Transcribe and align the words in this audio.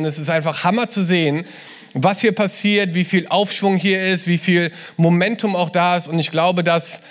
Und 0.00 0.06
es 0.06 0.18
ist 0.18 0.30
einfach 0.30 0.64
Hammer 0.64 0.88
zu 0.88 1.04
sehen, 1.04 1.44
was 1.92 2.22
hier 2.22 2.32
passiert, 2.32 2.94
wie 2.94 3.04
viel 3.04 3.26
Aufschwung 3.28 3.76
hier 3.76 4.02
ist, 4.06 4.26
wie 4.26 4.38
viel 4.38 4.72
Momentum 4.96 5.54
auch 5.54 5.68
da 5.68 5.98
ist. 5.98 6.08
Und 6.08 6.18
ich 6.18 6.30
glaube, 6.30 6.64
dass, 6.64 7.02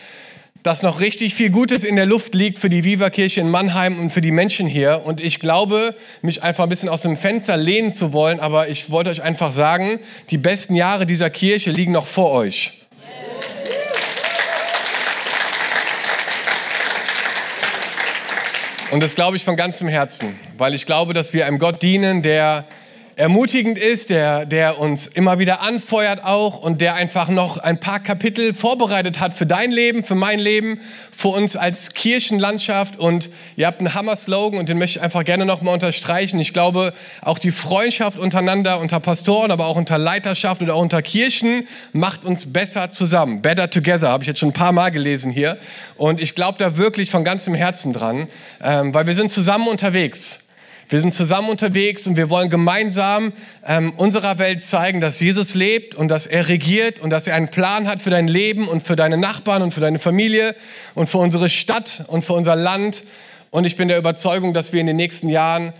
dass 0.64 0.82
noch 0.82 1.00
richtig 1.00 1.36
viel 1.36 1.52
Gutes 1.52 1.84
in 1.84 1.96
der 1.96 2.08
Luft 2.08 2.34
liegt 2.34 2.58
für 2.58 2.68
die 2.68 2.84
Viva-Kirche 2.84 3.42
in 3.42 3.52
Mannheim 3.52 4.00
und 4.00 4.10
für 4.10 4.22
die 4.22 4.32
Menschen 4.32 4.66
hier. 4.66 5.04
Und 5.06 5.22
ich 5.22 5.40
glaube, 5.40 5.94
mich 6.24 6.42
einfach 6.42 6.64
ein 6.64 6.70
bisschen 6.70 6.90
aus 6.90 7.04
dem 7.04 7.16
Fenster 7.16 7.58
lehnen 7.58 7.92
zu 7.92 8.12
wollen, 8.12 8.40
aber 8.40 8.70
ich 8.70 8.90
wollte 8.90 9.12
euch 9.12 9.22
einfach 9.22 9.54
sagen, 9.54 10.00
die 10.32 10.40
besten 10.40 10.74
Jahre 10.74 11.06
dieser 11.06 11.30
Kirche 11.30 11.70
liegen 11.70 11.92
noch 11.92 12.08
vor 12.08 12.32
euch. 12.32 12.74
Und 18.90 19.02
das 19.02 19.14
glaube 19.14 19.38
ich 19.38 19.44
von 19.44 19.56
ganzem 19.56 19.88
Herzen, 19.88 20.40
weil 20.58 20.74
ich 20.74 20.88
glaube, 20.88 21.14
dass 21.14 21.34
wir 21.34 21.46
einem 21.46 21.60
Gott 21.60 21.84
dienen, 21.84 22.24
der 22.24 22.66
ermutigend 23.20 23.78
ist, 23.78 24.10
der, 24.10 24.46
der 24.46 24.80
uns 24.80 25.06
immer 25.06 25.40
wieder 25.40 25.62
anfeuert 25.62 26.24
auch 26.24 26.62
und 26.62 26.80
der 26.80 26.96
einfach 26.96 27.28
noch 27.28 27.58
ein 27.58 27.78
paar 27.78 28.00
Kapitel 28.00 28.54
vorbereitet 28.54 29.20
hat 29.20 29.34
für 29.34 29.46
dein 29.46 29.72
Leben, 29.72 30.06
für 30.06 30.16
mein 30.16 30.40
Leben, 30.40 30.80
für 31.12 31.28
uns 31.28 31.58
als 31.58 31.94
Kirchenlandschaft. 31.94 32.98
Und 32.98 33.30
ihr 33.58 33.68
habt 33.68 33.80
einen 33.80 33.94
Hammer-Slogan 33.94 34.58
und 34.58 34.70
den 34.70 34.78
möchte 34.78 35.00
ich 35.00 35.04
einfach 35.04 35.26
gerne 35.26 35.46
nochmal 35.46 35.74
unterstreichen. 35.74 36.40
Ich 36.40 36.54
glaube, 36.54 36.94
auch 37.22 37.40
die 37.40 37.52
Freundschaft 37.52 38.18
untereinander, 38.18 38.80
unter 38.80 39.02
Pastoren, 39.02 39.52
aber 39.52 39.68
auch 39.68 39.76
unter 39.76 39.98
Leiterschaft 39.98 40.62
oder 40.62 40.76
auch 40.76 40.82
unter 40.82 41.02
Kirchen 41.02 41.68
macht 41.92 42.24
uns 42.24 42.54
besser 42.54 42.94
zusammen. 42.94 43.42
Better 43.42 43.70
together, 43.70 44.08
habe 44.12 44.24
ich 44.24 44.28
jetzt 44.28 44.40
schon 44.40 44.50
ein 44.50 44.54
paar 44.54 44.72
Mal 44.72 44.92
gelesen 44.92 45.30
hier. 45.30 45.58
Und 45.98 46.22
ich 46.22 46.36
glaube 46.36 46.58
da 46.58 46.78
wirklich 46.78 47.12
von 47.12 47.26
ganzem 47.26 47.54
Herzen 47.54 47.92
dran, 47.92 48.30
ähm, 48.64 48.94
weil 48.94 49.08
wir 49.08 49.16
sind 49.16 49.30
zusammen 49.30 49.68
unterwegs. 49.68 50.40
Wir 50.92 51.02
sind 51.02 51.14
zusammen 51.14 51.50
unterwegs 51.50 52.08
und 52.08 52.18
wir 52.18 52.32
wollen 52.32 52.50
gemeinsam 52.50 53.32
ähm, 53.64 53.94
unserer 53.96 54.40
Welt 54.40 54.64
zeigen, 54.64 55.02
dass 55.02 55.20
Jesus 55.20 55.54
lebt 55.54 55.94
und 55.94 56.08
dass 56.08 56.26
er 56.26 56.48
regiert 56.48 57.00
und 57.00 57.12
dass 57.12 57.28
er 57.28 57.36
einen 57.36 57.50
Plan 57.50 57.88
hat 57.88 58.02
für 58.02 58.10
dein 58.10 58.28
Leben 58.28 58.68
und 58.68 58.82
für 58.82 58.96
deine 58.96 59.16
Nachbarn 59.16 59.62
und 59.62 59.72
für 59.72 59.82
deine 59.82 60.00
Familie 60.00 60.56
und 60.96 61.08
für 61.08 61.20
unsere 61.20 61.48
Stadt 61.48 62.06
und 62.08 62.26
für 62.26 62.34
unser 62.34 62.56
Land. 62.56 63.04
Und 63.52 63.66
ich 63.66 63.78
bin 63.78 63.88
der 63.88 64.00
Überzeugung, 64.00 64.56
dass 64.56 64.74
wir 64.74 64.82
in 64.82 64.88
den 64.88 64.96
nächsten 64.96 65.30
Jahren 65.30 65.74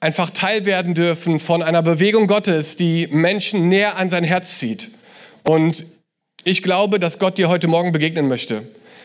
einfach 0.00 0.30
Teil 0.30 0.64
werden 0.64 0.94
dürfen 0.94 1.40
von 1.40 1.62
einer 1.62 1.82
Bewegung 1.82 2.26
Gottes, 2.26 2.76
die 2.76 3.06
Menschen 3.08 3.68
näher 3.68 3.98
an 3.98 4.08
sein 4.08 4.24
Herz 4.24 4.58
zieht. 4.58 4.90
Und 5.42 5.84
ich 6.42 6.62
glaube, 6.62 6.98
dass 6.98 7.18
Gott 7.18 7.36
dir 7.36 7.50
heute 7.50 7.68
Morgen 7.68 7.92
begegnen 7.92 8.28
möchte. 8.28 8.62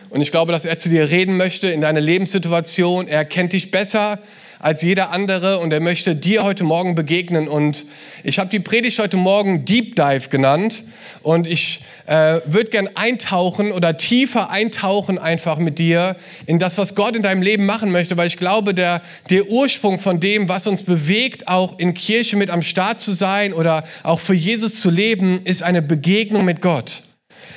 Und 0.09 0.21
ich 0.21 0.31
glaube, 0.31 0.53
dass 0.53 0.63
er 0.63 0.79
zu 0.79 0.87
dir 0.87 1.09
reden 1.09 1.35
möchte 1.35 1.69
in 1.69 1.81
deiner 1.81 1.99
Lebenssituation. 1.99 3.09
Er 3.09 3.25
kennt 3.25 3.51
dich 3.51 3.71
besser 3.71 4.19
als 4.59 4.81
jeder 4.81 5.11
andere 5.11 5.59
und 5.59 5.71
er 5.71 5.79
möchte 5.79 6.15
dir 6.15 6.43
heute 6.43 6.65
Morgen 6.65 6.93
begegnen. 6.93 7.47
Und 7.47 7.85
ich 8.23 8.39
habe 8.39 8.49
die 8.49 8.59
Predigt 8.59 8.99
heute 8.99 9.15
Morgen 9.15 9.63
Deep 9.63 9.95
Dive 9.95 10.27
genannt 10.29 10.83
und 11.23 11.47
ich 11.47 11.81
äh, 12.07 12.41
würde 12.45 12.69
gern 12.69 12.89
eintauchen 12.95 13.71
oder 13.71 13.95
tiefer 13.97 14.49
eintauchen 14.49 15.17
einfach 15.17 15.57
mit 15.59 15.79
dir 15.79 16.17
in 16.45 16.59
das, 16.59 16.77
was 16.77 16.93
Gott 16.93 17.15
in 17.15 17.23
deinem 17.23 17.41
Leben 17.41 17.65
machen 17.65 17.89
möchte, 17.91 18.17
weil 18.17 18.27
ich 18.27 18.37
glaube, 18.37 18.73
der, 18.73 19.01
der 19.29 19.47
Ursprung 19.47 19.97
von 19.97 20.19
dem, 20.19 20.49
was 20.49 20.67
uns 20.67 20.83
bewegt, 20.83 21.47
auch 21.47 21.79
in 21.79 21.93
Kirche 21.93 22.35
mit 22.35 22.49
am 22.49 22.61
Start 22.61 22.99
zu 22.99 23.13
sein 23.13 23.53
oder 23.53 23.85
auch 24.03 24.19
für 24.19 24.35
Jesus 24.35 24.81
zu 24.81 24.89
leben, 24.89 25.41
ist 25.45 25.63
eine 25.63 25.81
Begegnung 25.81 26.43
mit 26.43 26.61
Gott. 26.61 27.03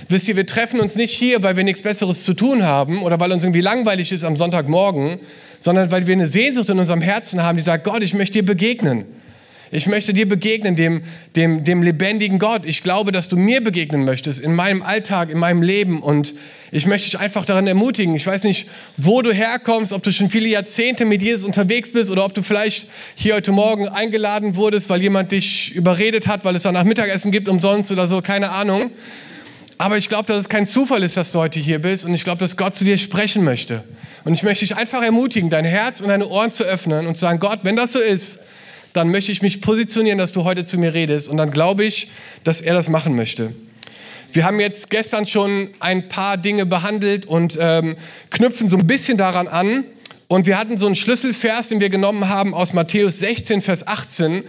Wisst 0.09 0.29
ihr, 0.29 0.37
wir 0.37 0.47
treffen 0.47 0.81
uns 0.81 0.95
nicht 0.95 1.13
hier, 1.13 1.43
weil 1.43 1.57
wir 1.57 1.65
nichts 1.65 1.83
Besseres 1.83 2.25
zu 2.25 2.35
tun 2.35 2.65
haben 2.65 3.03
oder 3.03 3.19
weil 3.19 3.33
uns 3.33 3.43
irgendwie 3.43 3.61
langweilig 3.61 4.13
ist 4.13 4.25
am 4.25 4.37
Sonntagmorgen, 4.37 5.21
sondern 5.63 5.93
weil 5.93 6.07
wir 6.07 6.13
eine 6.13 6.27
Sehnsucht 6.27 6.69
in 6.71 6.79
unserem 6.79 7.01
Herzen 7.01 7.43
haben, 7.43 7.57
die 7.57 7.63
sagt, 7.63 7.85
Gott, 7.85 8.03
ich 8.03 8.15
möchte 8.15 8.35
dir 8.35 8.45
begegnen. 8.45 9.05
Ich 9.71 9.87
möchte 9.87 10.13
dir 10.13 10.29
begegnen, 10.29 10.77
dem, 10.77 11.03
dem, 11.37 11.65
dem 11.65 11.83
lebendigen 11.83 12.39
Gott. 12.39 12.67
Ich 12.67 12.83
glaube, 12.83 13.11
dass 13.11 13.29
du 13.29 13.37
mir 13.39 13.63
begegnen 13.63 14.05
möchtest 14.05 14.41
in 14.41 14.55
meinem 14.55 14.83
Alltag, 14.83 15.31
in 15.31 15.39
meinem 15.39 15.63
Leben. 15.63 16.03
Und 16.03 16.35
ich 16.73 16.85
möchte 16.87 17.09
dich 17.09 17.19
einfach 17.19 17.47
daran 17.47 17.67
ermutigen. 17.69 18.15
Ich 18.15 18.27
weiß 18.27 18.43
nicht, 18.45 18.69
wo 18.97 19.23
du 19.23 19.33
herkommst, 19.33 19.93
ob 19.93 20.03
du 20.03 20.13
schon 20.13 20.29
viele 20.29 20.49
Jahrzehnte 20.49 21.07
mit 21.07 21.23
Jesus 21.23 21.47
unterwegs 21.47 21.93
bist 21.93 22.11
oder 22.11 22.25
ob 22.25 22.35
du 22.35 22.43
vielleicht 22.43 22.87
hier 23.15 23.35
heute 23.35 23.53
Morgen 23.53 23.89
eingeladen 23.89 24.57
wurdest, 24.57 24.91
weil 24.91 25.01
jemand 25.01 25.31
dich 25.31 25.73
überredet 25.75 26.27
hat, 26.27 26.45
weil 26.45 26.57
es 26.57 26.65
danach 26.65 26.85
Mittagessen 26.85 27.31
gibt 27.31 27.49
umsonst 27.49 27.91
oder 27.93 28.09
so, 28.09 28.21
keine 28.21 28.51
Ahnung. 28.51 28.91
Aber 29.79 29.97
ich 29.97 30.09
glaube, 30.09 30.27
dass 30.27 30.37
es 30.39 30.49
kein 30.51 30.67
Zufall 30.67 31.03
ist, 31.03 31.17
dass 31.17 31.31
du 31.31 31.39
heute 31.39 31.61
hier 31.61 31.79
bist. 31.79 32.05
Und 32.05 32.13
ich 32.13 32.25
glaube, 32.25 32.41
dass 32.41 32.59
Gott 32.59 32.77
zu 32.77 32.85
dir 32.85 32.99
sprechen 32.99 33.43
möchte. 33.43 33.85
Und 34.25 34.35
ich 34.35 34.43
möchte 34.43 34.65
dich 34.65 34.77
einfach 34.77 35.03
ermutigen, 35.03 35.51
dein 35.51 35.65
Herz 35.65 36.01
und 36.01 36.09
deine 36.09 36.29
Ohren 36.29 36.53
zu 36.53 36.65
öffnen 36.65 37.07
und 37.07 37.17
zu 37.17 37.23
sagen, 37.23 37.39
Gott, 37.39 37.61
wenn 37.63 37.77
das 37.77 37.93
so 37.93 37.99
ist, 37.99 38.39
dann 38.93 39.09
möchte 39.11 39.33
ich 39.33 39.43
mich 39.43 39.61
positionieren, 39.61 40.19
dass 40.19 40.33
du 40.33 40.45
heute 40.45 40.65
zu 40.65 40.79
mir 40.79 40.95
redest. 40.95 41.29
Und 41.29 41.39
dann 41.39 41.51
glaube 41.51 41.85
ich, 41.85 42.09
dass 42.45 42.61
er 42.61 42.75
das 42.75 42.89
machen 42.89 43.17
möchte. 43.17 43.55
Wir 44.33 44.45
haben 44.45 44.61
jetzt 44.61 44.91
gestern 44.91 45.27
schon 45.27 45.69
ein 45.81 46.09
paar 46.09 46.37
Dinge 46.37 46.65
behandelt 46.67 47.27
und 47.27 47.59
ähm, 47.61 47.97
knüpfen 48.31 48.69
so 48.69 48.77
ein 48.77 48.87
bisschen 48.87 49.19
daran 49.19 49.49
an. 49.49 49.85
Und 50.29 50.47
wir 50.47 50.59
hatten 50.59 50.79
so 50.79 50.87
einen 50.87 50.95
Schlüsselvers, 50.95 51.69
den 51.69 51.81
wir 51.81 51.91
genommen 51.91 52.29
haben 52.29 52.55
aus 52.55 52.73
Matthäus 52.73 53.19
16, 53.19 53.61
Vers 53.61 53.87
18, 53.87 54.45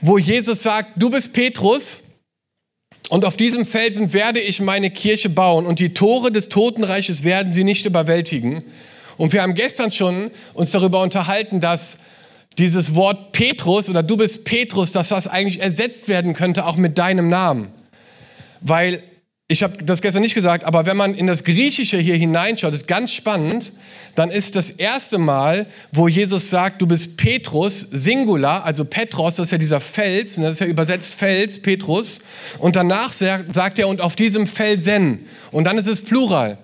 wo 0.00 0.16
Jesus 0.18 0.62
sagt, 0.62 0.92
du 0.96 1.10
bist 1.10 1.32
Petrus 1.32 2.03
und 3.10 3.24
auf 3.24 3.36
diesem 3.36 3.66
Felsen 3.66 4.12
werde 4.12 4.40
ich 4.40 4.60
meine 4.60 4.90
Kirche 4.90 5.28
bauen 5.28 5.66
und 5.66 5.78
die 5.78 5.94
Tore 5.94 6.32
des 6.32 6.48
Totenreiches 6.48 7.22
werden 7.24 7.52
sie 7.52 7.64
nicht 7.64 7.84
überwältigen. 7.86 8.64
Und 9.16 9.32
wir 9.32 9.42
haben 9.42 9.54
gestern 9.54 9.92
schon 9.92 10.30
uns 10.54 10.70
darüber 10.70 11.02
unterhalten, 11.02 11.60
dass 11.60 11.98
dieses 12.58 12.94
Wort 12.94 13.32
Petrus 13.32 13.88
oder 13.88 14.02
du 14.02 14.16
bist 14.16 14.44
Petrus, 14.44 14.92
dass 14.92 15.08
das 15.08 15.28
eigentlich 15.28 15.60
ersetzt 15.60 16.08
werden 16.08 16.34
könnte 16.34 16.66
auch 16.66 16.76
mit 16.76 16.98
deinem 16.98 17.28
Namen. 17.28 17.68
Weil 18.60 19.02
ich 19.46 19.62
habe 19.62 19.84
das 19.84 20.00
gestern 20.00 20.22
nicht 20.22 20.34
gesagt, 20.34 20.64
aber 20.64 20.86
wenn 20.86 20.96
man 20.96 21.14
in 21.14 21.26
das 21.26 21.44
Griechische 21.44 21.98
hier 21.98 22.16
hineinschaut, 22.16 22.72
ist 22.72 22.88
ganz 22.88 23.12
spannend, 23.12 23.72
dann 24.14 24.30
ist 24.30 24.56
das 24.56 24.70
erste 24.70 25.18
Mal, 25.18 25.66
wo 25.92 26.08
Jesus 26.08 26.48
sagt, 26.48 26.80
du 26.80 26.86
bist 26.86 27.18
Petrus, 27.18 27.80
Singular, 27.90 28.64
also 28.64 28.86
Petros, 28.86 29.34
das 29.34 29.46
ist 29.46 29.52
ja 29.52 29.58
dieser 29.58 29.80
Fels, 29.80 30.36
das 30.36 30.52
ist 30.52 30.60
ja 30.60 30.66
übersetzt 30.66 31.12
Fels, 31.12 31.60
Petrus, 31.60 32.20
und 32.58 32.74
danach 32.74 33.12
sagt 33.12 33.78
er, 33.78 33.88
und 33.88 34.00
auf 34.00 34.16
diesem 34.16 34.46
Felsen, 34.46 35.26
und 35.50 35.64
dann 35.64 35.76
ist 35.76 35.88
es 35.88 36.00
Plural. 36.00 36.56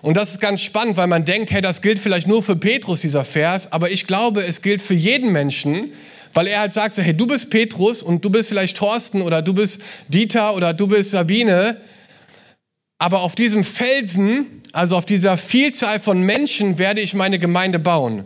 Und 0.00 0.16
das 0.16 0.30
ist 0.30 0.40
ganz 0.40 0.62
spannend, 0.62 0.96
weil 0.96 1.08
man 1.08 1.24
denkt, 1.24 1.50
hey, 1.50 1.60
das 1.60 1.82
gilt 1.82 1.98
vielleicht 1.98 2.28
nur 2.28 2.44
für 2.44 2.54
Petrus, 2.54 3.00
dieser 3.00 3.24
Vers, 3.24 3.72
aber 3.72 3.90
ich 3.90 4.06
glaube, 4.06 4.42
es 4.42 4.62
gilt 4.62 4.82
für 4.82 4.94
jeden 4.94 5.32
Menschen, 5.32 5.92
weil 6.32 6.46
er 6.46 6.60
halt 6.60 6.74
sagt, 6.74 6.96
hey, 6.96 7.12
du 7.12 7.26
bist 7.26 7.50
Petrus 7.50 8.04
und 8.04 8.24
du 8.24 8.30
bist 8.30 8.48
vielleicht 8.48 8.76
Thorsten 8.76 9.20
oder 9.20 9.42
du 9.42 9.52
bist 9.52 9.80
Dieter 10.06 10.54
oder 10.54 10.72
du 10.72 10.86
bist 10.86 11.10
Sabine, 11.10 11.78
aber 13.00 13.22
auf 13.22 13.34
diesem 13.34 13.64
Felsen, 13.64 14.60
also 14.72 14.94
auf 14.94 15.06
dieser 15.06 15.38
Vielzahl 15.38 16.00
von 16.00 16.20
Menschen, 16.20 16.78
werde 16.78 17.00
ich 17.00 17.14
meine 17.14 17.38
Gemeinde 17.38 17.78
bauen. 17.78 18.24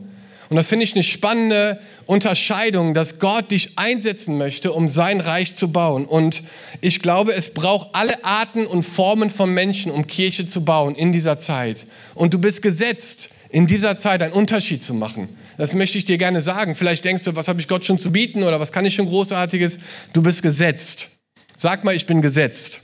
Und 0.51 0.57
das 0.57 0.67
finde 0.67 0.83
ich 0.83 0.95
eine 0.95 1.05
spannende 1.05 1.81
Unterscheidung, 2.07 2.93
dass 2.93 3.21
Gott 3.21 3.53
dich 3.53 3.79
einsetzen 3.79 4.37
möchte, 4.37 4.73
um 4.73 4.89
sein 4.89 5.21
Reich 5.21 5.55
zu 5.55 5.71
bauen. 5.71 6.05
Und 6.05 6.43
ich 6.81 7.01
glaube, 7.01 7.33
es 7.33 7.55
braucht 7.55 7.95
alle 7.95 8.25
Arten 8.25 8.67
und 8.67 8.83
Formen 8.83 9.31
von 9.31 9.55
Menschen, 9.55 9.93
um 9.93 10.09
Kirche 10.09 10.45
zu 10.45 10.65
bauen 10.65 10.97
in 10.97 11.13
dieser 11.13 11.39
Zeit. 11.39 11.87
Und 12.17 12.35
du 12.35 12.39
bist 12.39 12.61
gesetzt, 12.61 13.31
in 13.51 13.69
dieser 13.69 13.97
Zeit 13.97 14.23
einen 14.23 14.33
Unterschied 14.33 14.83
zu 14.83 14.93
machen. 14.93 15.29
Das 15.57 15.73
möchte 15.73 15.99
ich 15.99 16.05
dir 16.05 16.19
gerne 16.19 16.43
sagen. 16.43 16.75
Vielleicht 16.75 17.05
denkst 17.05 17.23
du, 17.23 17.37
was 17.37 17.47
habe 17.47 17.61
ich 17.61 17.69
Gott 17.69 17.85
schon 17.85 17.99
zu 17.99 18.11
bieten 18.11 18.43
oder 18.43 18.59
was 18.59 18.73
kann 18.73 18.85
ich 18.85 18.97
schon 18.97 19.07
Großartiges? 19.07 19.79
Du 20.13 20.21
bist 20.21 20.43
gesetzt. 20.43 21.11
Sag 21.57 21.85
mal, 21.85 21.95
ich 21.95 22.07
bin 22.07 22.21
gesetzt. 22.21 22.81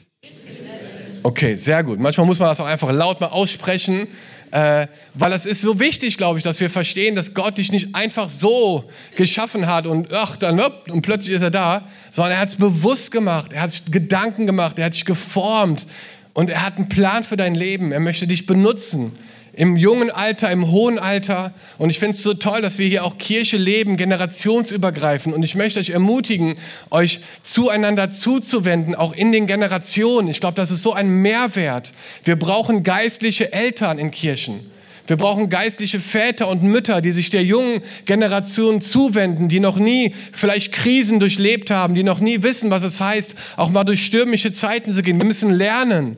Okay, 1.23 1.57
sehr 1.57 1.83
gut. 1.85 1.99
Manchmal 1.99 2.27
muss 2.27 2.39
man 2.39 2.49
das 2.49 2.61
auch 2.61 2.67
einfach 2.67 2.91
laut 2.93 3.21
mal 3.21 3.29
aussprechen, 3.29 4.09
äh, 4.51 4.87
weil 5.15 5.33
es 5.33 5.47
ist 5.47 5.61
so 5.61 5.79
wichtig, 5.79 6.17
glaube 6.17 6.39
ich, 6.39 6.45
dass 6.45 6.59
wir 6.61 6.71
verstehen, 6.71 7.15
dass 7.15 7.35
Gott 7.35 7.59
dich 7.59 7.71
nicht 7.71 7.95
einfach 7.95 8.31
so 8.31 8.85
geschaffen 9.17 9.67
hat 9.67 9.87
und 9.87 10.13
ach, 10.13 10.37
dann 10.37 10.59
und 10.59 11.03
plötzlich 11.03 11.37
ist 11.37 11.43
er 11.43 11.51
da, 11.51 11.87
sondern 12.11 12.33
er 12.33 12.41
hat 12.41 12.49
es 12.49 12.57
bewusst 12.57 13.13
gemacht, 13.13 13.53
er 13.53 13.63
hat 13.63 13.73
sich 13.73 13.85
Gedanken 13.87 14.47
gemacht, 14.47 14.79
er 14.79 14.87
hat 14.87 14.95
dich 14.95 15.05
geformt 15.05 15.87
und 16.33 16.51
er 16.51 16.65
hat 16.65 16.77
einen 16.77 16.89
Plan 16.89 17.23
für 17.23 17.37
dein 17.37 17.55
Leben. 17.55 17.93
Er 17.93 18.01
möchte 18.01 18.27
dich 18.27 18.47
benutzen 18.47 19.13
im 19.53 19.77
jungen 19.77 20.11
Alter, 20.11 20.51
im 20.51 20.71
hohen 20.71 20.99
Alter. 20.99 21.53
Und 21.79 21.91
ich 21.91 21.99
finde 21.99 22.17
es 22.17 22.23
so 22.23 22.35
toll, 22.35 22.63
dass 22.63 22.79
wir 22.79 22.87
hier 22.87 23.05
auch 23.05 23.19
Kirche 23.19 23.57
leben, 23.57 23.97
generationsübergreifend. 23.97 25.35
Und 25.35 25.43
ich 25.43 25.55
möchte 25.55 25.81
euch 25.81 25.91
ermutigen, 25.91 26.57
euch 26.91 27.21
zueinander 27.43 28.11
zuzuwenden, 28.11 28.95
auch 28.95 29.13
in 29.13 29.33
den 29.33 29.47
Generationen. 29.47 30.29
Ich 30.29 30.41
glaube, 30.41 30.55
das 30.55 30.71
ist 30.71 30.83
so 30.83 30.93
ein 30.93 31.09
Mehrwert. 31.09 31.93
Wir 32.25 32.37
brauchen 32.37 32.83
geistliche 32.83 33.53
Eltern 33.53 33.99
in 33.99 34.11
Kirchen. 34.11 34.71
Wir 35.11 35.17
brauchen 35.17 35.51
geistliche 35.51 35.99
Väter 35.99 36.47
und 36.47 36.63
Mütter, 36.63 37.01
die 37.01 37.11
sich 37.11 37.31
der 37.31 37.43
jungen 37.43 37.83
Generation 38.05 38.81
zuwenden, 38.81 39.49
die 39.49 39.59
noch 39.59 39.77
nie 39.77 40.15
vielleicht 40.31 40.71
Krisen 40.71 41.19
durchlebt 41.19 41.73
haben, 41.73 41.97
die 41.97 42.05
noch 42.05 42.21
nie 42.21 42.45
wissen, 42.45 42.71
was 42.71 42.85
es 42.85 43.01
heißt, 43.01 43.35
auch 43.57 43.71
mal 43.71 43.83
durch 43.83 44.05
stürmische 44.05 44.53
Zeiten 44.53 44.93
zu 44.93 45.03
gehen. 45.03 45.19
Wir 45.19 45.27
müssen 45.27 45.51
lernen. 45.51 46.17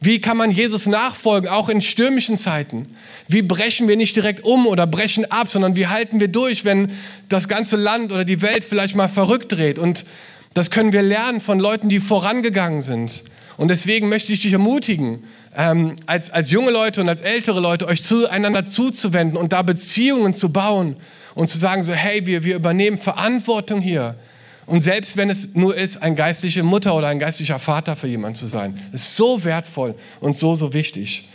Wie 0.00 0.20
kann 0.20 0.36
man 0.36 0.50
Jesus 0.50 0.86
nachfolgen, 0.86 1.48
auch 1.48 1.68
in 1.68 1.80
stürmischen 1.80 2.36
Zeiten? 2.36 2.94
Wie 3.28 3.42
brechen 3.42 3.88
wir 3.88 3.96
nicht 3.96 4.16
direkt 4.16 4.44
um 4.44 4.66
oder 4.66 4.86
brechen 4.86 5.30
ab, 5.30 5.48
sondern 5.48 5.76
wie 5.76 5.86
halten 5.86 6.20
wir 6.20 6.28
durch, 6.28 6.64
wenn 6.64 6.92
das 7.28 7.48
ganze 7.48 7.76
Land 7.76 8.12
oder 8.12 8.24
die 8.24 8.42
Welt 8.42 8.64
vielleicht 8.64 8.96
mal 8.96 9.08
verrückt 9.08 9.52
dreht? 9.52 9.78
Und 9.78 10.04
das 10.52 10.70
können 10.70 10.92
wir 10.92 11.02
lernen 11.02 11.40
von 11.40 11.58
Leuten, 11.58 11.88
die 11.88 12.00
vorangegangen 12.00 12.82
sind. 12.82 13.24
Und 13.56 13.68
deswegen 13.68 14.08
möchte 14.08 14.32
ich 14.32 14.40
dich 14.40 14.52
ermutigen, 14.52 15.24
ähm, 15.56 15.96
als, 16.06 16.30
als 16.30 16.50
junge 16.50 16.70
Leute 16.70 17.00
und 17.00 17.08
als 17.08 17.20
ältere 17.20 17.60
Leute 17.60 17.86
euch 17.86 18.02
zueinander 18.02 18.66
zuzuwenden 18.66 19.36
und 19.36 19.52
da 19.52 19.62
Beziehungen 19.62 20.34
zu 20.34 20.48
bauen 20.48 20.96
und 21.34 21.50
zu 21.50 21.58
sagen 21.58 21.82
so, 21.82 21.92
hey, 21.92 22.26
wir, 22.26 22.44
wir 22.44 22.56
übernehmen 22.56 22.98
Verantwortung 22.98 23.80
hier. 23.80 24.16
Und 24.66 24.80
selbst 24.80 25.16
wenn 25.16 25.30
es 25.30 25.54
nur 25.54 25.76
ist, 25.76 26.02
ein 26.02 26.16
geistliche 26.16 26.62
Mutter 26.62 26.94
oder 26.94 27.08
ein 27.08 27.18
geistlicher 27.18 27.58
Vater 27.58 27.96
für 27.96 28.08
jemanden 28.08 28.36
zu 28.36 28.46
sein, 28.46 28.80
ist 28.92 29.16
so 29.16 29.44
wertvoll 29.44 29.94
und 30.20 30.36
so, 30.36 30.56
so 30.56 30.72
wichtig. 30.72 31.28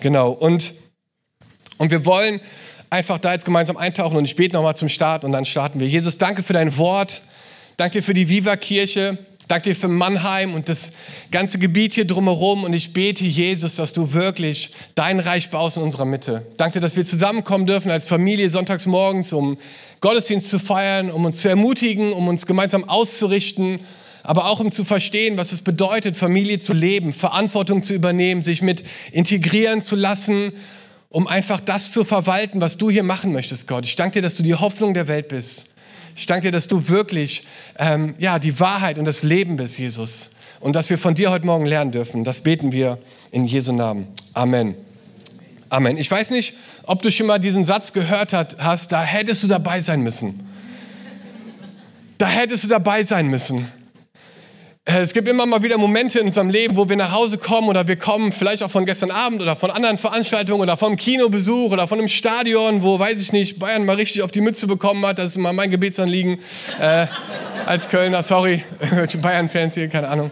Genau. 0.00 0.30
Und, 0.30 0.74
und 1.78 1.90
wir 1.90 2.04
wollen 2.04 2.40
einfach 2.90 3.18
da 3.18 3.32
jetzt 3.32 3.44
gemeinsam 3.44 3.76
eintauchen 3.76 4.16
und 4.16 4.24
ich 4.24 4.36
bete 4.36 4.54
nochmal 4.54 4.76
zum 4.76 4.88
Start 4.88 5.24
und 5.24 5.32
dann 5.32 5.44
starten 5.44 5.80
wir. 5.80 5.88
Jesus, 5.88 6.18
danke 6.18 6.42
für 6.42 6.52
dein 6.52 6.76
Wort. 6.76 7.22
Danke 7.76 8.02
für 8.02 8.14
die 8.14 8.28
Viva-Kirche. 8.28 9.18
Danke 9.46 9.70
dir 9.70 9.76
für 9.76 9.88
Mannheim 9.88 10.54
und 10.54 10.70
das 10.70 10.92
ganze 11.30 11.58
Gebiet 11.58 11.94
hier 11.94 12.06
drumherum. 12.06 12.64
Und 12.64 12.72
ich 12.72 12.94
bete, 12.94 13.24
Jesus, 13.24 13.76
dass 13.76 13.92
du 13.92 14.14
wirklich 14.14 14.70
dein 14.94 15.20
Reich 15.20 15.50
baust 15.50 15.76
in 15.76 15.82
unserer 15.82 16.06
Mitte. 16.06 16.46
Danke, 16.56 16.80
dass 16.80 16.96
wir 16.96 17.04
zusammenkommen 17.04 17.66
dürfen 17.66 17.90
als 17.90 18.06
Familie 18.06 18.48
sonntags 18.48 18.86
morgens, 18.86 19.34
um 19.34 19.58
Gottesdienst 20.00 20.48
zu 20.48 20.58
feiern, 20.58 21.10
um 21.10 21.24
uns 21.26 21.42
zu 21.42 21.48
ermutigen, 21.48 22.12
um 22.12 22.28
uns 22.28 22.46
gemeinsam 22.46 22.84
auszurichten, 22.88 23.80
aber 24.22 24.46
auch 24.46 24.60
um 24.60 24.72
zu 24.72 24.84
verstehen, 24.84 25.36
was 25.36 25.52
es 25.52 25.60
bedeutet, 25.60 26.16
Familie 26.16 26.58
zu 26.58 26.72
leben, 26.72 27.12
Verantwortung 27.12 27.82
zu 27.82 27.92
übernehmen, 27.92 28.42
sich 28.42 28.62
mit 28.62 28.82
integrieren 29.12 29.82
zu 29.82 29.96
lassen, 29.96 30.52
um 31.10 31.26
einfach 31.26 31.60
das 31.60 31.92
zu 31.92 32.04
verwalten, 32.04 32.62
was 32.62 32.78
du 32.78 32.90
hier 32.90 33.02
machen 33.02 33.32
möchtest, 33.32 33.68
Gott. 33.68 33.84
Ich 33.84 33.96
danke 33.96 34.18
dir, 34.18 34.22
dass 34.22 34.36
du 34.36 34.42
die 34.42 34.54
Hoffnung 34.54 34.94
der 34.94 35.06
Welt 35.06 35.28
bist. 35.28 35.73
Ich 36.16 36.26
danke 36.26 36.48
dir, 36.48 36.52
dass 36.52 36.68
du 36.68 36.88
wirklich 36.88 37.42
ähm, 37.78 38.14
ja, 38.18 38.38
die 38.38 38.58
Wahrheit 38.60 38.98
und 38.98 39.04
das 39.04 39.22
Leben 39.22 39.56
bist, 39.56 39.78
Jesus. 39.78 40.30
Und 40.60 40.74
dass 40.74 40.88
wir 40.88 40.98
von 40.98 41.14
dir 41.14 41.30
heute 41.30 41.44
Morgen 41.44 41.66
lernen 41.66 41.92
dürfen. 41.92 42.24
Das 42.24 42.40
beten 42.40 42.72
wir 42.72 42.98
in 43.30 43.44
Jesu 43.46 43.72
Namen. 43.72 44.08
Amen. 44.32 44.74
Amen. 45.68 45.96
Ich 45.96 46.10
weiß 46.10 46.30
nicht, 46.30 46.54
ob 46.84 47.02
du 47.02 47.10
schon 47.10 47.26
mal 47.26 47.38
diesen 47.38 47.64
Satz 47.64 47.92
gehört 47.92 48.32
hast, 48.32 48.92
da 48.92 49.02
hättest 49.02 49.42
du 49.42 49.48
dabei 49.48 49.80
sein 49.80 50.02
müssen. 50.02 50.48
Da 52.18 52.28
hättest 52.28 52.64
du 52.64 52.68
dabei 52.68 53.02
sein 53.02 53.28
müssen. 53.28 53.70
Äh, 54.86 55.00
es 55.00 55.14
gibt 55.14 55.28
immer 55.28 55.46
mal 55.46 55.62
wieder 55.62 55.78
Momente 55.78 56.18
in 56.18 56.26
unserem 56.26 56.50
Leben, 56.50 56.76
wo 56.76 56.88
wir 56.88 56.96
nach 56.96 57.12
Hause 57.12 57.38
kommen 57.38 57.68
oder 57.68 57.88
wir 57.88 57.96
kommen 57.96 58.32
vielleicht 58.32 58.62
auch 58.62 58.70
von 58.70 58.84
gestern 58.84 59.10
Abend 59.10 59.40
oder 59.40 59.56
von 59.56 59.70
anderen 59.70 59.96
Veranstaltungen 59.96 60.60
oder 60.60 60.76
vom 60.76 60.96
Kinobesuch 60.96 61.72
oder 61.72 61.88
von 61.88 61.98
einem 61.98 62.08
Stadion, 62.08 62.82
wo, 62.82 62.98
weiß 62.98 63.18
ich 63.18 63.32
nicht, 63.32 63.58
Bayern 63.58 63.86
mal 63.86 63.96
richtig 63.96 64.22
auf 64.22 64.30
die 64.30 64.42
Mütze 64.42 64.66
bekommen 64.66 65.04
hat. 65.06 65.18
Das 65.18 65.26
ist 65.28 65.36
immer 65.36 65.54
mein 65.54 65.70
Gebetsanliegen 65.70 66.38
äh, 66.78 67.06
als 67.64 67.88
Kölner. 67.88 68.22
Sorry, 68.22 68.62
Bayern-Fans 69.22 69.74
hier, 69.74 69.88
keine 69.88 70.08
Ahnung. 70.08 70.30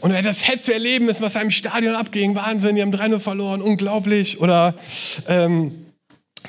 Und 0.00 0.12
das 0.12 0.46
Hetze 0.46 0.74
erleben 0.74 1.06
müssen, 1.06 1.22
was 1.22 1.32
da 1.32 1.40
im 1.40 1.50
Stadion 1.50 1.96
abging, 1.96 2.36
Wahnsinn, 2.36 2.76
die 2.76 2.82
haben 2.82 2.94
3-0 2.94 3.18
verloren, 3.18 3.62
unglaublich. 3.62 4.38
Oder 4.40 4.74
ähm, 5.26 5.83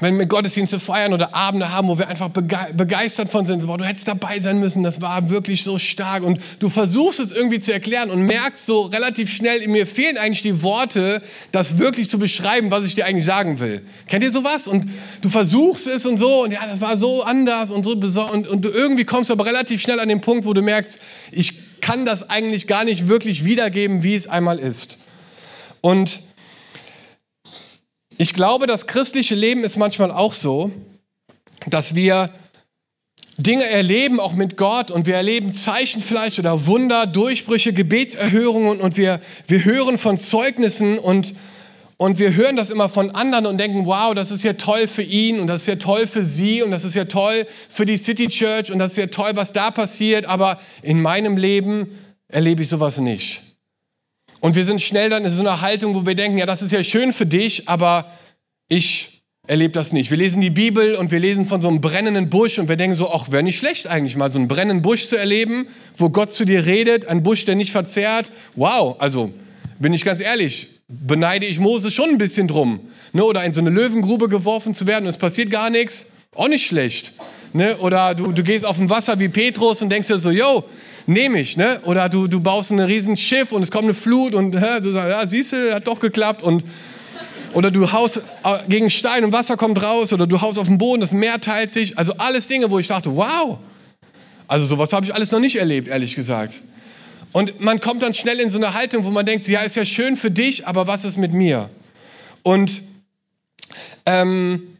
wenn 0.01 0.19
wir 0.19 0.25
Gottesdienste 0.25 0.79
feiern 0.81 1.13
oder 1.13 1.33
Abende 1.33 1.71
haben, 1.71 1.87
wo 1.87 1.97
wir 1.97 2.09
einfach 2.09 2.27
begeistert 2.27 3.29
von 3.29 3.45
sind, 3.45 3.65
boah, 3.65 3.77
du 3.77 3.85
hättest 3.85 4.07
dabei 4.07 4.41
sein 4.41 4.59
müssen, 4.59 4.83
das 4.83 4.99
war 4.99 5.29
wirklich 5.29 5.63
so 5.63 5.79
stark 5.79 6.23
und 6.23 6.41
du 6.59 6.69
versuchst 6.69 7.21
es 7.21 7.31
irgendwie 7.31 7.61
zu 7.61 7.71
erklären 7.71 8.09
und 8.09 8.21
merkst 8.23 8.65
so 8.65 8.83
relativ 8.83 9.33
schnell, 9.33 9.65
mir 9.67 9.87
fehlen 9.87 10.17
eigentlich 10.17 10.41
die 10.41 10.61
Worte, 10.61 11.21
das 11.53 11.77
wirklich 11.77 12.09
zu 12.09 12.19
beschreiben, 12.19 12.71
was 12.71 12.83
ich 12.83 12.95
dir 12.95 13.05
eigentlich 13.05 13.25
sagen 13.25 13.59
will. 13.61 13.83
Kennt 14.09 14.23
ihr 14.25 14.31
sowas? 14.31 14.67
Und 14.67 14.85
du 15.21 15.29
versuchst 15.29 15.87
es 15.87 16.05
und 16.05 16.17
so 16.17 16.43
und 16.43 16.51
ja, 16.51 16.59
das 16.67 16.81
war 16.81 16.97
so 16.97 17.23
anders 17.23 17.71
und 17.71 17.85
so 17.85 17.91
und, 17.93 18.47
und 18.47 18.65
du 18.65 18.69
irgendwie 18.69 19.05
kommst 19.05 19.31
aber 19.31 19.45
relativ 19.45 19.81
schnell 19.81 20.01
an 20.01 20.09
den 20.09 20.19
Punkt, 20.19 20.45
wo 20.45 20.51
du 20.51 20.61
merkst, 20.61 20.99
ich 21.31 21.79
kann 21.79 22.05
das 22.05 22.29
eigentlich 22.29 22.67
gar 22.67 22.83
nicht 22.83 23.07
wirklich 23.07 23.45
wiedergeben, 23.45 24.03
wie 24.03 24.15
es 24.15 24.27
einmal 24.27 24.59
ist. 24.59 24.97
Und 25.79 26.19
ich 28.17 28.33
glaube, 28.33 28.67
das 28.67 28.87
christliche 28.87 29.35
Leben 29.35 29.63
ist 29.63 29.77
manchmal 29.77 30.11
auch 30.11 30.33
so, 30.33 30.71
dass 31.67 31.95
wir 31.95 32.33
Dinge 33.37 33.65
erleben, 33.65 34.19
auch 34.21 34.33
mit 34.33 34.55
Gott, 34.55 34.91
und 34.91 35.05
wir 35.05 35.15
erleben 35.15 35.53
Zeichen 35.53 36.01
vielleicht 36.01 36.39
oder 36.39 36.67
Wunder, 36.67 37.05
Durchbrüche, 37.05 37.73
Gebetserhörungen 37.73 38.79
und 38.79 38.95
wir, 38.95 39.19
wir 39.47 39.65
hören 39.65 39.97
von 39.97 40.17
Zeugnissen 40.17 40.97
und, 40.97 41.35
und 41.97 42.17
wir 42.17 42.35
hören 42.35 42.55
das 42.55 42.69
immer 42.69 42.87
von 42.87 43.11
anderen 43.11 43.45
und 43.45 43.57
denken, 43.57 43.85
wow, 43.85 44.13
das 44.13 44.31
ist 44.31 44.45
ja 44.45 44.53
toll 44.53 44.87
für 44.87 45.01
ihn 45.01 45.41
und 45.41 45.47
das 45.47 45.61
ist 45.61 45.67
ja 45.67 45.75
toll 45.75 46.07
für 46.07 46.23
sie 46.23 46.63
und 46.63 46.71
das 46.71 46.85
ist 46.85 46.95
ja 46.95 47.05
toll 47.05 47.45
für 47.69 47.85
die 47.85 47.97
City 47.97 48.29
Church 48.29 48.71
und 48.71 48.79
das 48.79 48.91
ist 48.91 48.97
ja 48.97 49.07
toll, 49.07 49.31
was 49.33 49.51
da 49.51 49.69
passiert, 49.69 50.25
aber 50.25 50.61
in 50.81 51.01
meinem 51.01 51.35
Leben 51.35 51.99
erlebe 52.29 52.63
ich 52.63 52.69
sowas 52.69 52.97
nicht. 52.97 53.41
Und 54.45 54.53
wir 54.53 54.63
sind 54.63 54.79
schnell 54.79 55.09
dann 55.09 55.25
in 55.25 55.31
so 55.31 55.39
einer 55.41 55.61
Haltung, 55.61 55.95
wo 55.95 56.05
wir 56.05 56.13
denken, 56.13 56.37
ja, 56.37 56.45
das 56.45 56.61
ist 56.61 56.71
ja 56.71 56.83
schön 56.83 57.13
für 57.13 57.25
dich, 57.25 57.67
aber 57.67 58.11
ich 58.67 59.23
erlebe 59.47 59.73
das 59.73 59.91
nicht. 59.91 60.11
Wir 60.11 60.17
lesen 60.17 60.39
die 60.39 60.51
Bibel 60.51 60.93
und 60.97 61.09
wir 61.09 61.19
lesen 61.19 61.47
von 61.47 61.63
so 61.63 61.67
einem 61.67 61.81
brennenden 61.81 62.29
Busch 62.29 62.59
und 62.59 62.69
wir 62.69 62.75
denken 62.75 62.95
so, 62.95 63.11
ach, 63.11 63.31
wäre 63.31 63.41
nicht 63.41 63.57
schlecht 63.57 63.87
eigentlich 63.87 64.15
mal 64.15 64.31
so 64.31 64.37
einen 64.37 64.47
brennenden 64.47 64.83
Busch 64.83 65.07
zu 65.07 65.17
erleben, 65.17 65.67
wo 65.97 66.11
Gott 66.11 66.31
zu 66.31 66.45
dir 66.45 66.67
redet, 66.67 67.07
ein 67.07 67.23
Busch, 67.23 67.45
der 67.45 67.55
nicht 67.55 67.71
verzehrt. 67.71 68.29
Wow, 68.55 68.97
also 68.99 69.31
bin 69.79 69.93
ich 69.93 70.05
ganz 70.05 70.21
ehrlich, 70.21 70.67
beneide 70.89 71.47
ich 71.47 71.57
Mose 71.57 71.89
schon 71.89 72.11
ein 72.11 72.19
bisschen 72.19 72.47
drum. 72.47 72.81
Ne? 73.13 73.23
Oder 73.23 73.45
in 73.45 73.53
so 73.53 73.61
eine 73.61 73.71
Löwengrube 73.71 74.29
geworfen 74.29 74.75
zu 74.75 74.85
werden 74.85 75.05
und 75.05 75.09
es 75.09 75.17
passiert 75.17 75.49
gar 75.49 75.71
nichts, 75.71 76.05
auch 76.35 76.49
nicht 76.49 76.67
schlecht. 76.67 77.13
Ne? 77.53 77.77
Oder 77.77 78.13
du, 78.13 78.31
du 78.31 78.43
gehst 78.43 78.63
auf 78.63 78.77
dem 78.77 78.91
Wasser 78.91 79.19
wie 79.19 79.27
Petrus 79.27 79.81
und 79.81 79.89
denkst 79.89 80.07
dir 80.07 80.19
so, 80.19 80.29
yo, 80.29 80.65
nehme 81.07 81.39
ich, 81.39 81.57
ne? 81.57 81.79
Oder 81.83 82.09
du, 82.09 82.27
du 82.27 82.39
baust 82.39 82.71
ein 82.71 82.79
riesen 82.79 83.17
Schiff 83.17 83.51
und 83.51 83.63
es 83.63 83.71
kommt 83.71 83.85
eine 83.85 83.93
Flut 83.93 84.33
und 84.33 84.55
hä, 84.55 84.79
du 84.81 84.91
sagst, 84.91 85.09
ja, 85.09 85.27
siehst 85.27 85.53
du, 85.53 85.73
hat 85.73 85.87
doch 85.87 85.99
geklappt 85.99 86.43
und 86.43 86.63
oder 87.53 87.71
du 87.71 87.89
haust 87.89 88.17
äh, 88.43 88.57
gegen 88.67 88.89
Stein 88.89 89.23
und 89.23 89.31
Wasser 89.31 89.55
kommt 89.55 89.81
raus 89.81 90.11
oder 90.11 90.27
du 90.27 90.41
haust 90.41 90.59
auf 90.59 90.67
den 90.67 90.77
Boden, 90.77 90.99
das 90.99 91.13
Meer 91.13 91.39
teilt 91.39 91.71
sich. 91.71 91.97
Also 91.97 92.13
alles 92.17 92.47
Dinge, 92.47 92.69
wo 92.69 92.79
ich 92.79 92.87
dachte, 92.87 93.15
wow. 93.15 93.57
Also 94.47 94.65
sowas 94.65 94.91
habe 94.91 95.05
ich 95.05 95.15
alles 95.15 95.31
noch 95.31 95.39
nicht 95.39 95.55
erlebt, 95.55 95.87
ehrlich 95.87 96.15
gesagt. 96.15 96.61
Und 97.31 97.61
man 97.61 97.79
kommt 97.79 98.03
dann 98.03 98.13
schnell 98.13 98.39
in 98.39 98.49
so 98.49 98.57
eine 98.57 98.73
Haltung, 98.73 99.05
wo 99.05 99.09
man 99.09 99.25
denkt, 99.25 99.47
ja, 99.47 99.61
ist 99.61 99.77
ja 99.77 99.85
schön 99.85 100.17
für 100.17 100.31
dich, 100.31 100.67
aber 100.67 100.87
was 100.87 101.05
ist 101.05 101.17
mit 101.17 101.31
mir? 101.33 101.69
Und 102.43 102.81
ähm, 104.05 104.74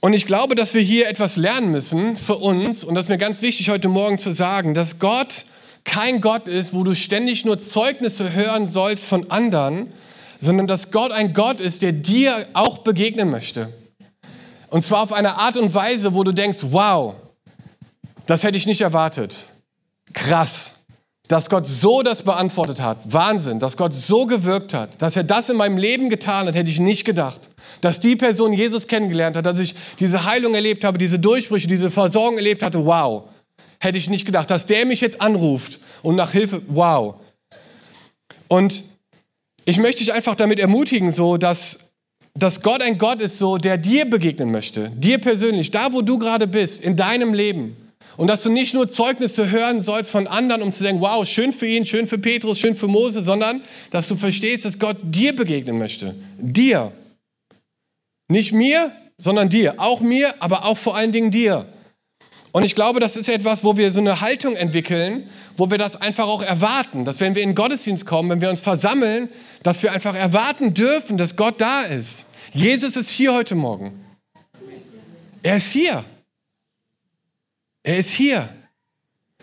und 0.00 0.12
ich 0.12 0.26
glaube, 0.26 0.54
dass 0.54 0.74
wir 0.74 0.80
hier 0.80 1.08
etwas 1.08 1.36
lernen 1.36 1.70
müssen 1.70 2.16
für 2.16 2.36
uns. 2.36 2.84
Und 2.84 2.94
das 2.94 3.04
ist 3.04 3.08
mir 3.08 3.18
ganz 3.18 3.42
wichtig 3.42 3.68
heute 3.70 3.88
Morgen 3.88 4.18
zu 4.18 4.32
sagen, 4.32 4.74
dass 4.74 4.98
Gott 4.98 5.44
kein 5.84 6.20
Gott 6.20 6.46
ist, 6.46 6.74
wo 6.74 6.84
du 6.84 6.94
ständig 6.94 7.44
nur 7.44 7.58
Zeugnisse 7.58 8.32
hören 8.32 8.68
sollst 8.68 9.04
von 9.04 9.30
anderen, 9.30 9.92
sondern 10.40 10.66
dass 10.66 10.90
Gott 10.90 11.12
ein 11.12 11.34
Gott 11.34 11.60
ist, 11.60 11.82
der 11.82 11.92
dir 11.92 12.46
auch 12.52 12.78
begegnen 12.78 13.30
möchte. 13.30 13.72
Und 14.68 14.84
zwar 14.84 15.02
auf 15.02 15.12
eine 15.12 15.38
Art 15.38 15.56
und 15.56 15.74
Weise, 15.74 16.14
wo 16.14 16.22
du 16.22 16.32
denkst, 16.32 16.58
wow, 16.62 17.14
das 18.26 18.42
hätte 18.42 18.56
ich 18.56 18.66
nicht 18.66 18.82
erwartet. 18.82 19.52
Krass 20.12 20.77
dass 21.28 21.50
Gott 21.50 21.66
so 21.66 22.02
das 22.02 22.22
beantwortet 22.22 22.80
hat. 22.80 22.98
Wahnsinn, 23.04 23.60
dass 23.60 23.76
Gott 23.76 23.92
so 23.92 24.24
gewirkt 24.24 24.72
hat, 24.72 25.00
dass 25.00 25.14
er 25.14 25.24
das 25.24 25.50
in 25.50 25.58
meinem 25.58 25.76
Leben 25.76 26.08
getan 26.08 26.46
hat, 26.46 26.54
hätte 26.54 26.70
ich 26.70 26.80
nicht 26.80 27.04
gedacht. 27.04 27.50
Dass 27.82 28.00
die 28.00 28.16
Person 28.16 28.54
Jesus 28.54 28.88
kennengelernt 28.88 29.36
hat, 29.36 29.44
dass 29.44 29.58
ich 29.58 29.74
diese 30.00 30.24
Heilung 30.24 30.54
erlebt 30.54 30.84
habe, 30.84 30.96
diese 30.96 31.18
Durchbrüche, 31.18 31.68
diese 31.68 31.90
Versorgung 31.90 32.38
erlebt 32.38 32.62
hatte, 32.62 32.84
wow. 32.84 33.24
Hätte 33.78 33.98
ich 33.98 34.08
nicht 34.08 34.24
gedacht, 34.24 34.50
dass 34.50 34.66
der 34.66 34.86
mich 34.86 35.00
jetzt 35.02 35.20
anruft 35.20 35.78
und 36.02 36.16
nach 36.16 36.32
Hilfe, 36.32 36.62
wow. 36.66 37.16
Und 38.48 38.82
ich 39.66 39.78
möchte 39.78 40.02
dich 40.02 40.14
einfach 40.14 40.34
damit 40.34 40.58
ermutigen, 40.58 41.12
so, 41.12 41.36
dass, 41.36 41.78
dass 42.34 42.62
Gott 42.62 42.82
ein 42.82 42.96
Gott 42.96 43.20
ist, 43.20 43.38
so, 43.38 43.58
der 43.58 43.76
dir 43.76 44.08
begegnen 44.08 44.50
möchte, 44.50 44.88
dir 44.90 45.18
persönlich, 45.18 45.70
da 45.70 45.92
wo 45.92 46.00
du 46.00 46.18
gerade 46.18 46.46
bist, 46.46 46.80
in 46.80 46.96
deinem 46.96 47.34
Leben. 47.34 47.76
Und 48.18 48.26
dass 48.26 48.42
du 48.42 48.50
nicht 48.50 48.74
nur 48.74 48.90
Zeugnisse 48.90 49.48
hören 49.52 49.80
sollst 49.80 50.10
von 50.10 50.26
anderen, 50.26 50.62
um 50.62 50.72
zu 50.72 50.82
denken, 50.82 51.00
wow, 51.00 51.24
schön 51.24 51.52
für 51.52 51.68
ihn, 51.68 51.86
schön 51.86 52.08
für 52.08 52.18
Petrus, 52.18 52.58
schön 52.58 52.74
für 52.74 52.88
Mose, 52.88 53.22
sondern 53.22 53.62
dass 53.92 54.08
du 54.08 54.16
verstehst, 54.16 54.64
dass 54.64 54.80
Gott 54.80 54.96
dir 55.02 55.36
begegnen 55.36 55.78
möchte. 55.78 56.16
Dir. 56.36 56.90
Nicht 58.26 58.52
mir, 58.52 58.90
sondern 59.18 59.48
dir. 59.48 59.76
Auch 59.76 60.00
mir, 60.00 60.34
aber 60.40 60.64
auch 60.64 60.76
vor 60.76 60.96
allen 60.96 61.12
Dingen 61.12 61.30
dir. 61.30 61.66
Und 62.50 62.64
ich 62.64 62.74
glaube, 62.74 62.98
das 62.98 63.14
ist 63.14 63.28
etwas, 63.28 63.62
wo 63.62 63.76
wir 63.76 63.92
so 63.92 64.00
eine 64.00 64.20
Haltung 64.20 64.56
entwickeln, 64.56 65.30
wo 65.56 65.70
wir 65.70 65.78
das 65.78 65.94
einfach 66.00 66.26
auch 66.26 66.42
erwarten, 66.42 67.04
dass 67.04 67.20
wenn 67.20 67.36
wir 67.36 67.42
in 67.42 67.50
den 67.50 67.54
Gottesdienst 67.54 68.04
kommen, 68.04 68.30
wenn 68.30 68.40
wir 68.40 68.50
uns 68.50 68.60
versammeln, 68.60 69.28
dass 69.62 69.84
wir 69.84 69.92
einfach 69.92 70.16
erwarten 70.16 70.74
dürfen, 70.74 71.18
dass 71.18 71.36
Gott 71.36 71.60
da 71.60 71.82
ist. 71.82 72.26
Jesus 72.52 72.96
ist 72.96 73.10
hier 73.10 73.32
heute 73.32 73.54
Morgen. 73.54 74.04
Er 75.44 75.58
ist 75.58 75.70
hier. 75.70 76.04
Er 77.82 77.96
ist 77.96 78.10
hier. 78.12 78.48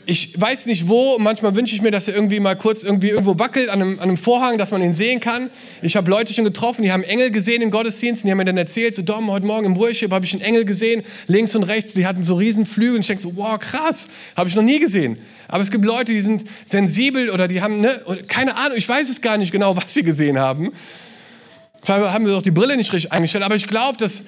ich 0.08 0.40
weiß 0.40 0.68
nicht 0.68 0.88
wo, 0.88 1.18
manchmal 1.18 1.56
wünsche 1.56 1.74
ich 1.74 1.82
mir, 1.82 1.90
dass 1.90 2.08
er 2.08 2.16
irgendwie 2.16 2.40
mal 2.40 2.56
kurz 2.56 2.84
irgendwie 2.84 3.10
irgendwo 3.10 3.40
wackelt 3.40 3.70
an 3.70 3.82
einem, 3.82 3.94
an 4.00 4.04
einem 4.04 4.18
Vorhang, 4.18 4.58
dass 4.58 4.70
man 4.70 4.84
ihn 4.84 4.94
sehen 4.94 5.20
kann. 5.20 5.50
Ich 5.82 5.96
habe 5.96 6.10
Leute 6.12 6.32
schon 6.34 6.44
getroffen, 6.44 6.84
die 6.84 6.92
haben 6.92 7.04
Engel 7.04 7.32
gesehen 7.32 7.64
in 7.64 7.72
Gottesdiensten, 7.72 8.28
die 8.28 8.32
haben 8.32 8.38
mir 8.38 8.46
dann 8.46 8.58
erzählt, 8.58 8.96
so 8.96 9.02
Dom, 9.02 9.32
heute 9.32 9.48
Morgen 9.48 9.66
im 9.66 9.76
Worship 9.78 10.12
habe 10.12 10.26
ich 10.26 10.34
einen 10.34 10.44
Engel 10.44 10.66
gesehen, 10.66 11.04
links 11.26 11.56
und 11.56 11.64
rechts, 11.64 11.94
die 11.94 12.06
hatten 12.06 12.24
so 12.24 12.36
riesen 12.36 12.68
Flügel 12.68 12.96
und 12.96 13.02
ich 13.02 13.08
denke 13.08 13.24
so, 13.24 13.36
wow, 13.36 13.58
krass, 13.58 14.08
habe 14.36 14.48
ich 14.48 14.56
noch 14.56 14.64
nie 14.64 14.80
gesehen. 14.80 15.18
Aber 15.48 15.64
es 15.64 15.72
gibt 15.72 15.86
Leute, 15.86 16.12
die 16.12 16.22
sind 16.22 16.44
sensibel 16.66 17.32
oder 17.32 17.48
die 17.48 17.62
haben, 17.62 17.82
ne, 17.82 18.00
keine 18.28 18.58
Ahnung, 18.58 18.78
ich 18.78 18.88
weiß 18.88 19.10
es 19.10 19.22
gar 19.22 19.38
nicht 19.38 19.52
genau, 19.52 19.76
was 19.78 19.94
sie 19.94 20.04
gesehen 20.04 20.38
haben. 20.38 20.72
Vielleicht 21.82 22.10
haben 22.12 22.26
sie 22.26 22.32
doch 22.32 22.44
die 22.44 22.52
Brille 22.52 22.78
nicht 22.78 22.94
richtig 22.94 23.12
eingestellt, 23.12 23.44
aber 23.44 23.56
ich 23.56 23.68
glaube, 23.68 23.98
dass 23.98 24.24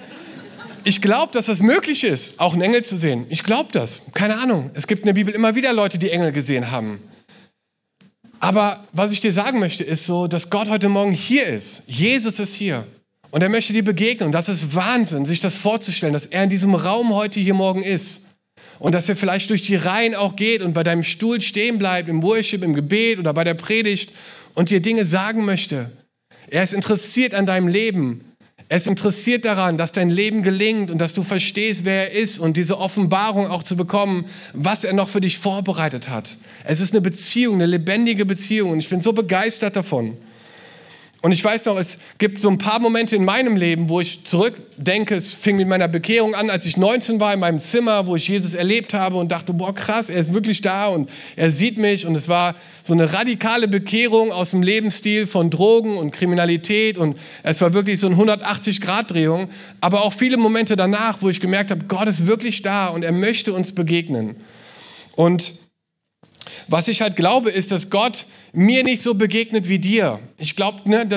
ich 0.88 1.02
glaube, 1.02 1.34
dass 1.34 1.50
es 1.50 1.62
möglich 1.62 2.06
ist, 2.06 2.40
auch 2.40 2.54
einen 2.54 2.62
Engel 2.62 2.82
zu 2.82 2.98
sehen. 2.98 3.26
Ich 3.28 3.44
glaube 3.44 3.70
das. 3.74 4.02
Keine 4.14 4.38
Ahnung. 4.38 4.72
Es 4.74 4.88
gibt 4.88 5.02
in 5.02 5.08
der 5.08 5.14
Bibel 5.14 5.34
immer 5.34 5.54
wieder 5.54 5.74
Leute, 5.74 5.98
die 5.98 6.10
Engel 6.12 6.32
gesehen 6.32 6.72
haben. 6.72 7.02
Aber 8.40 8.88
was 8.94 9.12
ich 9.12 9.20
dir 9.20 9.34
sagen 9.34 9.60
möchte, 9.60 9.84
ist 9.84 10.06
so, 10.06 10.28
dass 10.28 10.50
Gott 10.50 10.70
heute 10.70 10.88
Morgen 10.88 11.12
hier 11.12 11.46
ist. 11.46 11.84
Jesus 11.88 12.40
ist 12.40 12.54
hier. 12.54 12.88
Und 13.32 13.42
er 13.42 13.50
möchte 13.50 13.74
dir 13.74 13.84
begegnen. 13.84 14.28
Und 14.28 14.32
das 14.32 14.48
ist 14.48 14.74
Wahnsinn, 14.74 15.26
sich 15.26 15.42
das 15.42 15.56
vorzustellen, 15.56 16.14
dass 16.14 16.26
er 16.26 16.46
in 16.46 16.50
diesem 16.50 16.74
Raum 16.74 17.14
heute 17.14 17.42
hier 17.42 17.54
morgen 17.54 17.84
ist. 17.84 18.22
Und 18.80 18.96
dass 18.96 19.10
er 19.10 19.18
vielleicht 19.18 19.50
durch 19.50 19.64
die 19.64 19.76
Reihen 19.76 20.16
auch 20.16 20.38
geht 20.38 20.62
und 20.62 20.72
bei 20.72 20.84
deinem 20.84 21.04
Stuhl 21.04 21.42
stehen 21.42 21.80
bleibt, 21.80 22.08
im 22.08 22.24
Worship, 22.24 22.64
im 22.64 22.74
Gebet 22.74 23.20
oder 23.20 23.34
bei 23.34 23.44
der 23.44 23.56
Predigt 23.56 24.14
und 24.54 24.70
dir 24.70 24.80
Dinge 24.80 25.06
sagen 25.06 25.44
möchte. 25.44 25.92
Er 26.48 26.64
ist 26.64 26.74
interessiert 26.74 27.34
an 27.34 27.46
deinem 27.46 27.68
Leben. 27.68 28.24
Es 28.70 28.86
interessiert 28.86 29.46
daran, 29.46 29.78
dass 29.78 29.94
dein 29.94 30.10
Leben 30.10 30.44
gelingt 30.44 30.92
und 30.92 30.98
dass 30.98 31.14
du 31.14 31.24
verstehst, 31.24 31.86
wer 31.86 32.12
er 32.12 32.22
ist 32.22 32.38
und 32.38 32.58
diese 32.58 32.78
Offenbarung 32.78 33.48
auch 33.48 33.64
zu 33.64 33.78
bekommen, 33.78 34.26
was 34.54 34.84
er 34.84 34.92
noch 34.92 35.08
für 35.08 35.22
dich 35.22 35.38
vorbereitet 35.38 36.10
hat. 36.10 36.38
Es 36.66 36.82
ist 36.82 36.92
eine 36.92 37.00
Beziehung, 37.00 37.56
eine 37.56 37.66
lebendige 37.66 38.26
Beziehung 38.26 38.72
und 38.72 38.80
ich 38.80 38.90
bin 38.90 39.02
so 39.02 39.14
begeistert 39.14 39.78
davon. 39.78 40.18
Und 41.28 41.34
ich 41.34 41.44
weiß 41.44 41.66
noch, 41.66 41.76
es 41.76 41.98
gibt 42.20 42.40
so 42.40 42.50
ein 42.50 42.58
paar 42.58 42.80
Momente 42.80 43.14
in 43.14 43.26
meinem 43.26 43.58
Leben, 43.58 43.90
wo 43.90 44.00
ich 44.00 44.24
zurückdenke, 44.24 45.14
es 45.14 45.34
fing 45.34 45.58
mit 45.58 45.68
meiner 45.68 45.90
Bekehrung 45.90 46.36
an, 46.36 46.50
als 46.50 46.66
ich 46.66 46.78
19 46.78 47.20
war 47.20 47.34
in 47.34 47.42
meinem 47.42 47.60
Zimmer, 47.60 48.08
wo 48.08 48.16
ich 48.16 48.30
Jesus 48.30 48.54
erlebt 48.54 48.94
habe 48.94 49.18
und 49.18 49.30
dachte, 49.30 49.52
boah 49.52 49.76
krass, 49.76 50.08
er 50.08 50.22
ist 50.22 50.34
wirklich 50.34 50.62
da 50.62 50.88
und 50.88 51.10
er 51.36 51.52
sieht 51.52 51.80
mich. 51.80 52.06
Und 52.06 52.16
es 52.16 52.30
war 52.30 52.56
so 52.82 52.94
eine 52.94 53.12
radikale 53.12 53.68
Bekehrung 53.68 54.32
aus 54.32 54.52
dem 54.52 54.64
Lebensstil 54.64 55.28
von 55.28 55.50
Drogen 55.50 55.98
und 55.98 56.12
Kriminalität 56.12 56.98
und 56.98 57.20
es 57.44 57.60
war 57.60 57.74
wirklich 57.74 58.00
so 58.00 58.08
eine 58.08 58.16
180-Grad-Drehung. 58.16 59.50
Aber 59.82 60.04
auch 60.04 60.14
viele 60.14 60.38
Momente 60.38 60.78
danach, 60.78 61.18
wo 61.20 61.28
ich 61.28 61.42
gemerkt 61.42 61.72
habe, 61.72 61.84
Gott 61.90 62.08
ist 62.08 62.26
wirklich 62.26 62.62
da 62.62 62.88
und 62.88 63.04
er 63.04 63.12
möchte 63.12 63.52
uns 63.52 63.74
begegnen. 63.74 64.38
Und 65.18 65.56
was 66.70 66.88
ich 66.88 67.02
halt 67.02 67.18
glaube, 67.18 67.50
ist, 67.50 67.74
dass 67.74 67.90
Gott 67.90 68.28
mir 68.54 68.84
nicht 68.84 69.02
so 69.02 69.14
begegnet 69.14 69.68
wie 69.68 69.80
dir. 69.80 70.20
Ich 70.38 70.56
glaube, 70.56 70.90
ne, 70.90 71.08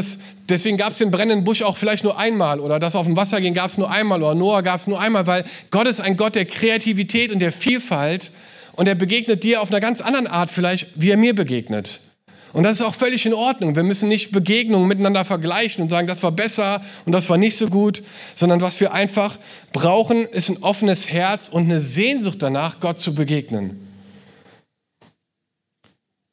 deswegen 0.48 0.76
gab 0.76 0.92
es 0.92 0.98
den 0.98 1.10
brennenden 1.10 1.44
Busch 1.44 1.62
auch 1.62 1.76
vielleicht 1.76 2.04
nur 2.04 2.18
einmal 2.18 2.60
oder 2.60 2.78
das 2.78 2.96
auf 2.96 3.06
dem 3.06 3.16
Wasser 3.16 3.40
gehen 3.40 3.54
gab 3.54 3.70
es 3.70 3.78
nur 3.78 3.90
einmal 3.90 4.22
oder 4.22 4.34
Noah 4.34 4.62
gab 4.62 4.80
es 4.80 4.86
nur 4.86 5.00
einmal, 5.00 5.26
weil 5.26 5.44
Gott 5.70 5.86
ist 5.86 6.00
ein 6.00 6.16
Gott 6.16 6.34
der 6.34 6.44
Kreativität 6.44 7.32
und 7.32 7.38
der 7.38 7.52
Vielfalt 7.52 8.32
und 8.72 8.86
er 8.86 8.94
begegnet 8.94 9.42
dir 9.42 9.62
auf 9.62 9.70
einer 9.70 9.80
ganz 9.80 10.00
anderen 10.00 10.26
Art 10.26 10.50
vielleicht, 10.50 10.88
wie 10.94 11.10
er 11.10 11.16
mir 11.16 11.34
begegnet. 11.34 12.00
Und 12.52 12.64
das 12.64 12.80
ist 12.80 12.82
auch 12.86 12.94
völlig 12.94 13.24
in 13.26 13.34
Ordnung. 13.34 13.76
Wir 13.76 13.84
müssen 13.84 14.08
nicht 14.08 14.32
Begegnungen 14.32 14.88
miteinander 14.88 15.24
vergleichen 15.24 15.82
und 15.82 15.90
sagen, 15.90 16.08
das 16.08 16.22
war 16.22 16.32
besser 16.32 16.82
und 17.06 17.12
das 17.12 17.28
war 17.30 17.38
nicht 17.38 17.56
so 17.56 17.68
gut, 17.68 18.02
sondern 18.34 18.60
was 18.60 18.80
wir 18.80 18.92
einfach 18.92 19.38
brauchen, 19.72 20.26
ist 20.26 20.48
ein 20.48 20.62
offenes 20.62 21.08
Herz 21.08 21.48
und 21.48 21.64
eine 21.64 21.80
Sehnsucht 21.80 22.42
danach, 22.42 22.80
Gott 22.80 22.98
zu 22.98 23.14
begegnen. 23.14 23.86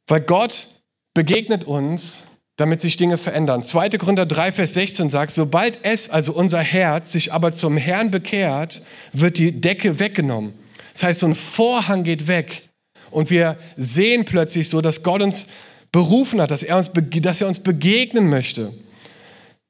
Weil 0.07 0.21
Gott 0.21 0.67
begegnet 1.17 1.63
uns, 1.63 2.25
damit 2.57 2.79
sich 2.79 2.95
Dinge 2.95 3.17
verändern. 3.17 3.63
2. 3.63 3.89
Korinther 3.97 4.27
3, 4.27 4.51
Vers 4.51 4.75
16 4.75 5.09
sagt, 5.09 5.31
sobald 5.31 5.79
es, 5.81 6.11
also 6.11 6.31
unser 6.31 6.59
Herz, 6.59 7.11
sich 7.11 7.33
aber 7.33 7.53
zum 7.53 7.75
Herrn 7.75 8.11
bekehrt, 8.11 8.83
wird 9.13 9.39
die 9.39 9.59
Decke 9.59 9.99
weggenommen. 9.99 10.53
Das 10.93 11.01
heißt, 11.01 11.21
so 11.21 11.25
ein 11.25 11.33
Vorhang 11.33 12.03
geht 12.03 12.27
weg. 12.27 12.69
Und 13.09 13.31
wir 13.31 13.57
sehen 13.77 14.25
plötzlich 14.25 14.69
so, 14.69 14.79
dass 14.79 15.01
Gott 15.01 15.23
uns 15.23 15.47
berufen 15.91 16.39
hat, 16.39 16.51
dass 16.51 16.61
er 16.61 16.77
uns, 16.77 16.91
dass 16.93 17.41
er 17.41 17.47
uns 17.47 17.61
begegnen 17.61 18.29
möchte. 18.29 18.75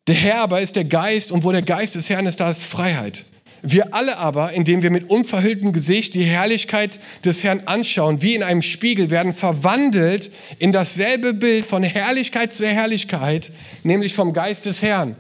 Der 0.08 0.16
Herr 0.16 0.42
aber 0.42 0.60
ist 0.60 0.76
der 0.76 0.84
Geist 0.84 1.32
und 1.32 1.46
wo 1.46 1.54
der 1.54 1.62
Geist 1.62 1.96
des 1.96 2.10
Herrn 2.10 2.26
ist, 2.26 2.42
da 2.42 2.52
ist 2.52 2.66
Freiheit. 2.66 3.24
Wir 3.62 3.94
alle 3.94 4.18
aber, 4.18 4.54
indem 4.54 4.84
wir 4.84 4.92
mit 4.92 5.10
unverhülltem 5.10 5.74
Gesicht 5.74 6.14
die 6.14 6.24
Herrlichkeit 6.24 7.00
des 7.26 7.44
Herrn 7.44 7.64
anschauen, 7.66 8.22
wie 8.22 8.36
in 8.36 8.44
einem 8.44 8.62
Spiegel, 8.62 9.10
werden 9.10 9.34
verwandelt 9.34 10.32
in 10.60 10.72
dasselbe 10.72 11.34
Bild 11.34 11.66
von 11.66 11.84
Herrlichkeit 11.84 12.54
zu 12.54 12.68
Herrlichkeit, 12.68 13.52
nämlich 13.84 14.14
vom 14.14 14.34
Geist 14.34 14.66
des 14.66 14.82
Herrn. 14.82 15.16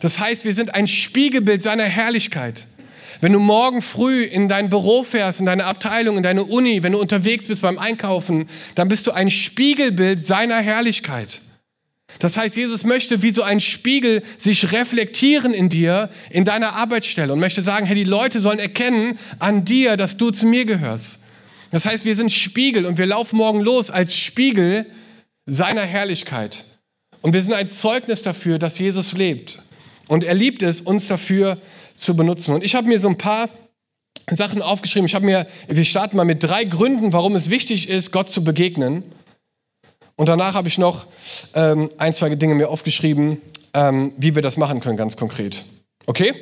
Das 0.00 0.18
heißt, 0.18 0.44
wir 0.44 0.54
sind 0.54 0.74
ein 0.74 0.86
Spiegelbild 0.86 1.62
seiner 1.62 1.84
Herrlichkeit. 1.84 2.66
Wenn 3.20 3.32
du 3.32 3.40
morgen 3.40 3.82
früh 3.82 4.22
in 4.22 4.48
dein 4.48 4.70
Büro 4.70 5.02
fährst, 5.02 5.40
in 5.40 5.46
deine 5.46 5.64
Abteilung, 5.64 6.16
in 6.16 6.22
deine 6.22 6.44
Uni, 6.44 6.82
wenn 6.82 6.92
du 6.92 7.00
unterwegs 7.00 7.48
bist 7.48 7.62
beim 7.62 7.78
Einkaufen, 7.78 8.48
dann 8.76 8.88
bist 8.88 9.06
du 9.06 9.12
ein 9.12 9.28
Spiegelbild 9.28 10.24
seiner 10.24 10.58
Herrlichkeit. 10.58 11.40
Das 12.18 12.36
heißt, 12.36 12.56
Jesus 12.56 12.84
möchte 12.84 13.22
wie 13.22 13.32
so 13.32 13.42
ein 13.42 13.60
Spiegel 13.60 14.22
sich 14.38 14.72
reflektieren 14.72 15.54
in 15.54 15.68
dir, 15.68 16.10
in 16.30 16.44
deiner 16.44 16.74
Arbeitsstelle 16.74 17.32
und 17.32 17.38
möchte 17.38 17.62
sagen, 17.62 17.86
hey, 17.86 17.94
die 17.94 18.04
Leute 18.04 18.40
sollen 18.40 18.58
erkennen 18.58 19.18
an 19.38 19.64
dir, 19.64 19.96
dass 19.96 20.16
du 20.16 20.30
zu 20.30 20.46
mir 20.46 20.64
gehörst. 20.64 21.20
Das 21.70 21.86
heißt, 21.86 22.04
wir 22.04 22.16
sind 22.16 22.32
Spiegel 22.32 22.86
und 22.86 22.98
wir 22.98 23.06
laufen 23.06 23.36
morgen 23.36 23.60
los 23.60 23.90
als 23.90 24.16
Spiegel 24.16 24.86
seiner 25.46 25.82
Herrlichkeit. 25.82 26.64
Und 27.20 27.34
wir 27.34 27.42
sind 27.42 27.52
ein 27.52 27.68
Zeugnis 27.68 28.22
dafür, 28.22 28.58
dass 28.58 28.78
Jesus 28.78 29.12
lebt. 29.12 29.58
Und 30.08 30.24
er 30.24 30.34
liebt 30.34 30.62
es, 30.62 30.80
uns 30.80 31.08
dafür 31.08 31.58
zu 31.94 32.16
benutzen. 32.16 32.54
Und 32.54 32.64
ich 32.64 32.74
habe 32.74 32.88
mir 32.88 33.00
so 33.00 33.08
ein 33.08 33.18
paar 33.18 33.48
Sachen 34.30 34.62
aufgeschrieben. 34.62 35.06
Ich 35.06 35.14
habe 35.14 35.26
mir, 35.26 35.46
wir 35.68 35.84
starten 35.84 36.16
mal 36.16 36.24
mit 36.24 36.42
drei 36.42 36.64
Gründen, 36.64 37.12
warum 37.12 37.36
es 37.36 37.50
wichtig 37.50 37.88
ist, 37.88 38.12
Gott 38.12 38.30
zu 38.30 38.44
begegnen. 38.44 39.02
Und 40.18 40.28
danach 40.28 40.54
habe 40.54 40.66
ich 40.66 40.78
noch 40.78 41.06
ähm, 41.54 41.88
ein, 41.96 42.12
zwei 42.12 42.34
Dinge 42.34 42.56
mir 42.56 42.68
aufgeschrieben, 42.68 43.40
ähm, 43.72 44.12
wie 44.16 44.34
wir 44.34 44.42
das 44.42 44.56
machen 44.56 44.80
können, 44.80 44.96
ganz 44.96 45.16
konkret. 45.16 45.64
Okay? 46.06 46.34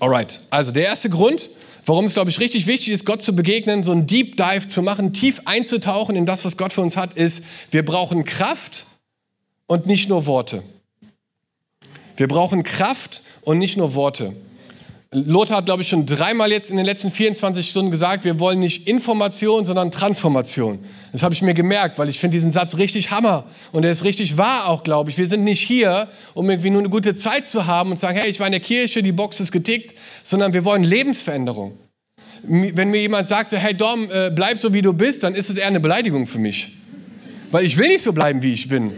Alright. 0.00 0.40
Also 0.48 0.72
der 0.72 0.86
erste 0.86 1.10
Grund, 1.10 1.50
warum 1.84 2.06
es, 2.06 2.14
glaube 2.14 2.30
ich, 2.30 2.40
richtig 2.40 2.66
wichtig 2.66 2.94
ist, 2.94 3.04
Gott 3.04 3.20
zu 3.20 3.36
begegnen, 3.36 3.82
so 3.82 3.92
einen 3.92 4.06
Deep 4.06 4.38
Dive 4.38 4.66
zu 4.66 4.80
machen, 4.80 5.12
tief 5.12 5.42
einzutauchen 5.44 6.16
in 6.16 6.24
das, 6.24 6.46
was 6.46 6.56
Gott 6.56 6.72
für 6.72 6.80
uns 6.80 6.96
hat, 6.96 7.12
ist, 7.12 7.44
wir 7.70 7.84
brauchen 7.84 8.24
Kraft 8.24 8.86
und 9.66 9.84
nicht 9.84 10.08
nur 10.08 10.24
Worte. 10.24 10.62
Wir 12.16 12.26
brauchen 12.26 12.62
Kraft 12.62 13.22
und 13.42 13.58
nicht 13.58 13.76
nur 13.76 13.92
Worte. 13.94 14.34
Lothar 15.14 15.58
hat, 15.58 15.66
glaube 15.66 15.82
ich, 15.82 15.88
schon 15.88 16.06
dreimal 16.06 16.50
jetzt 16.50 16.70
in 16.70 16.78
den 16.78 16.86
letzten 16.86 17.10
24 17.10 17.68
Stunden 17.68 17.90
gesagt, 17.90 18.24
wir 18.24 18.40
wollen 18.40 18.60
nicht 18.60 18.88
Information, 18.88 19.66
sondern 19.66 19.90
Transformation. 19.90 20.78
Das 21.12 21.22
habe 21.22 21.34
ich 21.34 21.42
mir 21.42 21.52
gemerkt, 21.52 21.98
weil 21.98 22.08
ich 22.08 22.18
finde 22.18 22.36
diesen 22.36 22.50
Satz 22.50 22.78
richtig 22.78 23.10
Hammer. 23.10 23.44
Und 23.72 23.84
er 23.84 23.90
ist 23.90 24.04
richtig 24.04 24.38
wahr 24.38 24.68
auch, 24.68 24.82
glaube 24.82 25.10
ich. 25.10 25.18
Wir 25.18 25.28
sind 25.28 25.44
nicht 25.44 25.60
hier, 25.60 26.08
um 26.32 26.48
irgendwie 26.48 26.70
nur 26.70 26.80
eine 26.80 26.88
gute 26.88 27.14
Zeit 27.14 27.46
zu 27.46 27.66
haben 27.66 27.90
und 27.90 27.98
zu 27.98 28.06
sagen, 28.06 28.16
hey, 28.18 28.30
ich 28.30 28.40
war 28.40 28.46
in 28.46 28.52
der 28.52 28.60
Kirche, 28.60 29.02
die 29.02 29.12
Box 29.12 29.38
ist 29.38 29.52
getickt, 29.52 29.94
sondern 30.24 30.54
wir 30.54 30.64
wollen 30.64 30.82
Lebensveränderung. 30.82 31.78
Wenn 32.42 32.88
mir 32.88 33.02
jemand 33.02 33.28
sagt, 33.28 33.50
so, 33.50 33.58
hey 33.58 33.74
Dom, 33.74 34.08
äh, 34.10 34.30
bleib 34.34 34.58
so 34.58 34.72
wie 34.72 34.80
du 34.80 34.94
bist, 34.94 35.22
dann 35.24 35.34
ist 35.34 35.50
es 35.50 35.56
eher 35.56 35.66
eine 35.66 35.80
Beleidigung 35.80 36.26
für 36.26 36.38
mich. 36.38 36.72
Weil 37.50 37.66
ich 37.66 37.76
will 37.76 37.88
nicht 37.88 38.02
so 38.02 38.14
bleiben, 38.14 38.40
wie 38.40 38.54
ich 38.54 38.66
bin. 38.66 38.92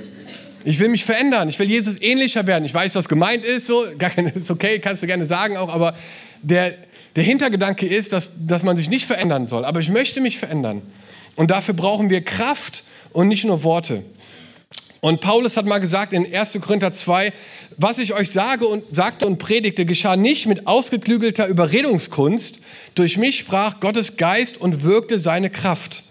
Ich 0.64 0.78
will 0.78 0.88
mich 0.88 1.04
verändern. 1.04 1.48
Ich 1.48 1.58
will 1.58 1.68
Jesus 1.68 2.00
ähnlicher 2.00 2.46
werden. 2.46 2.64
Ich 2.64 2.72
weiß, 2.72 2.94
was 2.94 3.08
gemeint 3.08 3.44
ist. 3.44 3.66
So, 3.66 3.84
gar 3.98 4.10
keine, 4.10 4.30
ist 4.30 4.50
okay, 4.50 4.78
kannst 4.78 5.02
du 5.02 5.06
gerne 5.06 5.26
sagen 5.26 5.56
auch. 5.56 5.68
Aber 5.68 5.94
der, 6.42 6.74
der 7.16 7.22
Hintergedanke 7.22 7.86
ist, 7.86 8.12
dass, 8.12 8.30
dass 8.38 8.62
man 8.62 8.76
sich 8.76 8.88
nicht 8.88 9.06
verändern 9.06 9.46
soll. 9.46 9.64
Aber 9.64 9.80
ich 9.80 9.90
möchte 9.90 10.20
mich 10.20 10.38
verändern. 10.38 10.82
Und 11.36 11.50
dafür 11.50 11.74
brauchen 11.74 12.08
wir 12.08 12.22
Kraft 12.22 12.84
und 13.12 13.28
nicht 13.28 13.44
nur 13.44 13.62
Worte. 13.62 14.02
Und 15.00 15.20
Paulus 15.20 15.58
hat 15.58 15.66
mal 15.66 15.80
gesagt 15.80 16.14
in 16.14 16.24
1. 16.34 16.58
Korinther 16.62 16.94
2, 16.94 17.30
was 17.76 17.98
ich 17.98 18.14
euch 18.14 18.30
sage 18.30 18.66
und 18.66 18.84
sagte 18.96 19.26
und 19.26 19.38
predigte, 19.38 19.84
geschah 19.84 20.16
nicht 20.16 20.46
mit 20.46 20.66
ausgeklügelter 20.66 21.46
Überredungskunst. 21.46 22.60
Durch 22.94 23.18
mich 23.18 23.36
sprach 23.38 23.80
Gottes 23.80 24.16
Geist 24.16 24.56
und 24.56 24.82
wirkte 24.82 25.18
seine 25.18 25.50
Kraft. 25.50 26.04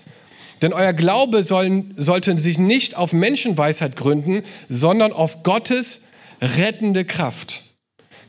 Denn 0.63 0.73
euer 0.73 0.93
Glaube 0.93 1.43
soll, 1.43 1.83
sollte 1.97 2.37
sich 2.39 2.57
nicht 2.57 2.95
auf 2.95 3.11
Menschenweisheit 3.11 3.97
gründen, 3.97 4.43
sondern 4.69 5.11
auf 5.11 5.43
Gottes 5.43 6.03
rettende 6.41 7.03
Kraft. 7.03 7.63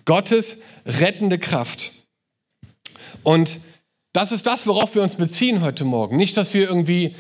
Gottes 0.04 0.58
rettende 0.84 1.38
Kraft. 1.38 1.92
Und 3.22 3.60
das 4.12 4.32
ist 4.32 4.46
das, 4.46 4.66
worauf 4.66 4.96
wir 4.96 5.02
uns 5.02 5.14
beziehen 5.14 5.62
heute 5.62 5.84
Morgen. 5.84 6.16
Nicht, 6.16 6.36
dass 6.36 6.54
wir 6.54 6.68
irgendwie 6.68 7.14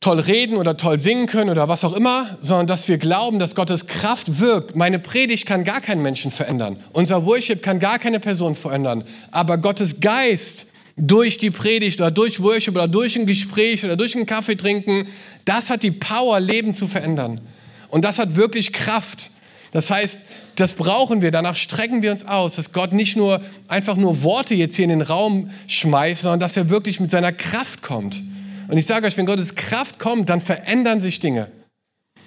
toll 0.00 0.20
reden 0.20 0.58
oder 0.58 0.76
toll 0.76 1.00
singen 1.00 1.26
können 1.26 1.48
oder 1.48 1.68
was 1.68 1.82
auch 1.82 1.94
immer, 1.94 2.36
sondern 2.42 2.66
dass 2.66 2.88
wir 2.88 2.98
glauben, 2.98 3.38
dass 3.38 3.54
Gottes 3.54 3.86
Kraft 3.86 4.38
wirkt. 4.38 4.76
Meine 4.76 4.98
Predigt 4.98 5.46
kann 5.46 5.64
gar 5.64 5.80
keinen 5.80 6.02
Menschen 6.02 6.30
verändern. 6.30 6.76
Unser 6.92 7.24
Worship 7.24 7.62
kann 7.62 7.80
gar 7.80 7.98
keine 7.98 8.20
Person 8.20 8.54
verändern. 8.54 9.04
Aber 9.30 9.56
Gottes 9.56 10.00
Geist 10.00 10.66
durch 10.96 11.38
die 11.38 11.50
Predigt 11.50 12.00
oder 12.00 12.10
durch 12.10 12.40
Worship 12.40 12.74
oder 12.74 12.88
durch 12.88 13.16
ein 13.16 13.26
Gespräch 13.26 13.84
oder 13.84 13.96
durch 13.96 14.14
einen 14.14 14.26
Kaffee 14.26 14.56
trinken, 14.56 15.08
das 15.44 15.70
hat 15.70 15.82
die 15.82 15.90
Power, 15.90 16.40
Leben 16.40 16.74
zu 16.74 16.86
verändern. 16.86 17.40
Und 17.88 18.04
das 18.04 18.18
hat 18.18 18.36
wirklich 18.36 18.72
Kraft. 18.72 19.30
Das 19.72 19.90
heißt, 19.90 20.22
das 20.56 20.74
brauchen 20.74 21.20
wir, 21.20 21.32
danach 21.32 21.56
strecken 21.56 22.02
wir 22.02 22.12
uns 22.12 22.24
aus, 22.24 22.56
dass 22.56 22.72
Gott 22.72 22.92
nicht 22.92 23.16
nur 23.16 23.40
einfach 23.66 23.96
nur 23.96 24.22
Worte 24.22 24.54
jetzt 24.54 24.76
hier 24.76 24.84
in 24.84 24.90
den 24.90 25.02
Raum 25.02 25.50
schmeißt, 25.66 26.22
sondern 26.22 26.40
dass 26.40 26.56
er 26.56 26.70
wirklich 26.70 27.00
mit 27.00 27.10
seiner 27.10 27.32
Kraft 27.32 27.82
kommt. 27.82 28.22
Und 28.68 28.78
ich 28.78 28.86
sage 28.86 29.06
euch, 29.06 29.16
wenn 29.16 29.26
Gottes 29.26 29.56
Kraft 29.56 29.98
kommt, 29.98 30.28
dann 30.30 30.40
verändern 30.40 31.00
sich 31.00 31.18
Dinge. 31.18 31.48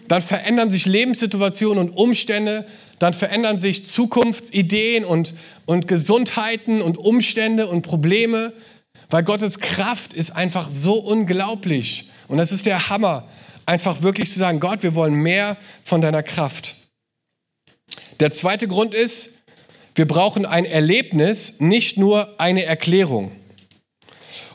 Dann 0.07 0.21
verändern 0.21 0.71
sich 0.71 0.86
Lebenssituationen 0.86 1.88
und 1.89 1.97
Umstände, 1.97 2.65
dann 3.00 3.13
verändern 3.13 3.60
sich 3.60 3.86
Zukunftsideen 3.86 5.06
und, 5.06 5.34
und 5.66 5.88
Gesundheiten 5.88 6.82
und 6.82 6.98
Umstände 6.98 7.68
und 7.68 7.84
Probleme, 7.84 8.54
weil 9.10 9.24
Gottes 9.24 9.60
Kraft 9.60 10.13
ist 10.13 10.32
einfach 10.32 10.70
so 10.70 10.96
unglaublich. 10.96 12.10
Und 12.27 12.38
das 12.38 12.51
ist 12.51 12.66
der 12.66 12.89
Hammer, 12.89 13.27
einfach 13.66 14.01
wirklich 14.01 14.32
zu 14.32 14.39
sagen, 14.39 14.60
Gott, 14.60 14.84
wir 14.84 14.96
wollen 14.96 15.13
mehr 15.13 15.58
von 15.84 16.01
deiner 16.01 16.24
Kraft. 16.24 16.75
Der 18.20 18.34
zweite 18.34 18.68
Grund 18.68 18.94
ist, 18.96 19.30
wir 19.96 20.08
brauchen 20.08 20.46
ein 20.46 20.66
Erlebnis, 20.66 21.56
nicht 21.60 21.98
nur 21.98 22.39
eine 22.39 22.63
Erklärung. 22.63 23.32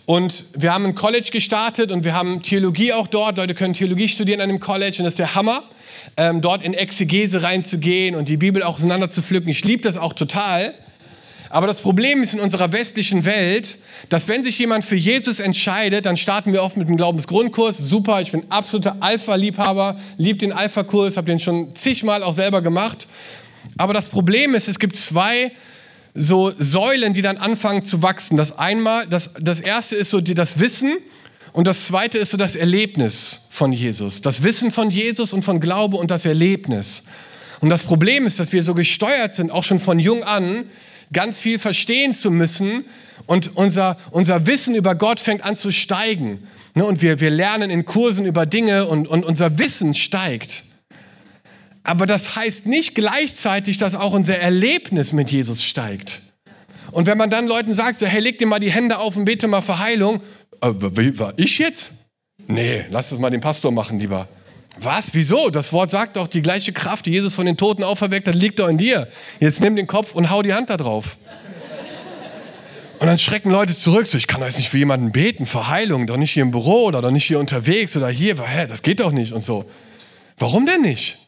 Und 0.05 0.47
wir 0.55 0.75
haben 0.75 0.85
ein 0.85 0.95
College 0.95 1.31
gestartet 1.33 1.93
und 1.93 2.05
wir 2.05 2.15
haben 2.15 2.43
Theologie 2.43 2.93
auch 2.93 3.07
dort. 3.07 3.37
Leute 3.37 3.55
können 3.55 3.75
Theologie 3.75 4.09
studieren 4.09 4.41
an 4.41 4.49
dem 4.49 4.61
College 4.61 4.97
und 4.99 5.05
das 5.05 5.15
ist 5.15 5.19
der 5.21 5.35
Hammer, 5.35 5.63
ähm, 6.17 6.41
dort 6.41 6.63
in 6.63 6.75
Exegese 6.75 7.43
reinzugehen 7.43 8.15
und 8.15 8.29
die 8.29 8.37
Bibel 8.37 8.63
auch 8.63 8.77
auseinander 8.77 9.11
zu 9.11 9.23
pflücken. 9.23 9.49
Ich 9.49 9.65
liebe 9.65 9.83
das 9.83 9.97
auch 9.97 10.13
total. 10.13 10.75
Aber 11.53 11.67
das 11.67 11.83
Problem 11.83 12.23
ist 12.23 12.33
in 12.33 12.41
unserer 12.41 12.73
westlichen 12.73 13.27
Welt, 13.27 13.77
dass 14.09 14.27
wenn 14.27 14.43
sich 14.43 14.59
jemand 14.59 14.87
für 14.87 14.97
Jesus 14.97 15.39
entscheidet, 15.39 16.07
dann 16.07 16.17
starten 16.17 16.55
wir 16.55 16.63
oft 16.63 16.79
mit 16.79 16.89
dem 16.89 16.97
Glaubensgrundkurs. 16.97 17.77
Super, 17.77 18.23
ich 18.23 18.33
bin 18.33 18.45
absoluter 18.49 18.97
Alpha-Liebhaber, 19.01 20.01
liebe 20.17 20.39
den 20.39 20.53
Alpha-Kurs, 20.53 21.19
habe 21.19 21.27
den 21.27 21.41
schon 21.41 21.77
zigmal 21.77 22.23
auch 22.23 22.33
selber 22.33 22.63
gemacht. 22.63 23.07
Aber 23.77 23.93
das 23.93 24.09
Problem 24.09 24.55
ist, 24.55 24.67
es 24.67 24.79
gibt 24.79 24.97
zwei 24.97 25.53
so 26.15 26.53
Säulen, 26.57 27.13
die 27.13 27.23
dann 27.23 27.37
anfangen 27.37 27.85
zu 27.85 28.03
wachsen. 28.03 28.39
Das 28.39 28.59
einmal, 28.59 29.07
das, 29.07 29.31
das 29.39 29.61
erste 29.61 29.97
ist 29.97 30.09
so 30.09 30.23
die, 30.23 30.35
das 30.35 30.59
Wissen 30.59 30.97
und 31.53 31.67
das 31.67 31.87
zweite 31.87 32.19
ist 32.19 32.31
so 32.31 32.37
das 32.37 32.57
Erlebnis 32.57 33.41
von 33.51 33.73
Jesus. 33.73 34.23
Das 34.23 34.43
Wissen 34.43 34.73
von 34.73 34.91
Jesus 34.91 35.33
und 35.33 35.43
von 35.43 35.61
Glaube 35.61 35.97
und 35.97 36.11
das 36.11 36.25
Erlebnis. 36.25 37.03
Und 37.61 37.71
das 37.71 37.83
Problem 37.83 38.27
ist, 38.27 38.41
dass 38.41 38.53
wir 38.53 38.63
so 38.63 38.75
gesteuert 38.75 39.35
sind, 39.35 39.51
auch 39.51 39.63
schon 39.63 39.79
von 39.79 39.99
jung 39.99 40.25
an, 40.25 40.65
ganz 41.13 41.39
viel 41.39 41.59
verstehen 41.59 42.15
zu 42.15 42.31
müssen 42.31 42.85
und 43.27 43.57
unser, 43.57 43.99
unser 44.11 44.47
Wissen 44.47 44.75
über 44.75 44.95
Gott 44.95 45.21
fängt 45.21 45.45
an 45.45 45.57
zu 45.57 45.71
steigen. 45.71 46.47
Ne, 46.75 46.85
und 46.87 47.03
wir, 47.03 47.21
wir 47.21 47.31
lernen 47.31 47.71
in 47.71 47.85
Kursen 47.85 48.25
über 48.25 48.47
Dinge 48.47 48.87
und, 48.87 49.07
und 49.07 49.25
unser 49.25 49.59
Wissen 49.59 49.95
steigt. 49.95 50.65
Aber 51.85 52.07
das 52.07 52.35
heißt 52.37 52.67
nicht 52.67 52.95
gleichzeitig, 52.95 53.77
dass 53.77 53.95
auch 53.95 54.13
unser 54.13 54.39
Erlebnis 54.39 55.13
mit 55.13 55.31
Jesus 55.31 55.63
steigt. 55.63 56.23
Und 56.93 57.07
wenn 57.07 57.19
man 57.19 57.31
dann 57.31 57.47
Leuten 57.47 57.75
sagt, 57.75 57.99
so, 57.99 58.07
hey, 58.07 58.21
leg 58.21 58.39
dir 58.39 58.47
mal 58.47 58.59
die 58.59 58.71
Hände 58.71 58.99
auf 58.99 59.17
und 59.17 59.25
bete 59.25 59.49
mal 59.49 59.63
für 59.63 59.79
Heilung, 59.79 60.21
war 60.63 61.35
ich 61.37 61.59
jetzt? 61.59 61.93
Nee, 62.47 62.85
lass 62.91 63.11
das 63.11 63.19
mal 63.19 63.31
den 63.31 63.41
Pastor 63.41 63.73
machen 63.73 63.99
lieber. 63.99 64.29
Was? 64.79 65.13
Wieso? 65.13 65.51
Das 65.51 65.73
Wort 65.73 65.91
sagt 65.91 66.17
doch, 66.17 66.29
die 66.29 66.43
gleiche 66.43 66.73
Kraft, 66.73 67.07
die 67.07 67.11
Jesus 67.11 67.35
von 67.35 67.47
den 67.47 67.57
Toten 67.57 67.85
auferweckt 67.85 68.27
hat, 68.27 68.35
liegt 68.35 68.59
doch 68.59 68.69
in 68.69 68.79
dir. 68.79 69.09
Jetzt 69.39 69.61
nimm 69.61 69.77
den 69.77 69.87
Kopf 69.87 70.15
und 70.15 70.31
hau 70.31 70.43
die 70.43 70.55
Hand 70.55 70.71
da 70.71 70.77
drauf. 70.77 71.19
Und 72.99 73.09
dann 73.09 73.19
schrecken 73.19 73.51
Leute 73.51 73.77
zurück, 73.77 74.07
so, 74.07 74.17
ich 74.17 74.29
kann 74.29 74.41
doch 74.41 74.47
jetzt 74.47 74.59
nicht 74.59 74.69
für 74.69 74.79
jemanden 74.79 75.11
beten, 75.11 75.45
für 75.45 75.69
Heilung, 75.69 76.07
doch 76.07 76.17
nicht 76.17 76.31
hier 76.31 76.45
im 76.45 76.53
Büro 76.53 76.85
oder 76.85 77.03
doch 77.03 77.11
nicht 77.11 77.25
hier 77.25 77.41
unterwegs 77.41 77.97
oder 77.97 78.09
hier, 78.09 78.37
hä, 78.41 78.67
das 78.69 78.83
geht 78.83 79.01
doch 79.01 79.11
nicht 79.11 79.33
und 79.33 79.43
so. 79.43 79.65
Warum 80.39 80.67
denn 80.67 80.83
nicht? 80.83 81.19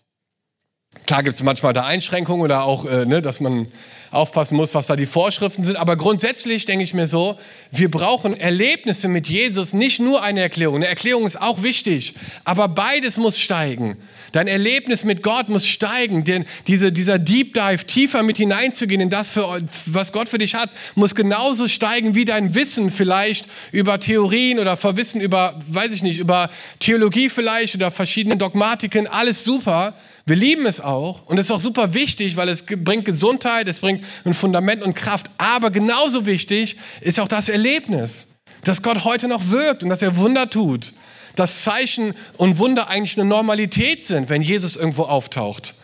Klar 1.07 1.23
gibt 1.23 1.37
es 1.37 1.43
manchmal 1.43 1.73
da 1.73 1.85
Einschränkungen 1.85 2.43
oder 2.43 2.65
auch, 2.65 2.87
äh, 2.87 3.05
ne, 3.05 3.21
dass 3.21 3.41
man 3.41 3.67
aufpassen 4.15 4.57
muss, 4.57 4.75
was 4.75 4.87
da 4.87 4.97
die 4.97 5.07
Vorschriften 5.07 5.65
sind. 5.65 5.77
Aber 5.77 5.97
grundsätzlich 5.97 6.65
denke 6.65 6.85
ich 6.85 6.95
mir 6.95 7.07
so, 7.07 7.37
wir 7.71 7.91
brauchen 7.91 8.39
Erlebnisse 8.39 9.09
mit 9.09 9.29
Jesus, 9.29 9.73
nicht 9.73 10.01
nur 10.01 10.23
eine 10.23 10.41
Erklärung. 10.41 10.77
Eine 10.77 10.87
Erklärung 10.87 11.27
ist 11.27 11.41
auch 11.41 11.63
wichtig, 11.63 12.15
aber 12.45 12.69
beides 12.69 13.17
muss 13.17 13.39
steigen. 13.39 13.97
Dein 14.33 14.49
Erlebnis 14.49 15.05
mit 15.05 15.23
Gott 15.23 15.49
muss 15.49 15.67
steigen. 15.67 16.25
Denn 16.25 16.45
diese, 16.67 16.91
dieser 16.91 17.19
Deep 17.19 17.55
Dive, 17.55 17.85
tiefer 17.87 18.23
mit 18.23 18.37
hineinzugehen 18.37 19.01
in 19.01 19.11
das, 19.11 19.29
für, 19.29 19.47
was 19.87 20.13
Gott 20.13 20.29
für 20.29 20.39
dich 20.39 20.55
hat, 20.55 20.71
muss 20.95 21.15
genauso 21.15 21.69
steigen 21.69 22.15
wie 22.15 22.25
dein 22.25 22.55
Wissen 22.55 22.91
vielleicht 22.91 23.47
über 23.73 24.01
Theorien 24.01 24.59
oder 24.59 24.77
Verwissen 24.77 25.21
über, 25.21 25.61
weiß 25.69 25.93
ich 25.93 26.03
nicht, 26.03 26.19
über 26.19 26.51
Theologie 26.81 27.29
vielleicht 27.29 27.75
oder 27.75 27.91
verschiedene 27.91 28.37
Dogmatiken. 28.37 29.07
Alles 29.07 29.45
super. 29.45 29.95
Wir 30.27 30.37
lieben 30.37 30.65
es 30.65 30.81
auch 30.81 31.27
und 31.27 31.39
es 31.39 31.47
ist 31.47 31.53
auch 31.53 31.61
super 31.61 31.93
wichtig, 31.93 32.37
weil 32.37 32.49
es 32.49 32.65
bringt 32.65 33.05
Gesundheit, 33.05 33.69
es 33.69 33.81
bringt 33.81 34.05
ein 34.25 34.33
Fundament 34.33 34.83
und 34.83 34.95
Kraft. 34.95 35.31
Aber 35.37 35.71
genauso 35.71 36.25
wichtig 36.25 36.77
ist 37.03 37.21
auch 37.21 37.29
das 37.29 37.51
Erlebnis, 37.51 38.29
dass 38.63 38.83
Gott 38.83 39.05
heute 39.05 39.29
noch 39.29 39.51
wirkt 39.51 39.83
und 39.83 39.91
dass 39.91 40.01
er 40.01 40.17
Wunder 40.17 40.49
tut. 40.49 40.95
Dass 41.37 41.63
Zeichen 41.63 42.15
und 42.39 42.59
Wunder 42.59 42.89
eigentlich 42.89 43.19
eine 43.19 43.29
Normalität 43.29 44.03
sind, 44.03 44.31
wenn 44.31 44.41
Jesus 44.41 44.77
irgendwo 44.77 45.03
auftaucht. 45.03 45.75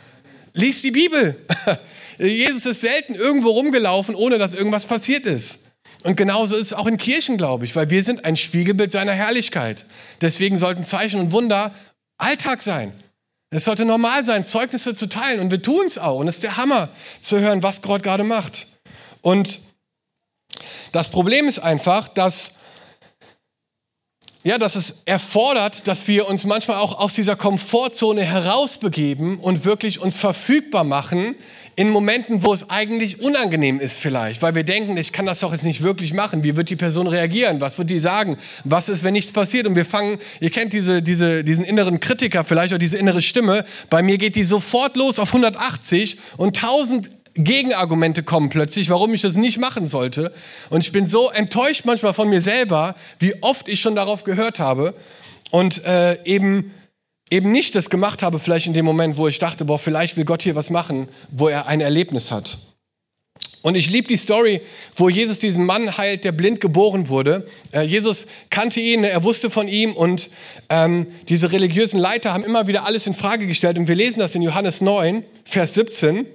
Lies 0.55 0.81
die 0.81 0.92
Bibel. 0.92 1.37
Jesus 2.18 2.64
ist 2.64 2.81
selten 2.81 3.14
irgendwo 3.14 3.50
rumgelaufen, 3.50 4.14
ohne 4.14 4.38
dass 4.38 4.55
irgendwas 4.55 4.85
passiert 4.85 5.26
ist. 5.26 5.66
Und 6.03 6.16
genauso 6.16 6.55
ist 6.55 6.68
es 6.68 6.72
auch 6.72 6.87
in 6.87 6.96
Kirchen, 6.96 7.37
glaube 7.37 7.66
ich, 7.66 7.76
weil 7.76 7.90
wir 7.90 8.03
sind 8.03 8.24
ein 8.24 8.37
Spiegelbild 8.37 8.90
seiner 8.90 9.12
Herrlichkeit. 9.12 9.85
Deswegen 10.22 10.57
sollten 10.57 10.85
Zeichen 10.85 11.20
und 11.20 11.33
Wunder 11.33 11.74
Alltag 12.16 12.62
sein. 12.62 12.92
Es 13.50 13.64
sollte 13.64 13.84
normal 13.84 14.24
sein, 14.24 14.44
Zeugnisse 14.44 14.94
zu 14.94 15.08
teilen 15.08 15.40
und 15.40 15.50
wir 15.50 15.60
tun 15.60 15.84
es 15.86 15.98
auch. 15.98 16.20
Und 16.20 16.28
es 16.28 16.36
ist 16.36 16.44
der 16.44 16.56
Hammer 16.56 16.88
zu 17.20 17.38
hören, 17.40 17.62
was 17.62 17.82
Gott 17.82 18.02
gerade 18.02 18.22
macht. 18.22 18.68
Und 19.22 19.58
das 20.92 21.08
Problem 21.08 21.48
ist 21.48 21.58
einfach, 21.58 22.08
dass 22.08 22.52
ja, 24.42 24.56
dass 24.56 24.74
es 24.74 25.02
erfordert, 25.04 25.86
dass 25.86 26.08
wir 26.08 26.26
uns 26.26 26.46
manchmal 26.46 26.78
auch 26.78 26.98
aus 26.98 27.12
dieser 27.12 27.36
Komfortzone 27.36 28.24
herausbegeben 28.24 29.38
und 29.38 29.66
wirklich 29.66 30.00
uns 30.00 30.16
verfügbar 30.16 30.82
machen 30.82 31.36
in 31.80 31.88
Momenten, 31.88 32.42
wo 32.42 32.52
es 32.52 32.68
eigentlich 32.68 33.22
unangenehm 33.22 33.80
ist 33.80 33.98
vielleicht, 33.98 34.42
weil 34.42 34.54
wir 34.54 34.64
denken, 34.64 34.98
ich 34.98 35.12
kann 35.12 35.24
das 35.24 35.40
doch 35.40 35.50
jetzt 35.50 35.64
nicht 35.64 35.80
wirklich 35.82 36.12
machen. 36.12 36.44
Wie 36.44 36.54
wird 36.54 36.68
die 36.68 36.76
Person 36.76 37.06
reagieren? 37.06 37.62
Was 37.62 37.78
wird 37.78 37.88
die 37.88 38.00
sagen? 38.00 38.36
Was 38.64 38.90
ist, 38.90 39.02
wenn 39.02 39.14
nichts 39.14 39.32
passiert? 39.32 39.66
Und 39.66 39.76
wir 39.76 39.86
fangen, 39.86 40.18
ihr 40.40 40.50
kennt 40.50 40.74
diese, 40.74 41.00
diese, 41.00 41.42
diesen 41.42 41.64
inneren 41.64 41.98
Kritiker 41.98 42.44
vielleicht 42.44 42.72
oder 42.72 42.78
diese 42.78 42.98
innere 42.98 43.22
Stimme. 43.22 43.64
Bei 43.88 44.02
mir 44.02 44.18
geht 44.18 44.36
die 44.36 44.44
sofort 44.44 44.94
los 44.94 45.18
auf 45.18 45.28
180 45.28 46.18
und 46.36 46.62
1000 46.62 47.08
Gegenargumente 47.32 48.24
kommen 48.24 48.50
plötzlich, 48.50 48.90
warum 48.90 49.14
ich 49.14 49.22
das 49.22 49.36
nicht 49.36 49.58
machen 49.58 49.86
sollte. 49.86 50.34
Und 50.68 50.82
ich 50.82 50.92
bin 50.92 51.06
so 51.06 51.30
enttäuscht 51.30 51.86
manchmal 51.86 52.12
von 52.12 52.28
mir 52.28 52.42
selber, 52.42 52.94
wie 53.20 53.32
oft 53.40 53.68
ich 53.68 53.80
schon 53.80 53.94
darauf 53.94 54.24
gehört 54.24 54.58
habe 54.58 54.92
und 55.50 55.82
äh, 55.86 56.22
eben, 56.24 56.74
eben 57.30 57.52
nicht 57.52 57.74
das 57.74 57.90
gemacht 57.90 58.22
habe, 58.22 58.38
vielleicht 58.38 58.66
in 58.66 58.74
dem 58.74 58.84
Moment, 58.84 59.16
wo 59.16 59.28
ich 59.28 59.38
dachte, 59.38 59.64
boah, 59.64 59.78
vielleicht 59.78 60.16
will 60.16 60.24
Gott 60.24 60.42
hier 60.42 60.56
was 60.56 60.70
machen, 60.70 61.08
wo 61.30 61.48
er 61.48 61.66
ein 61.66 61.80
Erlebnis 61.80 62.30
hat. 62.30 62.58
Und 63.62 63.74
ich 63.74 63.90
liebe 63.90 64.08
die 64.08 64.16
Story, 64.16 64.62
wo 64.96 65.10
Jesus 65.10 65.38
diesen 65.38 65.66
Mann 65.66 65.98
heilt, 65.98 66.24
der 66.24 66.32
blind 66.32 66.60
geboren 66.60 67.08
wurde. 67.08 67.46
Äh, 67.72 67.82
Jesus 67.82 68.26
kannte 68.48 68.80
ihn, 68.80 69.04
er 69.04 69.22
wusste 69.22 69.50
von 69.50 69.68
ihm 69.68 69.92
und 69.92 70.30
ähm, 70.70 71.06
diese 71.28 71.52
religiösen 71.52 72.00
Leiter 72.00 72.32
haben 72.32 72.44
immer 72.44 72.68
wieder 72.68 72.86
alles 72.86 73.06
in 73.06 73.12
Frage 73.12 73.46
gestellt. 73.46 73.76
Und 73.76 73.86
wir 73.86 73.94
lesen 73.94 74.20
das 74.20 74.34
in 74.34 74.40
Johannes 74.40 74.80
9, 74.80 75.24
Vers 75.44 75.74
17. 75.74 76.26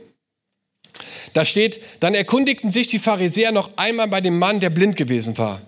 Da 1.33 1.45
steht, 1.45 1.81
dann 1.99 2.13
erkundigten 2.13 2.69
sich 2.69 2.87
die 2.87 2.99
Pharisäer 2.99 3.51
noch 3.51 3.71
einmal 3.75 4.07
bei 4.07 4.21
dem 4.21 4.37
Mann, 4.37 4.59
der 4.59 4.69
blind 4.69 4.95
gewesen 4.95 5.37
war. 5.37 5.61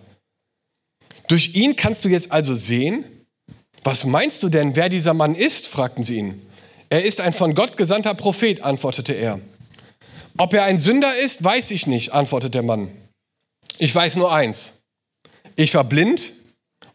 Durch 1.27 1.55
ihn 1.55 1.75
kannst 1.75 2.05
du 2.05 2.09
jetzt 2.09 2.31
also 2.31 2.53
sehen? 2.53 3.03
Was 3.89 4.03
meinst 4.03 4.43
du 4.43 4.49
denn, 4.49 4.75
wer 4.75 4.89
dieser 4.89 5.13
Mann 5.13 5.33
ist? 5.33 5.65
fragten 5.65 6.03
sie 6.03 6.17
ihn. 6.17 6.45
Er 6.89 7.05
ist 7.05 7.21
ein 7.21 7.31
von 7.31 7.55
Gott 7.55 7.77
gesandter 7.77 8.15
Prophet, 8.15 8.61
antwortete 8.61 9.13
er. 9.13 9.39
Ob 10.37 10.53
er 10.53 10.65
ein 10.65 10.77
Sünder 10.77 11.17
ist, 11.23 11.41
weiß 11.41 11.71
ich 11.71 11.87
nicht, 11.87 12.11
antwortete 12.11 12.51
der 12.51 12.63
Mann. 12.63 12.91
Ich 13.77 13.95
weiß 13.95 14.17
nur 14.17 14.33
eins. 14.33 14.73
Ich 15.55 15.73
war 15.73 15.85
blind 15.85 16.33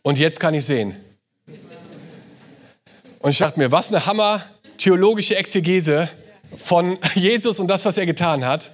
und 0.02 0.18
jetzt 0.18 0.38
kann 0.38 0.52
ich 0.52 0.66
sehen. 0.66 0.94
Und 3.20 3.31
ich 3.31 3.38
dachte 3.38 3.59
mir, 3.59 3.72
was 3.72 3.88
eine 3.88 4.05
Hammer 4.05 4.44
theologische 4.76 5.35
Exegese 5.35 6.11
von 6.59 6.98
Jesus 7.14 7.59
und 7.59 7.68
das, 7.68 7.87
was 7.87 7.96
er 7.96 8.05
getan 8.05 8.44
hat. 8.44 8.70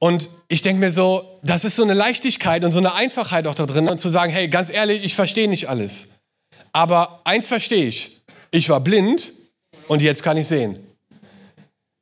Und 0.00 0.28
ich 0.48 0.62
denke 0.62 0.80
mir 0.80 0.90
so, 0.90 1.38
das 1.44 1.64
ist 1.64 1.76
so 1.76 1.84
eine 1.84 1.94
Leichtigkeit 1.94 2.64
und 2.64 2.72
so 2.72 2.80
eine 2.80 2.94
Einfachheit 2.94 3.46
auch 3.46 3.54
da 3.54 3.64
drin, 3.64 3.86
und 3.86 4.00
zu 4.00 4.08
sagen, 4.08 4.32
hey, 4.32 4.48
ganz 4.48 4.70
ehrlich, 4.70 5.04
ich 5.04 5.14
verstehe 5.14 5.46
nicht 5.46 5.68
alles. 5.68 6.17
Aber 6.72 7.20
eins 7.24 7.46
verstehe 7.46 7.86
ich, 7.86 8.20
ich 8.50 8.68
war 8.68 8.80
blind 8.80 9.32
und 9.88 10.02
jetzt 10.02 10.22
kann 10.22 10.36
ich 10.36 10.48
sehen. 10.48 10.78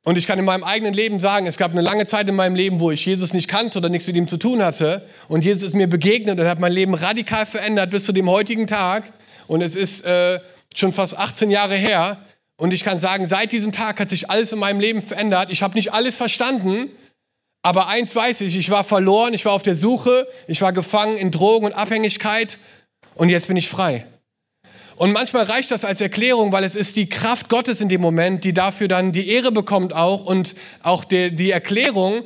Und 0.03 0.17
ich 0.17 0.25
kann 0.25 0.39
in 0.39 0.45
meinem 0.45 0.63
eigenen 0.63 0.93
Leben 0.93 1.19
sagen, 1.19 1.47
es 1.47 1.57
gab 1.57 1.71
eine 1.71 1.81
lange 1.81 2.05
Zeit 2.05 2.29
in 2.29 2.35
meinem 2.35 2.55
Leben, 2.55 2.79
wo 2.79 2.91
ich 2.91 3.05
Jesus 3.05 3.33
nicht 3.33 3.49
kannte 3.49 3.79
oder 3.79 3.89
nichts 3.89 4.07
mit 4.07 4.15
ihm 4.15 4.29
zu 4.29 4.37
tun 4.37 4.63
hatte. 4.63 5.05
Und 5.27 5.43
Jesus 5.43 5.63
ist 5.63 5.75
mir 5.75 5.87
begegnet 5.87 6.39
und 6.39 6.47
hat 6.47 6.61
mein 6.61 6.71
Leben 6.71 6.93
radikal 6.93 7.45
verändert 7.45 7.89
bis 7.91 8.05
zu 8.05 8.13
dem 8.13 8.29
heutigen 8.29 8.67
Tag. 8.67 9.11
Und 9.47 9.61
es 9.61 9.75
ist 9.75 10.05
äh, 10.05 10.39
schon 10.73 10.93
fast 10.93 11.17
18 11.17 11.51
Jahre 11.51 11.75
her. 11.75 12.19
Und 12.55 12.73
ich 12.73 12.85
kann 12.85 13.01
sagen, 13.01 13.25
seit 13.25 13.51
diesem 13.51 13.73
Tag 13.73 13.99
hat 13.99 14.09
sich 14.09 14.29
alles 14.29 14.53
in 14.53 14.59
meinem 14.59 14.79
Leben 14.79 15.01
verändert. 15.01 15.49
Ich 15.51 15.61
habe 15.61 15.75
nicht 15.75 15.91
alles 15.91 16.15
verstanden, 16.15 16.89
aber 17.61 17.89
eins 17.89 18.15
weiß 18.15 18.41
ich, 18.41 18.55
ich 18.55 18.69
war 18.69 18.85
verloren, 18.85 19.33
ich 19.33 19.43
war 19.43 19.51
auf 19.51 19.63
der 19.63 19.75
Suche, 19.75 20.25
ich 20.47 20.61
war 20.61 20.71
gefangen 20.71 21.17
in 21.17 21.31
Drogen 21.31 21.65
und 21.65 21.73
Abhängigkeit 21.73 22.59
und 23.15 23.27
jetzt 23.27 23.49
bin 23.49 23.57
ich 23.57 23.67
frei. 23.67 24.05
Und 24.97 25.11
manchmal 25.11 25.43
reicht 25.43 25.69
das 25.69 25.85
als 25.85 26.01
Erklärung, 26.01 26.51
weil 26.51 26.63
es 26.63 26.73
ist 26.73 26.95
die 26.95 27.07
Kraft 27.07 27.49
Gottes 27.49 27.81
in 27.81 27.89
dem 27.89 28.01
Moment, 28.01 28.43
die 28.43 28.51
dafür 28.51 28.87
dann 28.87 29.11
die 29.11 29.29
Ehre 29.29 29.51
bekommt 29.51 29.95
auch 29.95 30.25
und 30.25 30.55
auch 30.81 31.03
die, 31.03 31.35
die 31.35 31.51
Erklärung, 31.51 32.23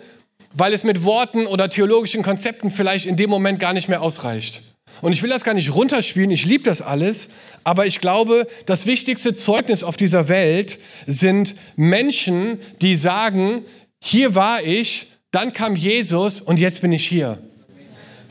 weil 0.54 0.74
es 0.74 0.86
mit 0.86 1.04
Worten 1.04 1.48
oder 1.48 1.70
theologischen 1.70 2.24
Konzepten 2.24 2.72
vielleicht 2.72 3.06
in 3.06 3.18
dem 3.18 3.30
Moment 3.30 3.60
gar 3.60 3.74
nicht 3.74 3.90
mehr 3.90 4.02
ausreicht. 4.02 4.62
Und 5.02 5.12
ich 5.12 5.22
will 5.22 5.30
das 5.30 5.44
gar 5.44 5.54
nicht 5.54 5.74
runterspielen, 5.74 6.32
ich 6.32 6.46
liebe 6.46 6.64
das 6.64 6.82
alles, 6.82 7.28
aber 7.66 7.88
ich 7.88 8.00
glaube, 8.00 8.48
das 8.68 8.86
wichtigste 8.86 9.36
Zeugnis 9.36 9.84
auf 9.84 9.98
dieser 9.98 10.30
Welt 10.30 10.80
sind 11.08 11.56
Menschen, 11.76 12.60
die 12.82 12.96
sagen, 12.96 13.66
hier 14.00 14.34
war 14.34 14.64
ich, 14.64 15.08
dann 15.32 15.52
kam 15.52 15.76
Jesus 15.76 16.40
und 16.40 16.58
jetzt 16.58 16.82
bin 16.82 16.94
ich 16.94 17.06
hier. 17.06 17.38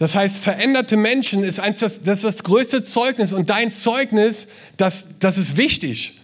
Das 0.01 0.15
heißt, 0.15 0.39
veränderte 0.39 0.97
Menschen 0.97 1.45
ist 1.45 1.61
eins, 1.61 1.81
das, 1.81 2.01
das 2.03 2.21
ist 2.21 2.25
das 2.25 2.43
größte 2.43 2.83
Zeugnis 2.83 3.35
und 3.35 3.51
dein 3.51 3.71
Zeugnis, 3.71 4.49
das, 4.79 5.05
das 5.19 5.37
ist 5.37 5.59
wichtig. 5.59 6.19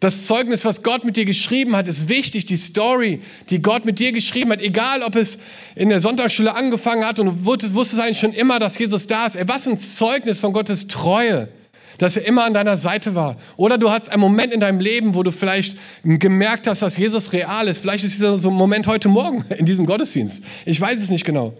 Das 0.00 0.26
Zeugnis, 0.26 0.66
was 0.66 0.82
Gott 0.82 1.02
mit 1.02 1.16
dir 1.16 1.24
geschrieben 1.24 1.74
hat, 1.74 1.88
ist 1.88 2.10
wichtig. 2.10 2.44
Die 2.44 2.58
Story, 2.58 3.22
die 3.48 3.62
Gott 3.62 3.86
mit 3.86 3.98
dir 3.98 4.12
geschrieben 4.12 4.52
hat, 4.52 4.60
egal 4.60 5.00
ob 5.00 5.16
es 5.16 5.38
in 5.74 5.88
der 5.88 6.02
Sonntagsschule 6.02 6.54
angefangen 6.54 7.06
hat 7.06 7.18
und 7.18 7.26
du 7.28 7.44
wusstest 7.74 8.02
eigentlich 8.02 8.18
schon 8.18 8.34
immer, 8.34 8.58
dass 8.58 8.76
Jesus 8.76 9.06
da 9.06 9.26
ist. 9.26 9.38
Was 9.48 9.66
ein 9.66 9.78
Zeugnis 9.78 10.38
von 10.38 10.52
Gottes 10.52 10.86
Treue, 10.86 11.48
dass 11.96 12.18
er 12.18 12.26
immer 12.26 12.44
an 12.44 12.52
deiner 12.52 12.76
Seite 12.76 13.14
war. 13.14 13.38
Oder 13.56 13.78
du 13.78 13.90
hattest 13.90 14.12
einen 14.12 14.20
Moment 14.20 14.52
in 14.52 14.60
deinem 14.60 14.80
Leben, 14.80 15.14
wo 15.14 15.22
du 15.22 15.32
vielleicht 15.32 15.78
gemerkt 16.04 16.66
hast, 16.66 16.82
dass 16.82 16.98
Jesus 16.98 17.32
real 17.32 17.66
ist. 17.66 17.80
Vielleicht 17.80 18.04
ist 18.04 18.12
dieser 18.12 18.38
so 18.38 18.50
ein 18.50 18.54
Moment 18.54 18.86
heute 18.86 19.08
Morgen 19.08 19.42
in 19.56 19.64
diesem 19.64 19.86
Gottesdienst. 19.86 20.42
Ich 20.66 20.78
weiß 20.78 21.02
es 21.02 21.08
nicht 21.08 21.24
genau. 21.24 21.54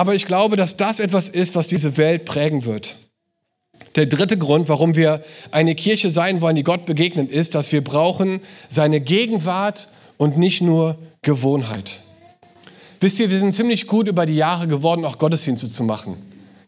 Aber 0.00 0.14
ich 0.14 0.24
glaube, 0.24 0.56
dass 0.56 0.78
das 0.78 0.98
etwas 0.98 1.28
ist, 1.28 1.54
was 1.54 1.68
diese 1.68 1.98
Welt 1.98 2.24
prägen 2.24 2.64
wird. 2.64 2.96
Der 3.96 4.06
dritte 4.06 4.38
Grund, 4.38 4.66
warum 4.70 4.96
wir 4.96 5.22
eine 5.50 5.74
Kirche 5.74 6.10
sein 6.10 6.40
wollen, 6.40 6.56
die 6.56 6.62
Gott 6.62 6.86
begegnet, 6.86 7.30
ist, 7.30 7.54
dass 7.54 7.70
wir 7.70 7.84
brauchen 7.84 8.40
seine 8.70 9.02
Gegenwart 9.02 9.88
und 10.16 10.38
nicht 10.38 10.62
nur 10.62 10.96
Gewohnheit. 11.20 12.00
Wisst 13.00 13.20
ihr, 13.20 13.30
wir 13.30 13.40
sind 13.40 13.54
ziemlich 13.54 13.86
gut 13.86 14.08
über 14.08 14.24
die 14.24 14.36
Jahre 14.36 14.68
geworden, 14.68 15.04
auch 15.04 15.18
Gottesdienste 15.18 15.68
zu 15.68 15.84
machen. 15.84 16.16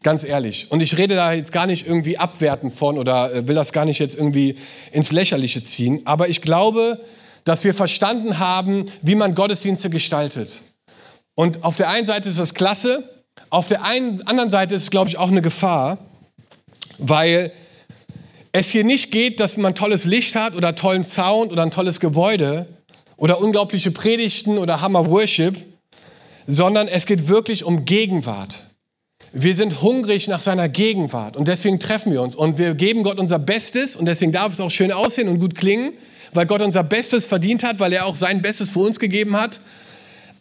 Ganz 0.02 0.24
ehrlich. 0.24 0.70
Und 0.70 0.82
ich 0.82 0.98
rede 0.98 1.14
da 1.14 1.32
jetzt 1.32 1.52
gar 1.52 1.66
nicht 1.66 1.86
irgendwie 1.86 2.18
abwertend 2.18 2.74
von 2.74 2.98
oder 2.98 3.32
äh, 3.32 3.48
will 3.48 3.54
das 3.54 3.72
gar 3.72 3.86
nicht 3.86 3.98
jetzt 3.98 4.14
irgendwie 4.14 4.56
ins 4.90 5.10
Lächerliche 5.10 5.64
ziehen. 5.64 6.02
Aber 6.04 6.28
ich 6.28 6.42
glaube, 6.42 7.00
dass 7.44 7.64
wir 7.64 7.72
verstanden 7.72 8.38
haben, 8.38 8.90
wie 9.00 9.14
man 9.14 9.34
Gottesdienste 9.34 9.88
gestaltet. 9.88 10.60
Und 11.34 11.64
auf 11.64 11.76
der 11.76 11.88
einen 11.88 12.04
Seite 12.04 12.28
ist 12.28 12.38
das 12.38 12.52
klasse, 12.52 13.08
auf 13.50 13.68
der 13.68 13.84
einen, 13.84 14.22
anderen 14.26 14.50
Seite 14.50 14.74
ist 14.74 14.84
es, 14.84 14.90
glaube 14.90 15.08
ich, 15.08 15.18
auch 15.18 15.30
eine 15.30 15.42
Gefahr, 15.42 15.98
weil 16.98 17.52
es 18.52 18.68
hier 18.68 18.84
nicht 18.84 19.10
geht, 19.10 19.40
dass 19.40 19.56
man 19.56 19.74
tolles 19.74 20.04
Licht 20.04 20.36
hat 20.36 20.54
oder 20.54 20.74
tollen 20.74 21.04
Sound 21.04 21.52
oder 21.52 21.62
ein 21.62 21.70
tolles 21.70 22.00
Gebäude 22.00 22.66
oder 23.16 23.40
unglaubliche 23.40 23.90
Predigten 23.90 24.58
oder 24.58 24.80
Hammer 24.80 25.10
Worship, 25.10 25.56
sondern 26.46 26.88
es 26.88 27.06
geht 27.06 27.28
wirklich 27.28 27.64
um 27.64 27.84
Gegenwart. 27.84 28.66
Wir 29.32 29.54
sind 29.54 29.80
hungrig 29.80 30.28
nach 30.28 30.42
seiner 30.42 30.68
Gegenwart 30.68 31.36
und 31.36 31.48
deswegen 31.48 31.80
treffen 31.80 32.12
wir 32.12 32.20
uns 32.20 32.36
und 32.36 32.58
wir 32.58 32.74
geben 32.74 33.02
Gott 33.02 33.18
unser 33.18 33.38
Bestes 33.38 33.96
und 33.96 34.04
deswegen 34.04 34.32
darf 34.32 34.52
es 34.52 34.60
auch 34.60 34.70
schön 34.70 34.92
aussehen 34.92 35.28
und 35.28 35.38
gut 35.38 35.54
klingen, 35.54 35.92
weil 36.34 36.44
Gott 36.44 36.60
unser 36.60 36.82
Bestes 36.82 37.26
verdient 37.26 37.64
hat, 37.64 37.80
weil 37.80 37.94
er 37.94 38.04
auch 38.04 38.16
sein 38.16 38.42
Bestes 38.42 38.68
für 38.68 38.80
uns 38.80 38.98
gegeben 38.98 39.40
hat 39.40 39.60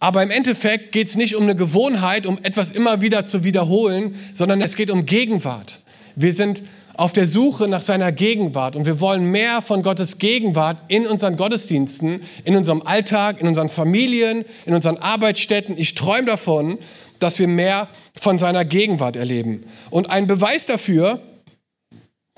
aber 0.01 0.23
im 0.23 0.31
Endeffekt 0.31 0.91
geht 0.91 1.09
es 1.09 1.15
nicht 1.15 1.35
um 1.35 1.43
eine 1.43 1.55
Gewohnheit, 1.55 2.25
um 2.25 2.39
etwas 2.41 2.71
immer 2.71 3.01
wieder 3.01 3.27
zu 3.27 3.43
wiederholen, 3.43 4.15
sondern 4.33 4.59
es 4.59 4.75
geht 4.75 4.89
um 4.89 5.05
Gegenwart. 5.05 5.83
Wir 6.15 6.33
sind 6.33 6.63
auf 6.95 7.13
der 7.13 7.27
Suche 7.27 7.67
nach 7.67 7.83
seiner 7.83 8.11
Gegenwart 8.11 8.75
und 8.75 8.87
wir 8.87 8.99
wollen 8.99 9.25
mehr 9.25 9.61
von 9.61 9.83
Gottes 9.83 10.17
Gegenwart 10.17 10.77
in 10.87 11.05
unseren 11.05 11.37
Gottesdiensten, 11.37 12.21
in 12.43 12.55
unserem 12.55 12.81
Alltag, 12.81 13.39
in 13.39 13.47
unseren 13.47 13.69
Familien, 13.69 14.43
in 14.65 14.73
unseren 14.73 14.97
Arbeitsstätten. 14.97 15.77
Ich 15.77 15.93
träume 15.93 16.25
davon, 16.25 16.79
dass 17.19 17.37
wir 17.37 17.47
mehr 17.47 17.87
von 18.19 18.39
seiner 18.39 18.65
Gegenwart 18.65 19.15
erleben. 19.15 19.65
Und 19.91 20.09
ein 20.09 20.25
Beweis 20.25 20.65
dafür, 20.65 21.21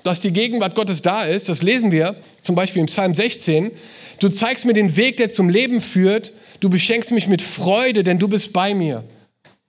dass 0.03 0.19
die 0.19 0.33
Gegenwart 0.33 0.75
Gottes 0.75 1.01
da 1.01 1.23
ist, 1.23 1.47
das 1.47 1.61
lesen 1.61 1.93
wir 1.93 2.17
zum 2.41 2.55
Beispiel 2.55 2.81
im 2.81 2.87
Psalm 2.87 3.15
16. 3.15 3.71
Du 4.19 4.27
zeigst 4.27 4.65
mir 4.65 4.73
den 4.73 4.97
Weg, 4.97 5.15
der 5.15 5.31
zum 5.31 5.47
Leben 5.47 5.79
führt 5.79 6.33
du 6.63 6.69
beschenkst 6.69 7.11
mich 7.11 7.27
mit 7.27 7.41
Freude, 7.41 8.03
denn 8.03 8.19
du 8.19 8.29
bist 8.29 8.53
bei 8.53 8.73
mir. 8.73 9.03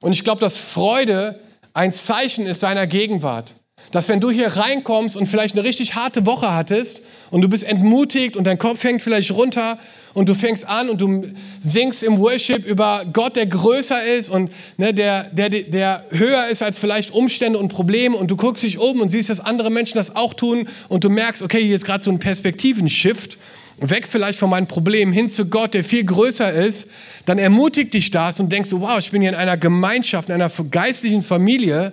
Und 0.01 0.13
ich 0.13 0.23
glaube, 0.23 0.41
dass 0.41 0.57
Freude 0.57 1.41
ein 1.73 1.93
Zeichen 1.93 2.47
ist 2.47 2.61
seiner 2.61 2.87
Gegenwart. 2.87 3.57
Dass 3.91 4.09
wenn 4.09 4.21
du 4.21 4.31
hier 4.31 4.49
reinkommst 4.49 5.17
und 5.17 5.27
vielleicht 5.27 5.57
eine 5.57 5.65
richtig 5.65 5.97
harte 5.97 6.25
Woche 6.25 6.55
hattest 6.55 7.03
und 7.31 7.43
du 7.43 7.49
bist 7.49 7.65
entmutigt 7.65 8.37
und 8.37 8.45
dein 8.45 8.59
Kopf 8.59 8.83
hängt 8.85 9.03
vielleicht 9.03 9.33
runter 9.33 9.79
und 10.15 10.29
du 10.29 10.35
fängst 10.35 10.69
an 10.69 10.89
und 10.89 11.01
du 11.01 11.33
singst 11.61 12.05
im 12.05 12.19
Worship 12.19 12.65
über 12.65 13.05
Gott, 13.13 13.35
der 13.35 13.47
größer 13.47 14.05
ist 14.05 14.31
und 14.31 14.53
ne, 14.77 14.95
der, 14.95 15.25
der, 15.25 15.51
der 15.51 16.05
höher 16.11 16.47
ist 16.47 16.63
als 16.63 16.79
vielleicht 16.79 17.13
Umstände 17.13 17.59
und 17.59 17.69
Probleme 17.69 18.17
und 18.17 18.31
du 18.31 18.37
guckst 18.37 18.63
dich 18.63 18.79
um 18.79 19.01
und 19.01 19.11
siehst, 19.11 19.31
dass 19.31 19.41
andere 19.41 19.71
Menschen 19.71 19.97
das 19.99 20.15
auch 20.15 20.35
tun 20.35 20.69
und 20.89 21.03
du 21.03 21.11
merkst, 21.11 21.43
okay, 21.43 21.63
hier 21.65 21.75
ist 21.75 21.85
gerade 21.85 22.05
so 22.05 22.13
ein 22.13 22.21
Perspektivenshift 22.21 23.37
weg 23.79 24.07
vielleicht 24.09 24.39
von 24.39 24.51
meinen 24.51 24.67
Problemen 24.67 25.13
hin 25.13 25.29
zu 25.29 25.47
Gott, 25.47 25.75
der 25.75 25.85
viel 25.85 26.05
größer 26.05 26.53
ist, 26.53 26.89
dann 27.27 27.39
ermutigt 27.39 27.95
dich 27.95 28.11
das 28.11 28.41
und 28.41 28.51
denkst, 28.53 28.71
wow, 28.73 28.99
ich 28.99 29.11
bin 29.11 29.23
hier 29.23 29.31
in 29.31 29.37
einer 29.37 29.57
Gemeinschaft, 29.57 30.29
in 30.29 30.35
einer 30.35 30.51
geistlichen 30.71 31.23
Familie 31.23 31.93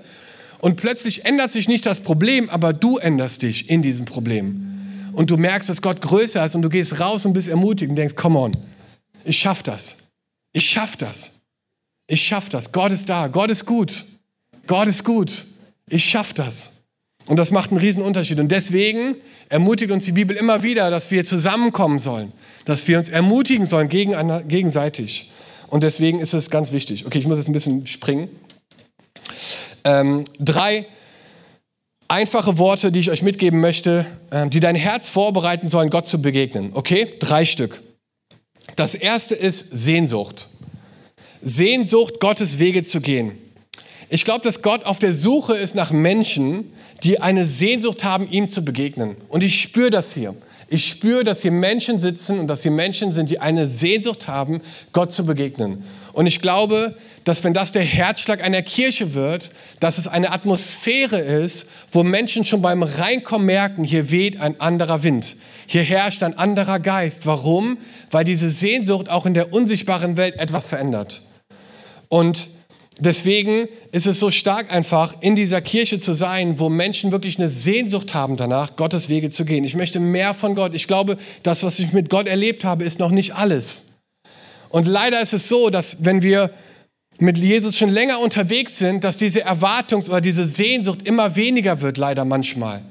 und 0.60 0.76
plötzlich 0.76 1.26
ändert 1.26 1.52
sich 1.52 1.68
nicht 1.68 1.86
das 1.86 2.02
Problem, 2.02 2.50
aber 2.50 2.74
du 2.74 2.98
änderst 2.98 3.42
dich 3.42 3.70
in 3.70 3.82
diesem 3.82 4.06
Problem. 4.06 4.68
Und 5.14 5.30
du 5.30 5.38
merkst, 5.38 5.68
dass 5.68 5.82
Gott 5.82 6.02
größer 6.02 6.46
ist 6.46 6.56
und 6.56 6.62
du 6.62 6.70
gehst 6.70 7.00
raus 7.00 7.26
und 7.26 7.34
bist 7.34 7.48
ermutigt 7.48 7.90
und 7.90 7.96
denkst, 7.96 8.16
come 8.16 8.40
on, 8.40 8.52
ich 9.26 9.38
schaff 9.38 9.64
das. 9.64 9.98
Ich 10.54 10.70
schaff 10.70 10.96
das. 10.98 11.42
Ich 12.08 12.22
schaff 12.22 12.50
das. 12.50 12.72
Gott 12.72 12.92
ist 12.92 13.10
da. 13.10 13.28
Gott 13.28 13.50
ist 13.52 13.66
gut. 13.66 14.06
Gott 14.68 14.88
ist 14.88 15.04
gut. 15.04 15.46
Ich 15.88 16.04
schaff 16.04 16.34
das. 16.34 16.72
Und 17.32 17.38
das 17.38 17.50
macht 17.50 17.72
einen 17.72 17.80
riesen 17.80 18.04
Unterschied. 18.04 18.42
Und 18.42 18.50
deswegen 18.50 19.16
ermutigt 19.48 19.90
uns 19.90 20.04
die 20.04 20.12
Bibel 20.12 20.36
immer 20.36 20.64
wieder, 20.64 20.90
dass 20.90 21.12
wir 21.12 21.24
zusammenkommen 21.24 21.98
sollen, 21.98 22.34
dass 22.66 22.86
wir 22.90 22.98
uns 22.98 23.08
ermutigen 23.08 23.66
sollen 23.66 23.88
gegenseitig. 23.88 25.32
Und 25.70 25.82
deswegen 25.82 26.20
ist 26.20 26.34
es 26.34 26.50
ganz 26.50 26.74
wichtig. 26.74 27.06
Okay, 27.06 27.20
ich 27.20 27.28
muss 27.28 27.38
jetzt 27.38 27.48
ein 27.48 27.54
bisschen 27.54 27.88
springen. 27.88 28.28
Ähm, 29.86 30.26
drei 30.40 30.88
einfache 32.10 32.58
Worte, 32.58 32.92
die 32.92 33.00
ich 33.00 33.12
euch 33.12 33.22
mitgeben 33.22 33.62
möchte, 33.62 34.06
ähm, 34.34 34.50
die 34.50 34.60
dein 34.60 34.76
Herz 34.76 35.08
vorbereiten 35.08 35.70
sollen, 35.70 35.90
Gott 35.90 36.10
zu 36.10 36.22
begegnen. 36.22 36.72
Okay, 36.74 37.14
drei 37.22 37.46
Stück. 37.46 37.82
Das 38.76 38.94
erste 38.94 39.36
ist 39.36 39.68
Sehnsucht. 39.72 40.50
Sehnsucht, 41.42 42.20
Gottes 42.20 42.60
Wege 42.60 42.84
zu 42.84 43.00
gehen. 43.00 43.38
Ich 44.14 44.26
glaube, 44.26 44.42
dass 44.42 44.62
Gott 44.62 44.84
auf 44.84 45.00
der 45.00 45.14
Suche 45.14 45.54
ist 45.54 45.74
nach 45.74 45.92
Menschen, 45.92 46.74
die 47.02 47.22
eine 47.22 47.46
Sehnsucht 47.46 48.04
haben, 48.04 48.30
ihm 48.30 48.50
zu 48.50 48.62
begegnen. 48.62 49.16
Und 49.30 49.42
ich 49.42 49.62
spüre 49.62 49.90
das 49.90 50.14
hier. 50.14 50.36
Ich 50.68 50.86
spüre, 50.86 51.24
dass 51.24 51.42
hier 51.42 51.54
Menschen 51.54 51.98
sitzen 51.98 52.38
und 52.38 52.48
dass 52.48 52.62
hier 52.62 52.72
Menschen 52.72 53.14
sind, 53.14 53.30
die 53.30 53.40
eine 53.40 53.68
Sehnsucht 53.68 54.28
haben, 54.28 54.60
Gott 54.92 55.14
zu 55.14 55.26
begegnen. 55.26 55.86
Und 56.12 56.28
ich 56.28 56.42
glaube, 56.42 56.98
dass 57.24 57.46
wenn 57.46 57.54
das 57.54 57.72
der 57.72 57.84
Herzschlag 57.84 58.44
einer 58.44 58.62
Kirche 58.62 59.14
wird, 59.14 59.52
dass 59.80 59.98
es 59.98 60.10
eine 60.10 60.34
Atmosphäre 60.34 61.20
ist, 61.20 61.68
wo 61.90 62.04
Menschen 62.04 62.44
schon 62.44 62.62
beim 62.62 62.84
Reinkommen 62.84 63.46
merken, 63.46 63.86
hier 63.86 64.12
weht 64.12 64.42
ein 64.42 64.60
anderer 64.60 65.04
Wind. 65.04 65.38
Hier 65.68 65.84
herrscht 65.84 66.22
ein 66.22 66.38
anderer 66.38 66.80
Geist. 66.82 67.26
Warum? 67.26 67.78
Weil 68.10 68.26
diese 68.26 68.50
Sehnsucht 68.50 69.08
auch 69.08 69.26
in 69.26 69.36
der 69.36 69.54
unsichtbaren 69.54 70.18
Welt 70.18 70.36
etwas 70.36 70.68
verändert. 70.68 71.22
Und 72.10 72.50
Deswegen 73.04 73.68
ist 73.92 74.06
es 74.06 74.20
so 74.20 74.30
stark 74.30 74.72
einfach, 74.72 75.16
in 75.22 75.36
dieser 75.36 75.60
Kirche 75.60 76.00
zu 76.00 76.14
sein, 76.14 76.60
wo 76.60 76.70
Menschen 76.70 77.12
wirklich 77.12 77.40
eine 77.40 77.50
Sehnsucht 77.50 78.14
haben 78.14 78.38
danach, 78.38 78.76
Gottes 78.76 79.10
Wege 79.10 79.32
zu 79.32 79.44
gehen. 79.44 79.64
Ich 79.64 79.76
möchte 79.76 80.00
mehr 80.00 80.36
von 80.36 80.54
Gott. 80.54 80.76
Ich 80.76 80.86
glaube, 80.86 81.18
das, 81.42 81.64
was 81.64 81.80
ich 81.80 81.94
mit 81.94 82.12
Gott 82.12 82.28
erlebt 82.28 82.64
habe, 82.64 82.84
ist 82.84 83.00
noch 83.00 83.10
nicht 83.10 83.34
alles. 83.34 83.86
Und 84.70 84.86
leider 84.86 85.20
ist 85.20 85.34
es 85.34 85.48
so, 85.48 85.72
dass 85.72 86.06
wenn 86.06 86.22
wir 86.22 86.52
mit 87.18 87.40
Jesus 87.40 87.76
schon 87.76 87.90
länger 87.90 88.20
unterwegs 88.20 88.78
sind, 88.78 89.04
dass 89.04 89.18
diese 89.18 89.48
Erwartungs- 89.48 90.08
oder 90.08 90.22
diese 90.22 90.46
Sehnsucht 90.46 91.00
immer 91.04 91.36
weniger 91.36 91.82
wird, 91.82 91.98
leider 91.98 92.24
manchmal. 92.24 92.84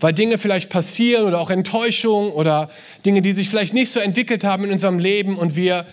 weil 0.00 0.12
Dinge 0.12 0.38
vielleicht 0.38 0.70
passieren 0.70 1.26
oder 1.26 1.40
auch 1.40 1.50
Enttäuschung 1.50 2.30
oder 2.30 2.70
Dinge, 3.04 3.22
die 3.22 3.32
sich 3.32 3.48
vielleicht 3.48 3.74
nicht 3.74 3.90
so 3.90 4.00
entwickelt 4.00 4.44
haben 4.44 4.64
in 4.64 4.70
unserem 4.70 4.98
Leben 4.98 5.36
und 5.36 5.56
wir 5.56 5.86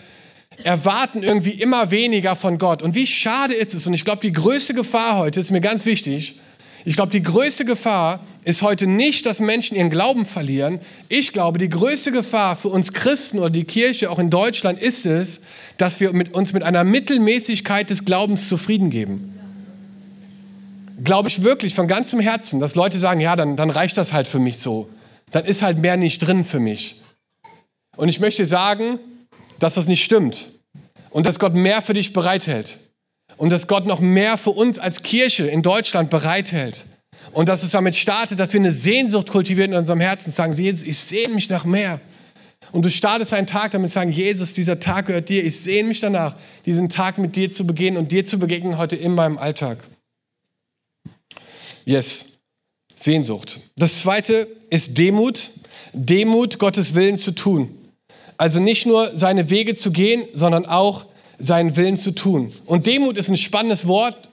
erwarten 0.63 1.23
irgendwie 1.23 1.51
immer 1.51 1.91
weniger 1.91 2.35
von 2.35 2.57
Gott. 2.57 2.81
Und 2.81 2.95
wie 2.95 3.07
schade 3.07 3.53
ist 3.53 3.73
es, 3.73 3.85
und 3.87 3.93
ich 3.93 4.05
glaube, 4.05 4.21
die 4.21 4.31
größte 4.31 4.73
Gefahr 4.73 5.17
heute 5.17 5.39
ist 5.39 5.51
mir 5.51 5.61
ganz 5.61 5.85
wichtig, 5.85 6.39
ich 6.87 6.95
glaube, 6.95 7.11
die 7.11 7.23
größte 7.23 7.65
Gefahr 7.65 8.23
ist 8.43 8.61
heute 8.61 8.85
nicht, 8.85 9.25
dass 9.25 9.39
Menschen 9.39 9.75
ihren 9.75 9.89
Glauben 9.89 10.27
verlieren. 10.27 10.79
Ich 11.09 11.33
glaube, 11.33 11.57
die 11.57 11.67
größte 11.67 12.11
Gefahr 12.11 12.55
für 12.55 12.67
uns 12.67 12.93
Christen 12.93 13.39
oder 13.39 13.49
die 13.49 13.63
Kirche 13.63 14.11
auch 14.11 14.19
in 14.19 14.29
Deutschland 14.29 14.79
ist 14.79 15.07
es, 15.07 15.41
dass 15.77 15.99
wir 15.99 16.13
uns 16.35 16.53
mit 16.53 16.61
einer 16.61 16.83
Mittelmäßigkeit 16.83 17.89
des 17.89 18.05
Glaubens 18.05 18.47
zufrieden 18.47 18.91
geben. 18.91 19.33
Glaube 21.03 21.27
ich 21.27 21.41
wirklich 21.41 21.73
von 21.73 21.87
ganzem 21.87 22.19
Herzen, 22.19 22.59
dass 22.59 22.75
Leute 22.75 22.99
sagen, 22.99 23.19
ja, 23.19 23.35
dann, 23.35 23.55
dann 23.55 23.71
reicht 23.71 23.97
das 23.97 24.13
halt 24.13 24.27
für 24.27 24.39
mich 24.39 24.59
so. 24.59 24.87
Dann 25.31 25.45
ist 25.45 25.63
halt 25.63 25.79
mehr 25.79 25.97
nicht 25.97 26.19
drin 26.19 26.45
für 26.45 26.59
mich. 26.59 27.01
Und 27.97 28.09
ich 28.09 28.19
möchte 28.19 28.45
sagen, 28.45 28.99
dass 29.59 29.75
das 29.75 29.87
nicht 29.87 30.03
stimmt 30.03 30.49
und 31.09 31.25
dass 31.25 31.39
Gott 31.39 31.53
mehr 31.53 31.81
für 31.81 31.93
dich 31.93 32.13
bereithält 32.13 32.79
und 33.37 33.49
dass 33.49 33.67
Gott 33.67 33.85
noch 33.85 33.99
mehr 33.99 34.37
für 34.37 34.51
uns 34.51 34.79
als 34.79 35.03
Kirche 35.03 35.47
in 35.47 35.61
Deutschland 35.61 36.09
bereithält. 36.09 36.85
Und 37.31 37.49
dass 37.49 37.63
es 37.63 37.71
damit 37.71 37.95
startet, 37.95 38.39
dass 38.39 38.53
wir 38.53 38.59
eine 38.59 38.71
Sehnsucht 38.71 39.29
kultivieren 39.29 39.73
in 39.73 39.79
unserem 39.79 39.99
Herzen, 39.99 40.31
sagen, 40.31 40.53
Jesus, 40.53 40.83
ich 40.83 40.97
sehne 40.97 41.33
mich 41.33 41.49
nach 41.49 41.65
mehr. 41.65 41.99
Und 42.71 42.83
du 42.83 42.91
startest 42.91 43.33
einen 43.33 43.47
Tag 43.47 43.71
damit 43.71 43.91
sagen, 43.91 44.11
Jesus, 44.11 44.53
dieser 44.53 44.79
Tag 44.79 45.07
gehört 45.07 45.29
dir. 45.29 45.43
Ich 45.43 45.59
sehne 45.59 45.89
mich 45.89 45.99
danach, 45.99 46.35
diesen 46.65 46.89
Tag 46.89 47.17
mit 47.17 47.35
dir 47.35 47.51
zu 47.51 47.65
begehen 47.65 47.97
und 47.97 48.11
dir 48.11 48.25
zu 48.25 48.37
begegnen 48.39 48.77
heute 48.77 48.95
in 48.95 49.13
meinem 49.13 49.37
Alltag. 49.37 49.79
Yes, 51.85 52.25
Sehnsucht. 52.95 53.59
Das 53.75 53.99
zweite 53.99 54.47
ist 54.69 54.97
Demut. 54.97 55.51
Demut, 55.93 56.59
Gottes 56.59 56.95
Willen 56.95 57.17
zu 57.17 57.31
tun. 57.31 57.84
Also 58.37 58.59
nicht 58.59 58.85
nur 58.85 59.11
seine 59.15 59.49
Wege 59.49 59.75
zu 59.75 59.91
gehen, 59.91 60.25
sondern 60.33 60.65
auch 60.65 61.05
seinen 61.37 61.75
Willen 61.77 61.97
zu 61.97 62.11
tun. 62.11 62.51
Und 62.65 62.85
Demut 62.85 63.17
ist 63.17 63.29
ein 63.29 63.37
spannendes 63.37 63.87
Wort, 63.87 64.29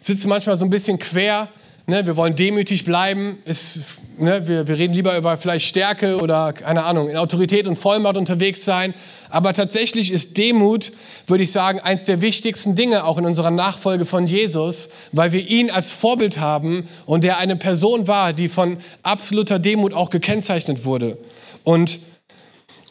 sitzt 0.00 0.26
manchmal 0.26 0.56
so 0.56 0.64
ein 0.64 0.70
bisschen 0.70 0.98
quer. 0.98 1.48
Ne? 1.86 2.06
Wir 2.06 2.16
wollen 2.16 2.36
demütig 2.36 2.84
bleiben. 2.84 3.38
Ist, 3.44 3.80
ne? 4.18 4.46
wir, 4.48 4.66
wir 4.66 4.78
reden 4.78 4.94
lieber 4.94 5.16
über 5.16 5.36
vielleicht 5.38 5.66
Stärke 5.66 6.18
oder, 6.20 6.52
keine 6.52 6.84
Ahnung, 6.84 7.08
in 7.08 7.16
Autorität 7.16 7.66
und 7.66 7.76
Vollmacht 7.76 8.16
unterwegs 8.16 8.64
sein. 8.64 8.94
Aber 9.28 9.52
tatsächlich 9.52 10.10
ist 10.10 10.36
Demut, 10.36 10.92
würde 11.26 11.44
ich 11.44 11.52
sagen, 11.52 11.78
eins 11.78 12.04
der 12.04 12.20
wichtigsten 12.20 12.74
Dinge 12.74 13.04
auch 13.04 13.16
in 13.16 13.26
unserer 13.26 13.52
Nachfolge 13.52 14.06
von 14.06 14.26
Jesus, 14.26 14.88
weil 15.12 15.30
wir 15.30 15.46
ihn 15.46 15.70
als 15.70 15.92
Vorbild 15.92 16.38
haben 16.38 16.88
und 17.06 17.22
der 17.22 17.38
eine 17.38 17.54
Person 17.54 18.08
war, 18.08 18.32
die 18.32 18.48
von 18.48 18.78
absoluter 19.04 19.60
Demut 19.60 19.94
auch 19.94 20.10
gekennzeichnet 20.10 20.84
wurde. 20.84 21.16
Und, 21.62 22.00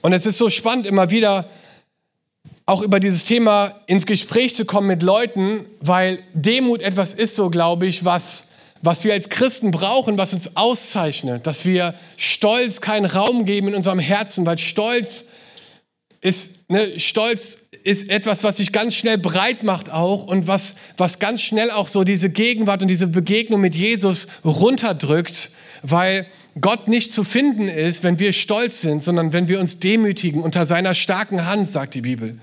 und 0.02 0.14
es 0.14 0.26
ist 0.26 0.38
so 0.38 0.50
spannend, 0.50 0.88
immer 0.88 1.10
wieder 1.10 1.50
auch 2.66 2.82
über 2.84 3.00
dieses 3.00 3.24
Thema 3.24 3.82
ins 3.88 4.06
Gespräch 4.06 4.56
zu 4.56 4.64
kommen 4.64 4.88
mit 4.88 5.02
Leuten, 5.02 5.66
weil 5.80 6.20
Demut 6.34 6.82
etwas 6.82 7.16
ist, 7.16 7.36
so 7.36 7.50
glaube 7.50 7.88
ich, 7.88 8.06
was, 8.06 8.44
was 8.82 9.04
wir 9.04 9.14
als 9.14 9.30
Christen 9.30 9.72
brauchen, 9.72 10.20
was 10.20 10.34
uns 10.34 10.56
auszeichnet, 10.56 11.48
dass 11.48 11.66
wir 11.66 11.96
Stolz 12.16 12.80
keinen 12.80 13.06
Raum 13.06 13.46
geben 13.46 13.70
in 13.70 13.76
unserem 13.76 13.98
Herzen, 13.98 14.46
weil 14.46 14.60
Stolz 14.60 15.24
ist, 16.22 16.70
ne, 16.70 17.00
Stolz 17.00 17.58
ist 17.84 18.10
etwas, 18.10 18.44
was 18.44 18.58
sich 18.58 18.72
ganz 18.72 18.94
schnell 18.94 19.18
breit 19.18 19.64
macht 19.64 19.92
auch 19.92 20.26
und 20.26 20.48
was, 20.48 20.76
was 20.96 21.18
ganz 21.18 21.42
schnell 21.42 21.72
auch 21.72 21.88
so 21.88 22.04
diese 22.04 22.30
Gegenwart 22.30 22.84
und 22.84 22.88
diese 22.88 23.08
Begegnung 23.08 23.62
mit 23.62 23.74
Jesus 23.74 24.28
runterdrückt, 24.46 25.50
weil 25.82 26.28
Gott 26.62 26.88
nicht 26.88 27.14
zu 27.14 27.24
finden 27.24 27.68
ist, 27.68 28.04
wenn 28.04 28.20
wir 28.20 28.34
stolz 28.34 28.82
sind, 28.82 29.04
sondern 29.04 29.34
wenn 29.34 29.48
wir 29.48 29.60
uns 29.60 29.80
demütigen 29.80 30.42
unter 30.42 30.66
seiner 30.66 30.94
starken 30.94 31.46
Hand, 31.46 31.68
sagt 31.68 31.94
die 31.94 32.02
Bibel. 32.02 32.38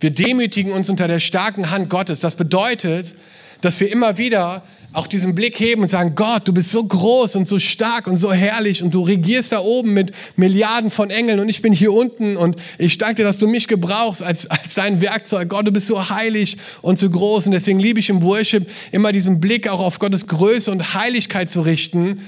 Wir 0.00 0.10
demütigen 0.10 0.72
uns 0.72 0.90
unter 0.90 1.08
der 1.08 1.20
starken 1.20 1.70
Hand 1.70 1.90
Gottes. 1.90 2.20
Das 2.20 2.34
bedeutet, 2.34 3.14
dass 3.60 3.80
wir 3.80 3.90
immer 3.90 4.18
wieder 4.18 4.62
auch 4.92 5.06
diesen 5.06 5.34
Blick 5.34 5.60
heben 5.60 5.82
und 5.82 5.88
sagen, 5.88 6.14
Gott, 6.14 6.48
du 6.48 6.52
bist 6.52 6.70
so 6.70 6.82
groß 6.82 7.36
und 7.36 7.46
so 7.46 7.58
stark 7.58 8.06
und 8.06 8.16
so 8.16 8.32
herrlich 8.32 8.82
und 8.82 8.94
du 8.94 9.02
regierst 9.02 9.52
da 9.52 9.58
oben 9.58 9.92
mit 9.92 10.12
Milliarden 10.36 10.90
von 10.90 11.10
Engeln 11.10 11.40
und 11.40 11.48
ich 11.48 11.60
bin 11.60 11.74
hier 11.74 11.92
unten 11.92 12.38
und 12.38 12.56
ich 12.78 12.96
danke 12.96 13.16
dir, 13.16 13.24
dass 13.24 13.38
du 13.38 13.46
mich 13.46 13.68
gebrauchst 13.68 14.22
als, 14.22 14.46
als 14.50 14.74
dein 14.74 15.00
Werkzeug. 15.00 15.50
Gott, 15.50 15.66
du 15.66 15.72
bist 15.72 15.88
so 15.88 16.08
heilig 16.08 16.56
und 16.80 16.98
so 16.98 17.10
groß 17.10 17.46
und 17.46 17.52
deswegen 17.52 17.78
liebe 17.78 18.00
ich 18.00 18.08
im 18.08 18.22
Worship 18.22 18.68
immer 18.90 19.12
diesen 19.12 19.40
Blick 19.40 19.68
auch 19.68 19.80
auf 19.80 19.98
Gottes 19.98 20.26
Größe 20.26 20.70
und 20.70 20.94
Heiligkeit 20.94 21.50
zu 21.50 21.60
richten, 21.60 22.22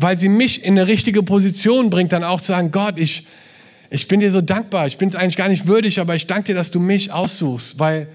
weil 0.00 0.18
sie 0.18 0.30
mich 0.30 0.64
in 0.64 0.78
eine 0.78 0.88
richtige 0.88 1.22
Position 1.22 1.90
bringt, 1.90 2.12
dann 2.12 2.24
auch 2.24 2.40
zu 2.40 2.48
sagen, 2.48 2.70
Gott, 2.70 2.98
ich, 2.98 3.26
ich 3.90 4.08
bin 4.08 4.20
dir 4.20 4.30
so 4.30 4.40
dankbar, 4.40 4.86
ich 4.86 4.96
bin 4.96 5.10
es 5.10 5.14
eigentlich 5.14 5.36
gar 5.36 5.48
nicht 5.48 5.66
würdig, 5.66 6.00
aber 6.00 6.16
ich 6.16 6.26
danke 6.26 6.44
dir, 6.44 6.54
dass 6.54 6.70
du 6.70 6.80
mich 6.80 7.12
aussuchst, 7.12 7.78
weil 7.78 8.08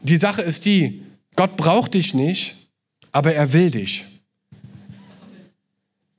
die 0.00 0.16
Sache 0.16 0.40
ist 0.40 0.64
die, 0.64 1.02
Gott 1.36 1.56
braucht 1.58 1.94
dich 1.94 2.14
nicht, 2.14 2.56
aber 3.12 3.34
er 3.34 3.52
will 3.52 3.70
dich. 3.70 4.06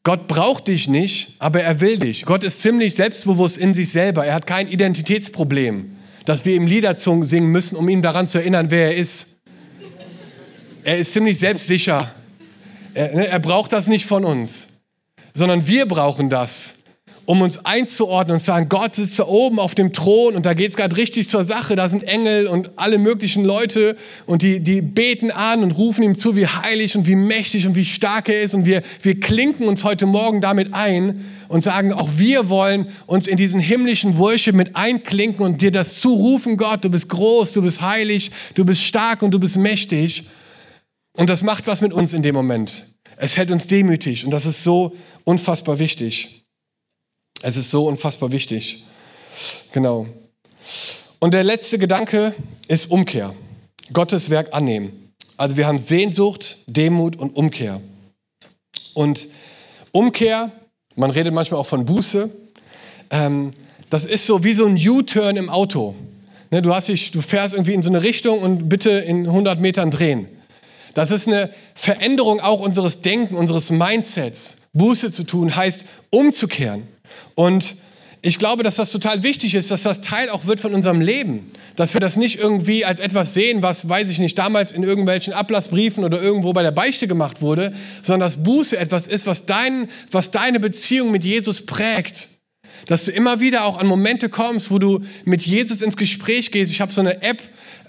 Gott 0.04 0.28
braucht 0.28 0.68
dich 0.68 0.88
nicht, 0.88 1.34
aber 1.40 1.62
er 1.64 1.82
will 1.82 1.98
dich. 1.98 2.24
Gott 2.24 2.44
ist 2.44 2.62
ziemlich 2.62 2.96
selbstbewusst 2.96 3.58
in 3.58 3.74
sich 3.74 3.90
selber. 3.90 4.26
Er 4.26 4.36
hat 4.36 4.46
kein 4.48 4.68
Identitätsproblem, 4.68 5.98
dass 6.26 6.46
wir 6.46 6.56
ihm 6.56 6.68
Lieder 6.68 6.96
singen 6.96 7.48
müssen, 7.52 7.76
um 7.76 7.90
ihn 7.90 8.02
daran 8.02 8.28
zu 8.28 8.38
erinnern, 8.38 8.70
wer 8.70 8.92
er 8.92 8.96
ist. 8.96 9.26
Er 10.84 11.00
ist 11.00 11.14
ziemlich 11.14 11.40
selbstsicher. 11.40 12.14
Er, 12.98 13.14
ne, 13.14 13.28
er 13.28 13.40
braucht 13.40 13.74
das 13.74 13.88
nicht 13.88 14.08
von 14.08 14.26
uns, 14.26 14.68
sondern 15.36 15.68
wir 15.68 15.86
brauchen 15.86 16.32
das 16.32 16.78
um 17.28 17.42
uns 17.42 17.66
einzuordnen 17.66 18.36
und 18.36 18.40
zu 18.40 18.46
sagen, 18.46 18.70
Gott 18.70 18.96
sitzt 18.96 19.20
da 19.20 19.26
oben 19.26 19.60
auf 19.60 19.76
dem 19.76 19.92
Thron 19.92 20.38
und 20.38 20.46
da 20.46 20.54
geht 20.54 20.70
es 20.70 20.78
gerade 20.78 20.96
richtig 20.96 21.28
zur 21.28 21.44
Sache. 21.44 21.76
Da 21.76 21.90
sind 21.90 22.04
Engel 22.04 22.48
und 22.48 22.72
alle 22.78 22.98
möglichen 22.98 23.44
Leute 23.44 23.98
und 24.28 24.44
die, 24.44 24.62
die 24.62 24.82
beten 24.82 25.30
an 25.32 25.62
und 25.62 25.72
rufen 25.74 26.04
ihm 26.04 26.18
zu, 26.18 26.38
wie 26.38 26.48
heilig 26.48 26.96
und 26.96 27.06
wie 27.06 27.18
mächtig 27.18 27.68
und 27.68 27.76
wie 27.76 27.84
stark 27.84 28.30
er 28.30 28.42
ist. 28.42 28.54
Und 28.54 28.66
wir, 28.66 28.82
wir 29.02 29.20
klinken 29.20 29.68
uns 29.68 29.84
heute 29.84 30.06
Morgen 30.06 30.40
damit 30.40 30.74
ein 30.74 31.26
und 31.50 31.66
sagen, 31.66 31.92
auch 31.92 32.12
wir 32.16 32.48
wollen 32.48 32.88
uns 33.08 33.28
in 33.28 33.36
diesen 33.36 33.60
himmlischen 33.60 34.18
Worship 34.18 34.56
mit 34.56 34.78
einklinken 34.78 35.46
und 35.46 35.62
dir 35.62 35.72
das 35.72 36.00
zurufen, 36.00 36.56
Gott, 36.56 36.86
du 36.86 36.90
bist 36.90 37.10
groß, 37.10 37.52
du 37.52 37.62
bist 37.62 37.82
heilig, 37.82 38.32
du 38.56 38.64
bist 38.64 38.84
stark 38.84 39.22
und 39.22 39.32
du 39.32 39.40
bist 39.40 39.58
mächtig. 39.58 40.24
Und 41.18 41.30
das 41.30 41.42
macht 41.42 41.68
was 41.68 41.82
mit 41.82 41.92
uns 41.92 42.14
in 42.14 42.22
dem 42.22 42.36
Moment. 42.36 42.86
Es 43.18 43.36
hält 43.36 43.50
uns 43.50 43.66
demütig 43.66 44.24
und 44.24 44.32
das 44.32 44.46
ist 44.46 44.64
so 44.64 44.96
unfassbar 45.24 45.80
wichtig. 45.80 46.46
Es 47.42 47.58
ist 47.58 47.72
so 47.72 47.88
unfassbar 47.88 48.32
wichtig. 48.32 48.86
Genau. 49.72 50.06
Und 51.20 51.34
der 51.34 51.44
letzte 51.44 51.80
Gedanke 51.80 52.36
ist 52.68 52.92
Umkehr. 52.92 53.36
Gottes 53.92 54.30
Werk 54.30 54.54
annehmen. 54.54 55.12
Also 55.38 55.58
wir 55.58 55.66
haben 55.66 55.80
Sehnsucht, 55.80 56.58
Demut 56.68 57.16
und 57.16 57.36
Umkehr. 57.36 57.82
Und 58.94 59.28
Umkehr, 59.92 60.52
man 60.96 61.10
redet 61.10 61.34
manchmal 61.34 61.60
auch 61.60 61.66
von 61.66 61.86
Buße, 61.86 62.30
ähm, 63.10 63.52
das 63.90 64.06
ist 64.06 64.28
so 64.28 64.44
wie 64.44 64.54
so 64.54 64.68
ein 64.68 64.78
U-Turn 64.78 65.38
im 65.38 65.50
Auto. 65.50 65.96
Ne, 66.52 66.62
du, 66.62 66.76
hast 66.76 66.90
dich, 66.90 67.10
du 67.10 67.22
fährst 67.22 67.54
irgendwie 67.54 67.74
in 67.74 67.82
so 67.82 67.90
eine 67.90 68.04
Richtung 68.04 68.40
und 68.40 68.70
bitte 68.70 68.92
in 68.92 69.26
100 69.26 69.60
Metern 69.60 69.90
drehen. 69.90 70.28
Das 70.94 71.12
ist 71.12 71.28
eine 71.28 71.52
Veränderung 71.76 72.40
auch 72.40 72.60
unseres 72.60 73.02
Denken, 73.02 73.36
unseres 73.36 73.70
Mindsets. 73.70 74.58
Buße 74.74 75.12
zu 75.12 75.24
tun 75.24 75.56
heißt 75.56 75.84
umzukehren. 76.10 76.88
Und 77.36 77.76
ich 78.22 78.40
glaube, 78.40 78.64
dass 78.64 78.76
das 78.76 78.92
total 78.92 79.24
wichtig 79.24 79.56
ist, 79.56 79.72
dass 79.72 79.84
das 79.84 80.02
Teil 80.02 80.30
auch 80.30 80.46
wird 80.46 80.60
von 80.60 80.74
unserem 80.74 81.02
Leben. 81.02 81.52
Dass 81.76 81.94
wir 81.94 82.02
das 82.02 82.18
nicht 82.18 82.40
irgendwie 82.40 82.84
als 82.84 83.00
etwas 83.00 83.34
sehen, 83.34 83.62
was, 83.62 83.88
weiß 83.88 84.10
ich 84.10 84.20
nicht, 84.20 84.38
damals 84.38 84.72
in 84.72 84.84
irgendwelchen 84.84 85.34
Ablassbriefen 85.34 86.04
oder 86.04 86.22
irgendwo 86.22 86.52
bei 86.54 86.64
der 86.64 86.72
Beichte 86.72 87.08
gemacht 87.08 87.42
wurde, 87.42 87.74
sondern 88.02 88.28
dass 88.28 88.44
Buße 88.44 88.78
etwas 88.78 89.06
ist, 89.08 89.28
was, 89.28 89.46
dein, 89.46 89.88
was 90.12 90.32
deine 90.32 90.60
Beziehung 90.60 91.12
mit 91.12 91.24
Jesus 91.24 91.66
prägt. 91.66 92.30
Dass 92.88 93.06
du 93.06 93.12
immer 93.12 93.40
wieder 93.40 93.66
auch 93.66 93.78
an 93.78 93.88
Momente 93.88 94.30
kommst, 94.30 94.72
wo 94.72 94.80
du 94.80 95.02
mit 95.26 95.44
Jesus 95.44 95.82
ins 95.82 95.98
Gespräch 95.98 96.52
gehst. 96.52 96.72
Ich 96.72 96.82
habe 96.82 96.94
so 96.94 97.02
eine 97.02 97.22
App, 97.22 97.40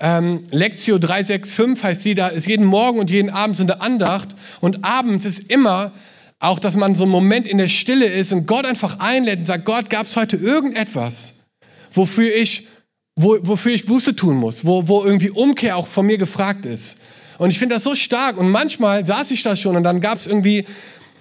ähm, 0.01 0.45
Lectio 0.51 0.99
365 0.99 1.83
heißt 1.83 2.03
sie, 2.03 2.15
da 2.15 2.29
ist 2.29 2.47
jeden 2.47 2.67
Morgen 2.67 2.99
und 2.99 3.11
jeden 3.11 3.31
Abend 3.31 3.57
so 3.57 3.63
eine 3.63 3.81
Andacht. 3.81 4.37
Und 4.61 4.85
abends 4.85 5.25
ist 5.25 5.51
immer 5.51 5.93
auch, 6.41 6.59
dass 6.59 6.77
man 6.77 6.95
so 6.95 7.05
einen 7.05 7.13
Moment 7.13 7.47
in 7.47 7.59
der 7.59 7.69
Stille 7.69 8.07
ist 8.07 8.33
und 8.33 8.47
Gott 8.47 8.65
einfach 8.65 9.01
einlädt 9.01 9.41
und 9.41 9.45
sagt, 9.45 9.65
Gott, 9.65 9.91
gab 9.91 10.07
es 10.07 10.17
heute 10.17 10.37
irgendetwas, 10.37 11.35
wofür 11.93 12.35
ich, 12.35 12.67
wo, 13.17 13.39
wofür 13.43 13.73
ich 13.73 13.87
Buße 13.87 14.15
tun 14.15 14.37
muss, 14.37 14.65
wo, 14.65 14.87
wo 14.87 15.05
irgendwie 15.05 15.31
Umkehr 15.31 15.77
auch 15.77 15.87
von 15.87 16.07
mir 16.07 16.19
gefragt 16.19 16.65
ist. 16.65 16.99
Und 17.39 17.51
ich 17.51 17.59
finde 17.59 17.77
das 17.77 17.85
so 17.85 17.95
stark. 17.95 18.37
Und 18.37 18.51
manchmal 18.51 19.05
saß 19.05 19.31
ich 19.31 19.43
da 19.43 19.57
schon 19.57 19.77
und 19.77 19.85
dann 19.85 20.01
gab 20.01 20.19
es 20.19 20.27
irgendwie 20.27 20.65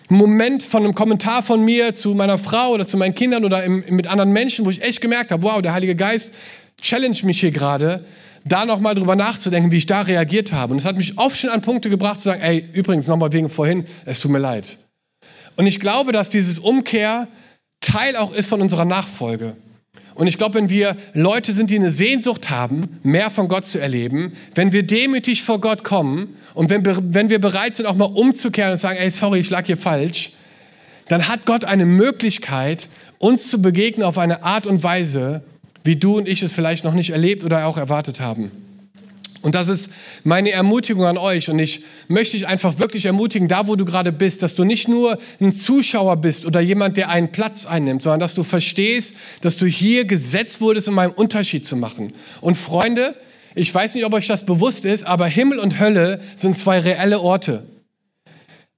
einen 0.09 0.19
Moment 0.19 0.63
von 0.63 0.83
einem 0.83 0.95
Kommentar 0.95 1.43
von 1.43 1.63
mir 1.63 1.93
zu 1.93 2.13
meiner 2.13 2.37
Frau 2.37 2.71
oder 2.71 2.85
zu 2.85 2.97
meinen 2.97 3.13
Kindern 3.13 3.43
oder 3.43 3.63
im, 3.63 3.83
mit 3.89 4.07
anderen 4.07 4.31
Menschen, 4.31 4.65
wo 4.65 4.69
ich 4.69 4.81
echt 4.81 5.01
gemerkt 5.01 5.31
habe, 5.31 5.43
wow, 5.43 5.61
der 5.61 5.73
Heilige 5.73 5.95
Geist 5.95 6.31
challenge 6.81 7.17
mich 7.23 7.39
hier 7.39 7.51
gerade, 7.51 8.05
da 8.47 8.65
nochmal 8.65 8.95
drüber 8.95 9.15
nachzudenken, 9.15 9.71
wie 9.71 9.77
ich 9.77 9.85
da 9.85 10.01
reagiert 10.01 10.51
habe. 10.51 10.73
Und 10.73 10.79
es 10.79 10.85
hat 10.85 10.97
mich 10.97 11.17
oft 11.17 11.37
schon 11.37 11.49
an 11.49 11.61
Punkte 11.61 11.89
gebracht 11.89 12.19
zu 12.19 12.25
sagen, 12.25 12.41
ey, 12.41 12.67
übrigens 12.73 13.07
nochmal 13.07 13.31
wegen 13.31 13.49
vorhin, 13.49 13.85
es 14.05 14.19
tut 14.19 14.31
mir 14.31 14.39
leid. 14.39 14.77
Und 15.55 15.67
ich 15.67 15.79
glaube, 15.79 16.11
dass 16.11 16.29
dieses 16.29 16.59
Umkehr 16.59 17.27
Teil 17.81 18.15
auch 18.15 18.33
ist 18.33 18.47
von 18.49 18.61
unserer 18.61 18.85
Nachfolge. 18.85 19.55
Und 20.15 20.25
ich 20.25 20.39
glaube, 20.39 20.55
wenn 20.55 20.69
wir 20.69 20.97
Leute 21.13 21.53
sind, 21.53 21.69
die 21.69 21.75
eine 21.75 21.91
Sehnsucht 21.91 22.49
haben, 22.49 22.99
mehr 23.03 23.29
von 23.29 23.47
Gott 23.47 23.67
zu 23.67 23.79
erleben, 23.79 24.33
wenn 24.55 24.71
wir 24.71 24.81
demütig 24.81 25.43
vor 25.43 25.61
Gott 25.61 25.83
kommen 25.83 26.35
und 26.55 26.71
wenn, 26.71 26.83
wenn 27.13 27.29
wir 27.29 27.39
bereit 27.39 27.75
sind, 27.75 27.85
auch 27.85 27.95
mal 27.95 28.05
umzukehren 28.05 28.71
und 28.71 28.79
sagen, 28.79 28.97
ey, 28.99 29.11
sorry, 29.11 29.39
ich 29.39 29.51
lag 29.51 29.67
hier 29.67 29.77
falsch, 29.77 30.31
dann 31.07 31.27
hat 31.27 31.45
Gott 31.45 31.65
eine 31.65 31.85
Möglichkeit, 31.85 32.89
uns 33.19 33.49
zu 33.49 33.61
begegnen 33.61 34.03
auf 34.03 34.17
eine 34.17 34.43
Art 34.43 34.65
und 34.65 34.81
Weise, 34.81 35.43
wie 35.83 35.95
du 35.95 36.17
und 36.17 36.27
ich 36.27 36.43
es 36.43 36.53
vielleicht 36.53 36.83
noch 36.83 36.93
nicht 36.93 37.11
erlebt 37.11 37.43
oder 37.43 37.65
auch 37.65 37.77
erwartet 37.77 38.19
haben. 38.19 38.51
Und 39.41 39.55
das 39.55 39.67
ist 39.67 39.91
meine 40.23 40.51
Ermutigung 40.51 41.05
an 41.05 41.17
euch. 41.17 41.49
Und 41.49 41.59
ich 41.59 41.85
möchte 42.07 42.35
dich 42.35 42.47
einfach 42.47 42.79
wirklich 42.79 43.05
ermutigen, 43.05 43.47
da 43.47 43.67
wo 43.67 43.77
du 43.77 43.85
gerade 43.85 44.11
bist, 44.11 44.43
dass 44.43 44.55
du 44.55 44.63
nicht 44.63 44.87
nur 44.87 45.17
ein 45.39 45.53
Zuschauer 45.53 46.17
bist 46.17 46.45
oder 46.45 46.59
jemand, 46.59 46.97
der 46.97 47.09
einen 47.09 47.31
Platz 47.31 47.65
einnimmt, 47.65 48.03
sondern 48.03 48.19
dass 48.19 48.35
du 48.35 48.43
verstehst, 48.43 49.15
dass 49.41 49.57
du 49.57 49.65
hier 49.65 50.05
gesetzt 50.05 50.59
wurdest, 50.59 50.89
um 50.89 50.99
einen 50.99 51.13
Unterschied 51.13 51.65
zu 51.65 51.75
machen. 51.75 52.13
Und 52.41 52.55
Freunde, 52.55 53.15
ich 53.55 53.73
weiß 53.73 53.95
nicht, 53.95 54.05
ob 54.05 54.13
euch 54.13 54.27
das 54.27 54.45
bewusst 54.45 54.85
ist, 54.85 55.05
aber 55.05 55.27
Himmel 55.27 55.59
und 55.59 55.79
Hölle 55.79 56.19
sind 56.35 56.57
zwei 56.57 56.79
reelle 56.79 57.21
Orte. 57.21 57.63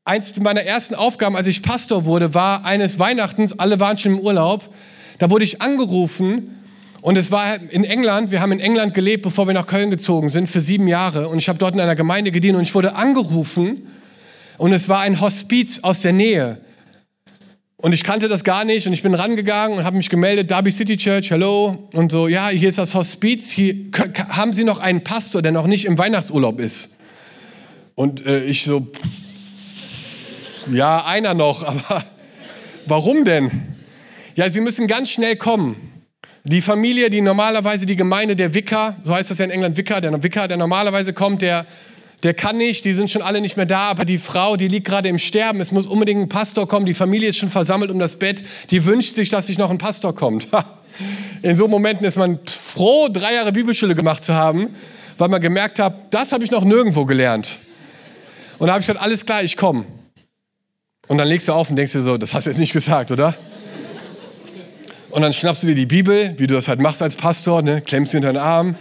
Eins 0.06 0.36
meiner 0.40 0.62
ersten 0.62 0.96
Aufgaben, 0.96 1.36
als 1.36 1.48
ich 1.48 1.62
Pastor 1.62 2.06
wurde, 2.06 2.34
war 2.34 2.66
eines 2.66 3.00
Weihnachtens, 3.00 3.58
alle 3.58 3.80
waren 3.80 3.98
schon 3.98 4.14
im 4.14 4.20
Urlaub, 4.20 4.74
da 5.18 5.30
wurde 5.30 5.46
ich 5.46 5.62
angerufen 5.62 6.59
und 7.02 7.18
es 7.18 7.32
war 7.32 7.58
in 7.70 7.84
England, 7.84 8.32
wir 8.32 8.42
haben 8.42 8.52
in 8.52 8.60
England 8.60 8.94
gelebt, 8.94 9.24
bevor 9.24 9.48
wir 9.48 9.54
nach 9.54 9.68
Köln 9.68 9.90
gezogen 9.90 10.30
sind, 10.30 10.48
für 10.48 10.60
sieben 10.60 10.88
Jahre. 10.88 11.30
Und 11.30 11.38
ich 11.38 11.48
habe 11.48 11.58
dort 11.58 11.74
in 11.74 11.80
einer 11.80 11.96
Gemeinde 11.96 12.32
gedient 12.32 12.58
und 12.58 12.64
ich 12.64 12.76
wurde 12.76 12.96
angerufen. 12.96 13.88
Und 14.58 14.74
es 14.74 14.90
war 14.90 15.00
ein 15.00 15.22
Hospiz 15.22 15.80
aus 15.82 16.02
der 16.02 16.12
Nähe. 16.12 16.60
Und 17.78 17.94
ich 17.94 18.04
kannte 18.04 18.28
das 18.28 18.44
gar 18.44 18.66
nicht 18.66 18.88
und 18.88 18.92
ich 18.94 19.02
bin 19.02 19.14
rangegangen 19.14 19.78
und 19.78 19.86
habe 19.86 19.96
mich 19.96 20.10
gemeldet, 20.10 20.52
Derby 20.52 20.70
City 20.70 20.98
Church, 20.98 21.32
hello. 21.32 21.88
Und 21.94 22.12
so, 22.12 22.28
ja, 22.28 22.50
hier 22.50 22.68
ist 22.68 22.78
das 22.78 22.94
Hospiz. 22.94 23.50
Hier, 23.50 23.76
haben 24.28 24.52
Sie 24.52 24.66
noch 24.66 24.80
einen 24.80 25.02
Pastor, 25.02 25.42
der 25.42 25.54
noch 25.54 25.68
nicht 25.68 25.86
im 25.86 25.98
Weihnachtsurlaub 25.98 26.60
ist? 26.60 26.98
Und 27.96 28.26
äh, 28.26 28.44
ich 28.44 28.66
so, 28.66 28.88
ja, 30.70 31.06
einer 31.06 31.34
noch, 31.34 31.64
aber 31.90 32.04
warum 32.86 33.24
denn? 33.24 33.50
Ja, 34.36 34.50
Sie 34.50 34.60
müssen 34.60 34.88
ganz 34.88 35.10
schnell 35.10 35.38
kommen. 35.38 35.89
Die 36.46 36.62
Familie, 36.62 37.10
die 37.10 37.22
normalerweise 37.22 37.86
die 37.86 37.96
Gemeinde 37.96 38.36
der 38.36 38.54
Wicker, 38.54 38.96
so 39.04 39.14
heißt 39.14 39.30
das 39.30 39.40
ja 39.40 39.46
in 39.46 39.52
England 39.52 39.78
Wicker, 39.78 40.00
der 40.00 40.24
Wicker, 40.24 40.48
der 40.48 40.58
normalerweise 40.58 41.12
kommt, 41.14 41.42
der, 41.42 41.66
der 42.24 42.34
kann 42.34 42.58
nicht, 42.58 42.86
die 42.86 42.94
sind 42.94 43.10
schon 43.10 43.22
alle 43.22 43.42
nicht 43.42 43.58
mehr 43.58 43.66
da, 43.66 43.90
aber 43.90 44.06
die 44.06 44.18
Frau, 44.18 44.56
die 44.56 44.68
liegt 44.68 44.88
gerade 44.88 45.10
im 45.10 45.18
Sterben, 45.18 45.60
es 45.60 45.72
muss 45.72 45.86
unbedingt 45.86 46.22
ein 46.22 46.30
Pastor 46.30 46.68
kommen, 46.68 46.86
die 46.86 46.94
Familie 46.94 47.30
ist 47.30 47.38
schon 47.38 47.50
versammelt 47.50 47.92
um 47.92 48.00
das 48.00 48.16
Bett, 48.16 48.44
die 48.72 48.86
wünscht 48.86 49.16
sich, 49.16 49.30
dass 49.30 49.48
sich 49.48 49.58
noch 49.58 49.70
ein 49.70 49.78
Pastor 49.78 50.16
kommt. 50.16 50.48
In 51.42 51.56
so 51.56 51.68
Momenten 51.68 52.06
ist 52.06 52.18
man 52.18 52.40
froh, 52.46 53.08
drei 53.12 53.36
Jahre 53.36 53.52
Bibelschule 53.52 53.96
gemacht 53.96 54.24
zu 54.24 54.34
haben, 54.34 54.76
weil 55.18 55.30
man 55.30 55.42
gemerkt 55.42 55.80
hat, 55.80 56.14
das 56.14 56.32
habe 56.32 56.44
ich 56.44 56.52
noch 56.52 56.64
nirgendwo 56.64 57.06
gelernt. 57.06 57.60
Und 58.58 58.68
da 58.68 58.74
habe 58.74 58.82
ich 58.82 58.88
gesagt, 58.88 59.04
alles 59.04 59.26
klar, 59.26 59.44
ich 59.44 59.56
komme. 59.56 59.86
Und 61.08 61.18
dann 61.18 61.28
legst 61.28 61.48
du 61.48 61.54
auf 61.54 61.70
und 61.70 61.76
denkst 61.76 61.94
dir 61.94 62.02
so, 62.02 62.18
das 62.18 62.34
hast 62.34 62.46
du 62.46 62.50
jetzt 62.50 62.60
nicht 62.60 62.74
gesagt, 62.74 63.12
oder? 63.12 63.36
Und 65.12 65.22
dann 65.22 65.34
schnappst 65.34 65.64
du 65.64 65.68
dir 65.68 65.76
die 65.76 65.86
Bibel, 65.86 66.34
wie 66.38 66.48
du 66.48 66.54
das 66.54 66.68
halt 66.68 66.80
machst 66.80 67.02
als 67.02 67.16
Pastor, 67.16 67.62
ne? 67.62 67.82
klemmst 67.82 68.12
sie 68.12 68.18
unter 68.18 68.32
den 68.32 68.38
Arm, 68.38 68.76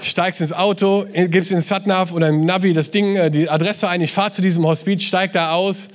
steigst 0.00 0.40
ins 0.40 0.52
Auto, 0.52 1.06
gibst 1.12 1.52
in 1.52 1.60
Satnav 1.60 2.12
oder 2.12 2.28
im 2.28 2.46
Navi 2.46 2.72
das 2.72 2.90
Ding, 2.90 3.16
äh, 3.16 3.30
die 3.30 3.48
Adresse 3.48 3.88
ein, 3.88 4.00
ich 4.00 4.12
fahre 4.12 4.32
zu 4.32 4.40
diesem 4.40 4.64
Hospiz, 4.66 5.02
steig 5.02 5.32
da 5.34 5.52
aus 5.52 5.88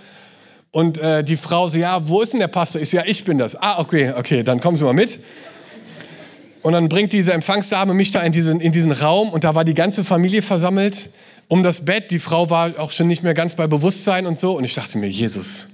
und 0.71 0.99
äh, 0.99 1.23
die 1.23 1.37
Frau 1.37 1.67
so, 1.69 1.77
ja, 1.77 2.07
wo 2.07 2.21
ist 2.21 2.33
denn 2.33 2.39
der 2.39 2.49
Pastor? 2.49 2.81
Ich 2.81 2.91
so, 2.91 2.97
ja, 2.97 3.03
ich 3.05 3.23
bin 3.23 3.37
das. 3.37 3.55
Ah, 3.55 3.79
okay, 3.79 4.13
okay, 4.15 4.43
dann 4.43 4.59
kommen 4.59 4.77
Sie 4.77 4.83
mal 4.83 4.93
mit. 4.93 5.19
Und 6.61 6.73
dann 6.73 6.89
bringt 6.89 7.13
diese 7.13 7.33
Empfangsdame 7.33 7.93
mich 7.93 8.11
da 8.11 8.21
in 8.21 8.31
diesen, 8.31 8.59
in 8.59 8.71
diesen 8.71 8.91
Raum 8.91 9.29
und 9.29 9.43
da 9.43 9.55
war 9.55 9.65
die 9.65 9.73
ganze 9.73 10.03
Familie 10.03 10.41
versammelt 10.41 11.09
um 11.47 11.63
das 11.63 11.85
Bett. 11.85 12.11
Die 12.11 12.19
Frau 12.19 12.49
war 12.49 12.79
auch 12.79 12.91
schon 12.91 13.07
nicht 13.07 13.23
mehr 13.23 13.33
ganz 13.33 13.55
bei 13.55 13.67
Bewusstsein 13.67 14.25
und 14.25 14.39
so. 14.39 14.57
Und 14.57 14.63
ich 14.63 14.73
dachte 14.73 14.97
mir, 14.97 15.07
Jesus, 15.07 15.67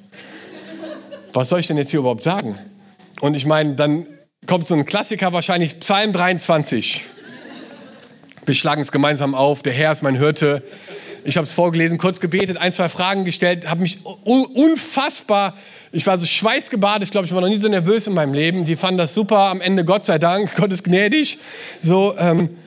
was 1.34 1.50
soll 1.50 1.60
ich 1.60 1.68
denn 1.68 1.78
jetzt 1.78 1.92
hier 1.92 2.00
überhaupt 2.00 2.24
sagen? 2.24 2.58
Und 3.22 3.36
ich 3.36 3.46
meine, 3.46 3.76
dann 3.76 4.08
kommt 4.48 4.66
so 4.66 4.74
ein 4.74 4.84
Klassiker 4.84 5.32
wahrscheinlich, 5.32 5.80
Psalm 5.80 6.12
23. 6.12 7.06
Wir 8.48 8.56
schlagen 8.56 8.82
es 8.82 8.92
gemeinsam 8.92 9.36
auf, 9.36 9.62
der 9.62 9.74
Herr 9.74 9.92
ist 9.92 10.02
mein 10.02 10.16
Hirte. 10.16 10.64
Ich 11.24 11.38
habe 11.38 11.46
es 11.46 11.54
vorgelesen, 11.54 12.00
kurz 12.00 12.20
gebetet, 12.20 12.58
ein, 12.58 12.74
zwei 12.74 12.90
Fragen 12.90 13.24
gestellt, 13.24 13.70
habe 13.70 13.84
mich 13.84 14.00
unfassbar, 14.04 15.56
ich 15.92 16.08
war 16.08 16.18
so 16.18 16.26
schweißgebadet, 16.26 17.04
ich 17.04 17.12
glaube, 17.12 17.28
ich 17.28 17.34
war 17.34 17.42
noch 17.42 17.50
nie 17.50 17.60
so 17.60 17.68
nervös 17.68 18.08
in 18.08 18.14
meinem 18.14 18.34
Leben. 18.34 18.66
Die 18.66 18.76
fanden 18.76 18.98
das 18.98 19.14
super, 19.14 19.38
am 19.38 19.62
Ende 19.62 19.86
Gott 19.86 20.08
sei 20.08 20.18
Dank, 20.18 20.56
Gott 20.56 20.72
ist 20.74 20.84
gnädig. 20.84 21.38
So, 21.84 22.16
ähm, 22.18 22.58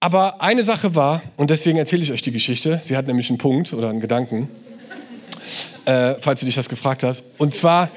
aber 0.00 0.42
eine 0.42 0.64
Sache 0.64 0.96
war, 0.96 1.22
und 1.36 1.50
deswegen 1.50 1.78
erzähle 1.78 2.02
ich 2.02 2.10
euch 2.10 2.22
die 2.22 2.32
Geschichte, 2.32 2.80
sie 2.82 2.96
hat 2.96 3.06
nämlich 3.06 3.28
einen 3.28 3.38
Punkt 3.38 3.72
oder 3.72 3.90
einen 3.90 4.00
Gedanken, 4.00 4.48
äh, 5.84 6.16
falls 6.20 6.40
du 6.40 6.46
dich 6.46 6.56
das 6.56 6.68
gefragt 6.68 7.04
hast. 7.04 7.22
Und 7.38 7.54
zwar 7.54 7.90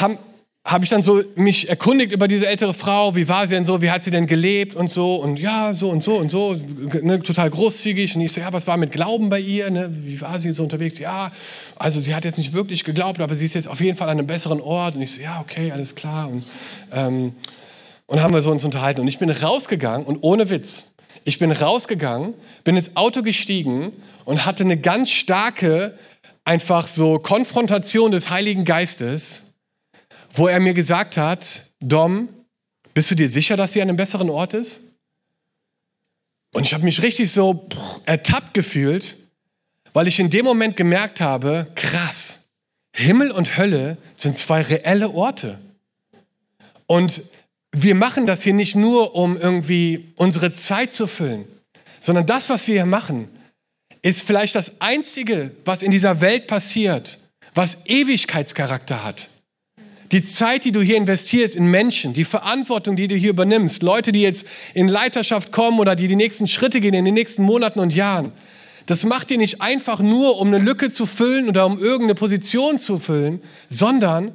habe 0.00 0.18
hab 0.64 0.84
ich 0.84 0.88
dann 0.88 1.02
so 1.02 1.22
mich 1.34 1.68
erkundigt 1.68 2.12
über 2.12 2.28
diese 2.28 2.46
ältere 2.46 2.72
Frau, 2.72 3.16
wie 3.16 3.28
war 3.28 3.46
sie 3.48 3.56
denn 3.56 3.64
so, 3.64 3.82
wie 3.82 3.90
hat 3.90 4.04
sie 4.04 4.12
denn 4.12 4.28
gelebt 4.28 4.76
und 4.76 4.88
so 4.88 5.16
und 5.16 5.40
ja, 5.40 5.74
so 5.74 5.88
und 5.88 6.04
so 6.04 6.14
und 6.16 6.30
so, 6.30 6.56
ne, 7.02 7.20
total 7.20 7.50
großzügig 7.50 8.14
und 8.14 8.20
ich 8.20 8.32
so, 8.32 8.40
ja, 8.40 8.52
was 8.52 8.66
war 8.68 8.76
mit 8.76 8.92
Glauben 8.92 9.28
bei 9.28 9.40
ihr, 9.40 9.70
ne? 9.70 9.90
wie 9.90 10.20
war 10.20 10.38
sie 10.38 10.52
so 10.52 10.62
unterwegs, 10.62 11.00
ja, 11.00 11.32
also 11.76 11.98
sie 11.98 12.14
hat 12.14 12.24
jetzt 12.24 12.38
nicht 12.38 12.52
wirklich 12.52 12.84
geglaubt, 12.84 13.20
aber 13.20 13.34
sie 13.34 13.44
ist 13.44 13.54
jetzt 13.54 13.66
auf 13.66 13.80
jeden 13.80 13.96
Fall 13.96 14.08
an 14.08 14.18
einem 14.18 14.28
besseren 14.28 14.60
Ort 14.60 14.94
und 14.94 15.02
ich 15.02 15.12
so, 15.14 15.20
ja, 15.20 15.40
okay, 15.40 15.72
alles 15.72 15.96
klar 15.96 16.28
und, 16.28 16.44
ähm, 16.92 17.34
und 18.06 18.22
haben 18.22 18.32
wir 18.32 18.42
so 18.42 18.52
uns 18.52 18.64
unterhalten 18.64 19.00
und 19.00 19.08
ich 19.08 19.18
bin 19.18 19.30
rausgegangen 19.30 20.06
und 20.06 20.18
ohne 20.22 20.48
Witz, 20.48 20.84
ich 21.24 21.40
bin 21.40 21.50
rausgegangen, 21.50 22.34
bin 22.62 22.76
ins 22.76 22.96
Auto 22.96 23.22
gestiegen 23.22 23.92
und 24.24 24.46
hatte 24.46 24.62
eine 24.62 24.76
ganz 24.76 25.10
starke, 25.10 25.98
einfach 26.44 26.86
so 26.86 27.18
Konfrontation 27.18 28.12
des 28.12 28.30
Heiligen 28.30 28.64
Geistes, 28.64 29.51
wo 30.32 30.48
er 30.48 30.60
mir 30.60 30.74
gesagt 30.74 31.16
hat, 31.16 31.70
Dom, 31.80 32.28
bist 32.94 33.10
du 33.10 33.14
dir 33.14 33.28
sicher, 33.28 33.56
dass 33.56 33.72
sie 33.72 33.82
an 33.82 33.88
einem 33.88 33.96
besseren 33.96 34.30
Ort 34.30 34.54
ist? 34.54 34.80
Und 36.54 36.64
ich 36.64 36.74
habe 36.74 36.84
mich 36.84 37.02
richtig 37.02 37.30
so 37.30 37.68
ertappt 38.04 38.54
gefühlt, 38.54 39.16
weil 39.92 40.06
ich 40.06 40.18
in 40.18 40.30
dem 40.30 40.44
Moment 40.44 40.76
gemerkt 40.76 41.20
habe, 41.20 41.66
krass, 41.74 42.40
Himmel 42.94 43.30
und 43.30 43.56
Hölle 43.56 43.96
sind 44.16 44.36
zwei 44.36 44.62
reelle 44.62 45.10
Orte. 45.10 45.58
Und 46.86 47.22
wir 47.72 47.94
machen 47.94 48.26
das 48.26 48.42
hier 48.42 48.52
nicht 48.52 48.76
nur, 48.76 49.14
um 49.14 49.38
irgendwie 49.38 50.12
unsere 50.16 50.52
Zeit 50.52 50.92
zu 50.92 51.06
füllen, 51.06 51.46
sondern 52.00 52.26
das, 52.26 52.50
was 52.50 52.66
wir 52.66 52.74
hier 52.74 52.86
machen, 52.86 53.28
ist 54.02 54.22
vielleicht 54.22 54.54
das 54.54 54.72
Einzige, 54.80 55.52
was 55.64 55.82
in 55.82 55.90
dieser 55.90 56.20
Welt 56.20 56.48
passiert, 56.48 57.18
was 57.54 57.78
Ewigkeitscharakter 57.86 59.04
hat. 59.04 59.28
Die 60.12 60.22
Zeit, 60.22 60.66
die 60.66 60.72
du 60.72 60.82
hier 60.82 60.98
investierst 60.98 61.56
in 61.56 61.66
Menschen, 61.66 62.12
die 62.12 62.24
Verantwortung, 62.24 62.96
die 62.96 63.08
du 63.08 63.14
hier 63.14 63.30
übernimmst, 63.30 63.82
Leute, 63.82 64.12
die 64.12 64.20
jetzt 64.20 64.46
in 64.74 64.86
Leiterschaft 64.86 65.52
kommen 65.52 65.80
oder 65.80 65.96
die 65.96 66.06
die 66.06 66.16
nächsten 66.16 66.46
Schritte 66.46 66.80
gehen 66.80 66.92
in 66.92 67.06
den 67.06 67.14
nächsten 67.14 67.42
Monaten 67.42 67.80
und 67.80 67.94
Jahren, 67.94 68.32
das 68.86 69.04
macht 69.04 69.30
dir 69.30 69.38
nicht 69.38 69.62
einfach 69.62 70.00
nur, 70.00 70.38
um 70.38 70.48
eine 70.48 70.58
Lücke 70.58 70.92
zu 70.92 71.06
füllen 71.06 71.48
oder 71.48 71.64
um 71.64 71.78
irgendeine 71.78 72.14
Position 72.14 72.78
zu 72.78 72.98
füllen, 72.98 73.40
sondern 73.70 74.32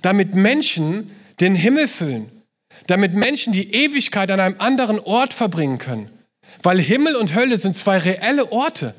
damit 0.00 0.34
Menschen 0.34 1.10
den 1.40 1.54
Himmel 1.54 1.88
füllen, 1.88 2.30
damit 2.86 3.14
Menschen 3.14 3.52
die 3.52 3.72
Ewigkeit 3.74 4.30
an 4.30 4.38
einem 4.38 4.56
anderen 4.58 5.00
Ort 5.00 5.34
verbringen 5.34 5.78
können. 5.78 6.10
Weil 6.62 6.80
Himmel 6.80 7.16
und 7.16 7.34
Hölle 7.34 7.58
sind 7.58 7.76
zwei 7.76 7.98
reelle 7.98 8.52
Orte. 8.52 8.94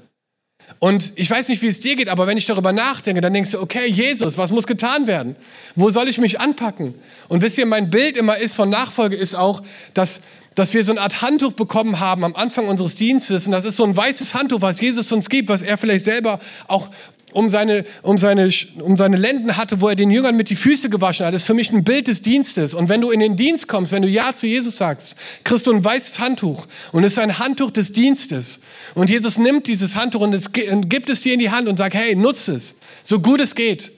Und 0.80 1.14
ich 1.16 1.30
weiß 1.30 1.50
nicht, 1.50 1.62
wie 1.62 1.68
es 1.68 1.80
dir 1.80 1.96
geht, 1.96 2.10
aber 2.10 2.28
wenn 2.28 2.38
ich 2.38 2.46
darüber 2.46 2.72
nachdenke, 2.72 3.22
dann 3.22 3.34
denkst 3.34 3.52
du, 3.52 3.62
okay, 3.62 3.88
Jesus, 3.88 4.38
was 4.38 4.52
muss 4.52 4.68
getan 4.68 5.08
werden? 5.08 5.36
Wo 5.76 5.90
soll 5.90 6.08
ich 6.08 6.18
mich 6.18 6.40
anpacken? 6.40 6.96
Und 7.28 7.42
wisst 7.42 7.58
ihr, 7.58 7.66
mein 7.66 7.90
Bild 7.90 8.18
immer 8.18 8.38
ist 8.38 8.56
von 8.56 8.70
Nachfolge 8.70 9.16
ist 9.16 9.36
auch, 9.36 9.62
dass, 9.94 10.22
dass 10.56 10.74
wir 10.74 10.84
so 10.84 10.92
eine 10.92 11.02
Art 11.02 11.22
Handtuch 11.22 11.54
bekommen 11.54 12.00
haben 12.00 12.24
am 12.24 12.36
Anfang 12.36 12.68
unseres 12.68 12.96
Dienstes. 12.96 13.46
Und 13.46 13.52
das 13.52 13.66
ist 13.66 13.78
so 13.78 13.84
ein 13.84 13.96
weißes 13.96 14.34
Handtuch, 14.34 14.62
was 14.62 14.82
Jesus 14.82 15.12
uns 15.12 15.30
gibt, 15.30 15.50
was 15.50 15.62
er 15.62 15.78
vielleicht 15.78 16.06
selber 16.06 16.40
auch 16.68 16.90
um 17.34 17.50
seine, 17.50 17.84
um, 18.02 18.18
seine, 18.18 18.50
um 18.80 18.98
seine 18.98 19.18
Lenden 19.18 19.58
hatte, 19.58 19.82
wo 19.82 19.90
er 19.90 19.96
den 19.96 20.12
Jüngern 20.12 20.36
mit 20.36 20.50
die 20.50 20.56
Füße 20.56 20.90
gewaschen 20.90 21.26
hat. 21.26 21.34
Ist 21.34 21.46
für 21.46 21.54
mich 21.54 21.72
ein 21.72 21.84
Bild 21.84 22.08
des 22.08 22.22
Dienstes. 22.22 22.74
Und 22.74 22.90
wenn 22.90 23.02
du 23.02 23.12
in 23.12 23.20
den 23.20 23.38
Dienst 23.38 23.68
kommst, 23.68 23.92
wenn 23.92 24.02
du 24.02 24.08
Ja 24.08 24.36
zu 24.36 24.48
Jesus 24.48 24.78
sagst, 24.78 25.16
kriegst 25.44 25.68
du 25.68 25.74
ein 25.74 25.84
weißes 25.84 26.20
Handtuch. 26.20 26.68
Und 26.92 27.04
es 27.04 27.14
ist 27.14 27.20
ein 27.20 27.40
Handtuch 27.40 27.72
des 27.72 27.94
Dienstes. 27.94 28.60
Und 28.96 29.10
Jesus 29.10 29.38
nimmt 29.38 29.68
dieses 29.68 29.96
Handtuch 29.96 30.22
und, 30.22 30.34
es, 30.34 30.48
und 30.72 30.90
gibt 30.90 31.10
es 31.10 31.22
dir 31.22 31.34
in 31.34 31.40
die 31.40 31.52
Hand 31.52 31.68
und 31.68 31.78
sagt, 31.78 31.94
hey, 31.94 32.16
nutze 32.16 32.54
es, 32.54 32.76
so 33.04 33.20
gut 33.20 33.40
es 33.40 33.56
geht. 33.56 33.92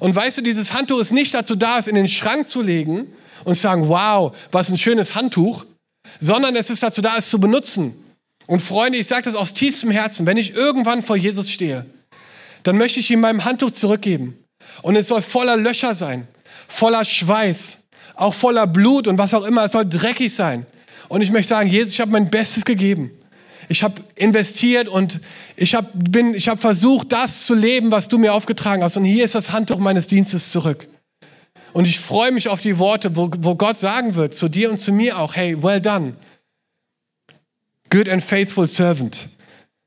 Und 0.00 0.14
weißt 0.14 0.38
du, 0.38 0.42
dieses 0.42 0.72
Handtuch 0.72 1.00
ist 1.00 1.12
nicht 1.12 1.34
dazu 1.34 1.54
da, 1.54 1.78
es 1.78 1.86
in 1.86 1.94
den 1.94 2.08
Schrank 2.08 2.48
zu 2.48 2.62
legen 2.62 3.06
und 3.44 3.54
zu 3.54 3.62
sagen, 3.62 3.88
wow, 3.88 4.36
was 4.52 4.68
ein 4.68 4.76
schönes 4.76 5.14
Handtuch, 5.14 5.64
sondern 6.20 6.56
es 6.56 6.70
ist 6.70 6.82
dazu 6.82 7.00
da, 7.00 7.16
es 7.16 7.30
zu 7.30 7.38
benutzen. 7.38 7.94
Und 8.46 8.60
Freunde, 8.60 8.98
ich 8.98 9.06
sage 9.06 9.22
das 9.22 9.34
aus 9.34 9.54
tiefstem 9.54 9.90
Herzen, 9.90 10.26
wenn 10.26 10.36
ich 10.36 10.54
irgendwann 10.54 11.02
vor 11.02 11.16
Jesus 11.16 11.50
stehe, 11.50 11.86
dann 12.64 12.76
möchte 12.76 12.98
ich 12.98 13.10
ihm 13.10 13.20
mein 13.20 13.44
Handtuch 13.44 13.70
zurückgeben. 13.70 14.36
Und 14.82 14.96
es 14.96 15.08
soll 15.08 15.22
voller 15.22 15.56
Löcher 15.56 15.94
sein, 15.94 16.26
voller 16.66 17.04
Schweiß, 17.04 17.78
auch 18.16 18.34
voller 18.34 18.66
Blut 18.66 19.06
und 19.06 19.18
was 19.18 19.34
auch 19.34 19.44
immer. 19.44 19.64
Es 19.64 19.72
soll 19.72 19.88
dreckig 19.88 20.34
sein. 20.34 20.66
Und 21.08 21.20
ich 21.20 21.30
möchte 21.30 21.48
sagen, 21.48 21.70
Jesus, 21.70 21.92
ich 21.92 22.00
habe 22.00 22.10
mein 22.10 22.30
Bestes 22.30 22.64
gegeben. 22.64 23.10
Ich 23.68 23.82
habe 23.82 24.02
investiert 24.14 24.88
und 24.88 25.20
ich 25.56 25.74
habe 25.74 25.88
hab 25.98 26.60
versucht, 26.60 27.12
das 27.12 27.46
zu 27.46 27.54
leben, 27.54 27.90
was 27.90 28.08
du 28.08 28.18
mir 28.18 28.34
aufgetragen 28.34 28.82
hast. 28.82 28.96
Und 28.96 29.04
hier 29.04 29.24
ist 29.24 29.34
das 29.34 29.52
Handtuch 29.52 29.78
meines 29.78 30.06
Dienstes 30.06 30.50
zurück. 30.50 30.88
Und 31.72 31.86
ich 31.86 31.98
freue 31.98 32.30
mich 32.30 32.48
auf 32.48 32.60
die 32.60 32.78
Worte, 32.78 33.16
wo, 33.16 33.30
wo 33.38 33.54
Gott 33.56 33.80
sagen 33.80 34.14
wird, 34.14 34.34
zu 34.34 34.48
dir 34.48 34.70
und 34.70 34.78
zu 34.78 34.92
mir 34.92 35.18
auch, 35.18 35.34
hey, 35.34 35.60
well 35.62 35.80
done. 35.80 36.14
Good 37.90 38.08
and 38.08 38.22
faithful 38.22 38.68
servant. 38.68 39.28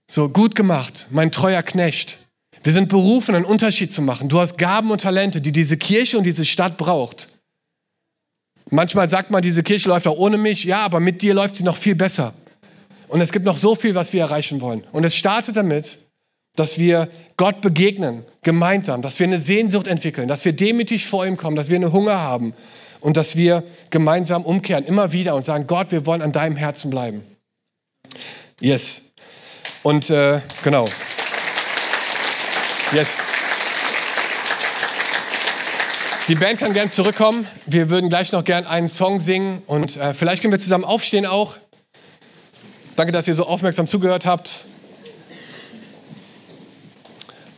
So, 0.09 0.29
gut 0.29 0.55
gemacht, 0.55 1.07
mein 1.11 1.31
treuer 1.31 1.63
Knecht. 1.63 2.17
Wir 2.63 2.73
sind 2.73 2.89
berufen, 2.89 3.35
einen 3.35 3.45
Unterschied 3.45 3.91
zu 3.91 4.01
machen. 4.01 4.29
Du 4.29 4.39
hast 4.39 4.57
Gaben 4.57 4.91
und 4.91 5.01
Talente, 5.01 5.41
die 5.41 5.51
diese 5.51 5.77
Kirche 5.77 6.17
und 6.17 6.23
diese 6.23 6.45
Stadt 6.45 6.77
braucht. 6.77 7.29
Manchmal 8.69 9.09
sagt 9.09 9.31
man, 9.31 9.41
diese 9.41 9.63
Kirche 9.63 9.89
läuft 9.89 10.07
auch 10.07 10.17
ohne 10.17 10.37
mich. 10.37 10.63
Ja, 10.63 10.83
aber 10.83 10.99
mit 10.99 11.21
dir 11.21 11.33
läuft 11.33 11.55
sie 11.55 11.63
noch 11.63 11.77
viel 11.77 11.95
besser. 11.95 12.33
Und 13.07 13.21
es 13.21 13.31
gibt 13.31 13.45
noch 13.45 13.57
so 13.57 13.75
viel, 13.75 13.95
was 13.95 14.11
wir 14.11 14.21
erreichen 14.21 14.59
wollen. 14.59 14.83
Und 14.91 15.05
es 15.05 15.15
startet 15.15 15.55
damit, 15.55 15.99
dass 16.55 16.77
wir 16.77 17.09
Gott 17.37 17.61
begegnen, 17.61 18.25
gemeinsam, 18.41 19.01
dass 19.01 19.19
wir 19.19 19.27
eine 19.27 19.39
Sehnsucht 19.39 19.87
entwickeln, 19.87 20.27
dass 20.27 20.43
wir 20.43 20.53
demütig 20.53 21.05
vor 21.05 21.25
ihm 21.25 21.37
kommen, 21.37 21.55
dass 21.55 21.69
wir 21.69 21.75
eine 21.77 21.93
Hunger 21.93 22.19
haben 22.19 22.53
und 22.99 23.15
dass 23.15 23.35
wir 23.35 23.63
gemeinsam 23.89 24.43
umkehren, 24.43 24.83
immer 24.83 25.11
wieder 25.11 25.35
und 25.35 25.45
sagen, 25.45 25.67
Gott, 25.67 25.91
wir 25.91 26.05
wollen 26.05 26.21
an 26.21 26.31
deinem 26.31 26.55
Herzen 26.55 26.89
bleiben. 26.89 27.23
Yes. 28.59 29.03
Und 29.83 30.09
äh, 30.09 30.41
genau. 30.63 30.89
Yes. 32.93 33.17
Die 36.29 36.35
Band 36.35 36.59
kann 36.59 36.73
gern 36.73 36.89
zurückkommen. 36.89 37.45
Wir 37.65 37.89
würden 37.89 38.09
gleich 38.09 38.31
noch 38.31 38.45
gern 38.45 38.65
einen 38.65 38.87
Song 38.87 39.19
singen 39.19 39.61
und 39.67 39.97
äh, 39.97 40.13
vielleicht 40.13 40.41
können 40.41 40.53
wir 40.53 40.59
zusammen 40.59 40.85
aufstehen 40.85 41.25
auch. 41.25 41.57
Danke, 42.95 43.11
dass 43.11 43.27
ihr 43.27 43.35
so 43.35 43.45
aufmerksam 43.45 43.89
zugehört 43.89 44.25
habt. 44.25 44.65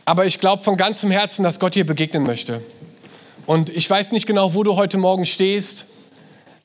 Aber 0.04 0.26
ich 0.26 0.40
glaube 0.40 0.64
von 0.64 0.76
ganzem 0.76 1.12
Herzen, 1.12 1.44
dass 1.44 1.60
Gott 1.60 1.76
dir 1.76 1.86
begegnen 1.86 2.24
möchte. 2.24 2.62
Und 3.46 3.70
ich 3.70 3.88
weiß 3.88 4.10
nicht 4.10 4.26
genau, 4.26 4.54
wo 4.54 4.64
du 4.64 4.76
heute 4.76 4.98
Morgen 4.98 5.26
stehst. 5.26 5.86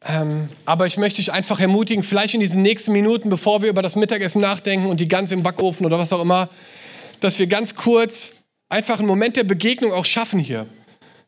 Ähm, 0.08 0.50
aber 0.66 0.88
ich 0.88 0.98
möchte 0.98 1.18
dich 1.18 1.32
einfach 1.32 1.60
ermutigen, 1.60 2.04
vielleicht 2.04 2.34
in 2.34 2.40
diesen 2.40 2.64
nächsten 2.64 2.92
Minuten, 2.92 3.30
bevor 3.30 3.62
wir 3.62 3.70
über 3.70 3.82
das 3.84 3.96
Mittagessen 3.96 4.42
nachdenken 4.42 4.88
und 4.88 5.00
die 5.00 5.08
Gans 5.08 5.32
im 5.32 5.44
Backofen 5.44 5.86
oder 5.86 6.00
was 6.00 6.12
auch 6.14 6.22
immer, 6.22 6.50
dass 7.20 7.40
wir 7.40 7.48
ganz 7.48 7.76
kurz 7.76 8.35
einfach 8.70 9.00
einen 9.00 9.08
Moment 9.08 9.36
der 9.36 9.44
Begegnung 9.44 9.94
auch 9.94 10.06
schaffen 10.06 10.40
hier 10.40 10.68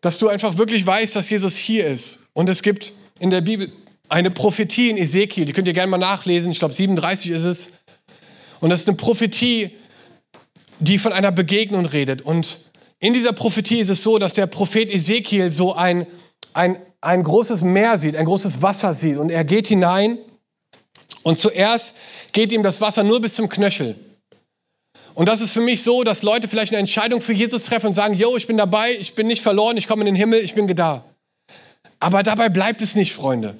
dass 0.02 0.18
du 0.20 0.28
einfach 0.28 0.58
wirklich 0.58 0.86
weißt, 0.86 1.16
dass 1.16 1.30
Jesus 1.30 1.56
hier 1.56 1.88
ist. 1.88 2.20
Und 2.34 2.50
es 2.50 2.62
gibt 2.62 2.94
in 3.20 3.32
der 3.32 3.42
Bibel 3.42 3.72
eine 4.10 4.32
Prophetie 4.32 4.90
in 4.90 4.98
Ezekiel, 4.98 5.46
die 5.46 5.54
könnt 5.54 5.68
ihr 5.68 5.74
gerne 5.74 5.90
mal 5.90 5.98
nachlesen, 5.98 6.52
ich 6.52 6.60
glaube 6.60 6.74
37 6.74 7.32
ist 7.32 7.44
es. 7.44 7.72
Und 8.60 8.70
das 8.70 8.82
ist 8.82 8.88
eine 8.88 8.98
Prophetie, 8.98 9.72
die 10.80 10.98
von 10.98 11.12
einer 11.12 11.32
Begegnung 11.32 11.86
redet. 11.86 12.22
Und 12.22 12.60
in 13.00 13.14
dieser 13.14 13.34
Prophetie 13.34 13.80
ist 13.80 13.90
es 13.90 14.04
so, 14.04 14.18
dass 14.18 14.34
der 14.34 14.48
Prophet 14.48 14.90
Ezekiel 14.90 15.52
so 15.52 15.74
ein, 15.74 16.08
ein, 16.54 16.78
ein 17.02 17.24
großes 17.24 17.62
Meer 17.62 18.00
sieht, 18.00 18.16
ein 18.16 18.26
großes 18.26 18.62
Wasser 18.62 18.94
sieht. 18.94 19.18
Und 19.18 19.30
er 19.30 19.44
geht 19.44 19.68
hinein 19.68 20.20
und 21.24 21.38
zuerst 21.38 21.94
geht 22.32 22.52
ihm 22.52 22.64
das 22.64 22.82
Wasser 22.82 23.04
nur 23.04 23.20
bis 23.20 23.34
zum 23.34 23.50
Knöchel. 23.50 23.96
Und 25.18 25.28
das 25.28 25.42
ist 25.42 25.54
für 25.54 25.62
mich 25.62 25.82
so, 25.82 26.04
dass 26.04 26.22
Leute 26.22 26.48
vielleicht 26.48 26.72
eine 26.72 26.78
Entscheidung 26.78 27.22
für 27.22 27.34
Jesus 27.34 27.64
treffen 27.64 27.88
und 27.88 27.96
sagen, 27.96 28.14
yo, 28.14 28.38
ich 28.38 28.46
bin 28.46 28.56
dabei, 28.56 28.96
ich 29.00 29.16
bin 29.16 29.26
nicht 29.26 29.42
verloren, 29.42 29.76
ich 29.76 29.88
komme 29.88 30.02
in 30.02 30.06
den 30.06 30.16
Himmel, 30.16 30.42
ich 30.44 30.54
bin 30.54 30.68
da. 30.68 31.06
Aber 32.00 32.22
dabei 32.22 32.50
bleibt 32.50 32.84
es 32.84 32.94
nicht, 32.94 33.14
Freunde. 33.14 33.58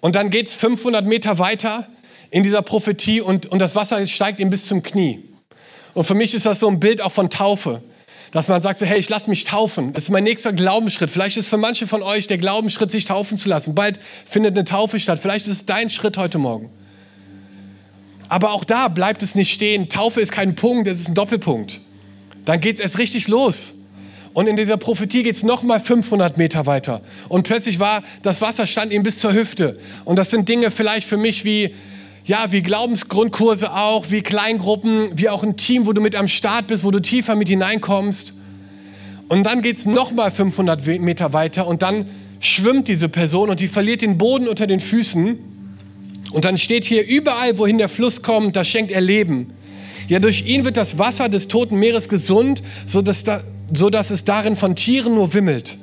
Und 0.00 0.14
dann 0.14 0.28
geht 0.28 0.48
es 0.48 0.54
500 0.54 1.06
Meter 1.06 1.38
weiter 1.38 1.88
in 2.30 2.42
dieser 2.42 2.60
Prophetie 2.60 3.22
und, 3.22 3.46
und 3.46 3.60
das 3.60 3.74
Wasser 3.74 4.06
steigt 4.06 4.40
ihm 4.40 4.50
bis 4.50 4.66
zum 4.66 4.82
Knie. 4.82 5.30
Und 5.94 6.04
für 6.04 6.14
mich 6.14 6.34
ist 6.34 6.44
das 6.44 6.60
so 6.60 6.68
ein 6.68 6.80
Bild 6.80 7.00
auch 7.00 7.12
von 7.12 7.30
Taufe. 7.30 7.82
Dass 8.32 8.48
man 8.48 8.60
sagt 8.60 8.78
so, 8.78 8.84
hey, 8.84 8.98
ich 8.98 9.08
lasse 9.08 9.30
mich 9.30 9.44
taufen. 9.44 9.94
Das 9.94 10.04
ist 10.04 10.10
mein 10.10 10.24
nächster 10.24 10.52
Glaubensschritt. 10.52 11.10
Vielleicht 11.10 11.38
ist 11.38 11.48
für 11.48 11.56
manche 11.56 11.86
von 11.86 12.02
euch 12.02 12.26
der 12.26 12.36
Glaubensschritt, 12.36 12.90
sich 12.90 13.06
taufen 13.06 13.38
zu 13.38 13.48
lassen. 13.48 13.74
Bald 13.74 14.00
findet 14.26 14.54
eine 14.54 14.66
Taufe 14.66 15.00
statt. 15.00 15.18
Vielleicht 15.22 15.46
ist 15.46 15.52
es 15.52 15.64
dein 15.64 15.88
Schritt 15.88 16.18
heute 16.18 16.36
Morgen. 16.36 16.70
Aber 18.28 18.52
auch 18.52 18.64
da 18.64 18.88
bleibt 18.88 19.22
es 19.22 19.34
nicht 19.34 19.52
stehen. 19.52 19.88
Taufe 19.88 20.20
ist 20.20 20.32
kein 20.32 20.54
Punkt, 20.54 20.88
es 20.88 21.00
ist 21.00 21.08
ein 21.08 21.14
Doppelpunkt. 21.14 21.80
Dann 22.44 22.60
geht 22.60 22.76
es 22.76 22.80
erst 22.80 22.98
richtig 22.98 23.28
los. 23.28 23.74
Und 24.32 24.48
in 24.48 24.56
dieser 24.56 24.76
Prophetie 24.76 25.22
geht 25.22 25.36
es 25.36 25.42
nochmal 25.44 25.80
500 25.80 26.36
Meter 26.36 26.66
weiter. 26.66 27.02
Und 27.28 27.44
plötzlich 27.44 27.78
war 27.78 28.02
das 28.22 28.40
Wasser 28.40 28.66
stand 28.66 28.92
ihm 28.92 29.04
bis 29.04 29.20
zur 29.20 29.32
Hüfte. 29.32 29.78
Und 30.04 30.16
das 30.16 30.30
sind 30.30 30.48
Dinge 30.48 30.70
vielleicht 30.72 31.06
für 31.06 31.16
mich 31.16 31.44
wie, 31.44 31.74
ja, 32.24 32.46
wie 32.50 32.60
Glaubensgrundkurse 32.60 33.72
auch, 33.72 34.10
wie 34.10 34.22
Kleingruppen, 34.22 35.10
wie 35.14 35.28
auch 35.28 35.44
ein 35.44 35.56
Team, 35.56 35.86
wo 35.86 35.92
du 35.92 36.00
mit 36.00 36.16
am 36.16 36.26
Start 36.26 36.66
bist, 36.66 36.82
wo 36.82 36.90
du 36.90 37.00
tiefer 37.00 37.36
mit 37.36 37.48
hineinkommst. 37.48 38.34
Und 39.28 39.44
dann 39.44 39.62
geht 39.62 39.78
es 39.78 39.86
nochmal 39.86 40.32
500 40.32 40.84
Meter 41.00 41.32
weiter 41.32 41.66
und 41.66 41.82
dann 41.82 42.06
schwimmt 42.40 42.88
diese 42.88 43.08
Person 43.08 43.50
und 43.50 43.60
die 43.60 43.68
verliert 43.68 44.02
den 44.02 44.18
Boden 44.18 44.48
unter 44.48 44.66
den 44.66 44.80
Füßen 44.80 45.38
und 46.34 46.44
dann 46.44 46.58
steht 46.58 46.84
hier, 46.84 47.06
überall, 47.06 47.58
wohin 47.58 47.78
der 47.78 47.88
Fluss 47.88 48.20
kommt, 48.20 48.56
da 48.56 48.64
schenkt 48.64 48.90
er 48.90 49.00
Leben. 49.00 49.52
Ja, 50.08 50.18
durch 50.18 50.44
ihn 50.44 50.64
wird 50.64 50.76
das 50.76 50.98
Wasser 50.98 51.28
des 51.28 51.46
Toten 51.46 51.78
Meeres 51.78 52.08
gesund, 52.08 52.60
sodass, 52.86 53.22
da, 53.22 53.40
sodass 53.72 54.10
es 54.10 54.24
darin 54.24 54.56
von 54.56 54.74
Tieren 54.74 55.14
nur 55.14 55.32
wimmelt. 55.32 55.78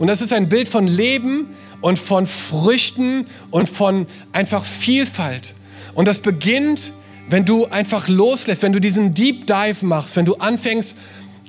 Und 0.00 0.08
das 0.08 0.20
ist 0.20 0.32
ein 0.32 0.48
Bild 0.48 0.68
von 0.68 0.88
Leben 0.88 1.54
und 1.80 2.00
von 2.00 2.26
Früchten 2.26 3.28
und 3.52 3.68
von 3.68 4.06
einfach 4.32 4.64
Vielfalt. 4.64 5.54
Und 5.94 6.08
das 6.08 6.18
beginnt, 6.18 6.92
wenn 7.28 7.44
du 7.44 7.66
einfach 7.66 8.08
loslässt, 8.08 8.62
wenn 8.62 8.72
du 8.72 8.80
diesen 8.80 9.14
Deep 9.14 9.46
Dive 9.46 9.86
machst, 9.86 10.16
wenn 10.16 10.24
du 10.24 10.34
anfängst 10.34 10.96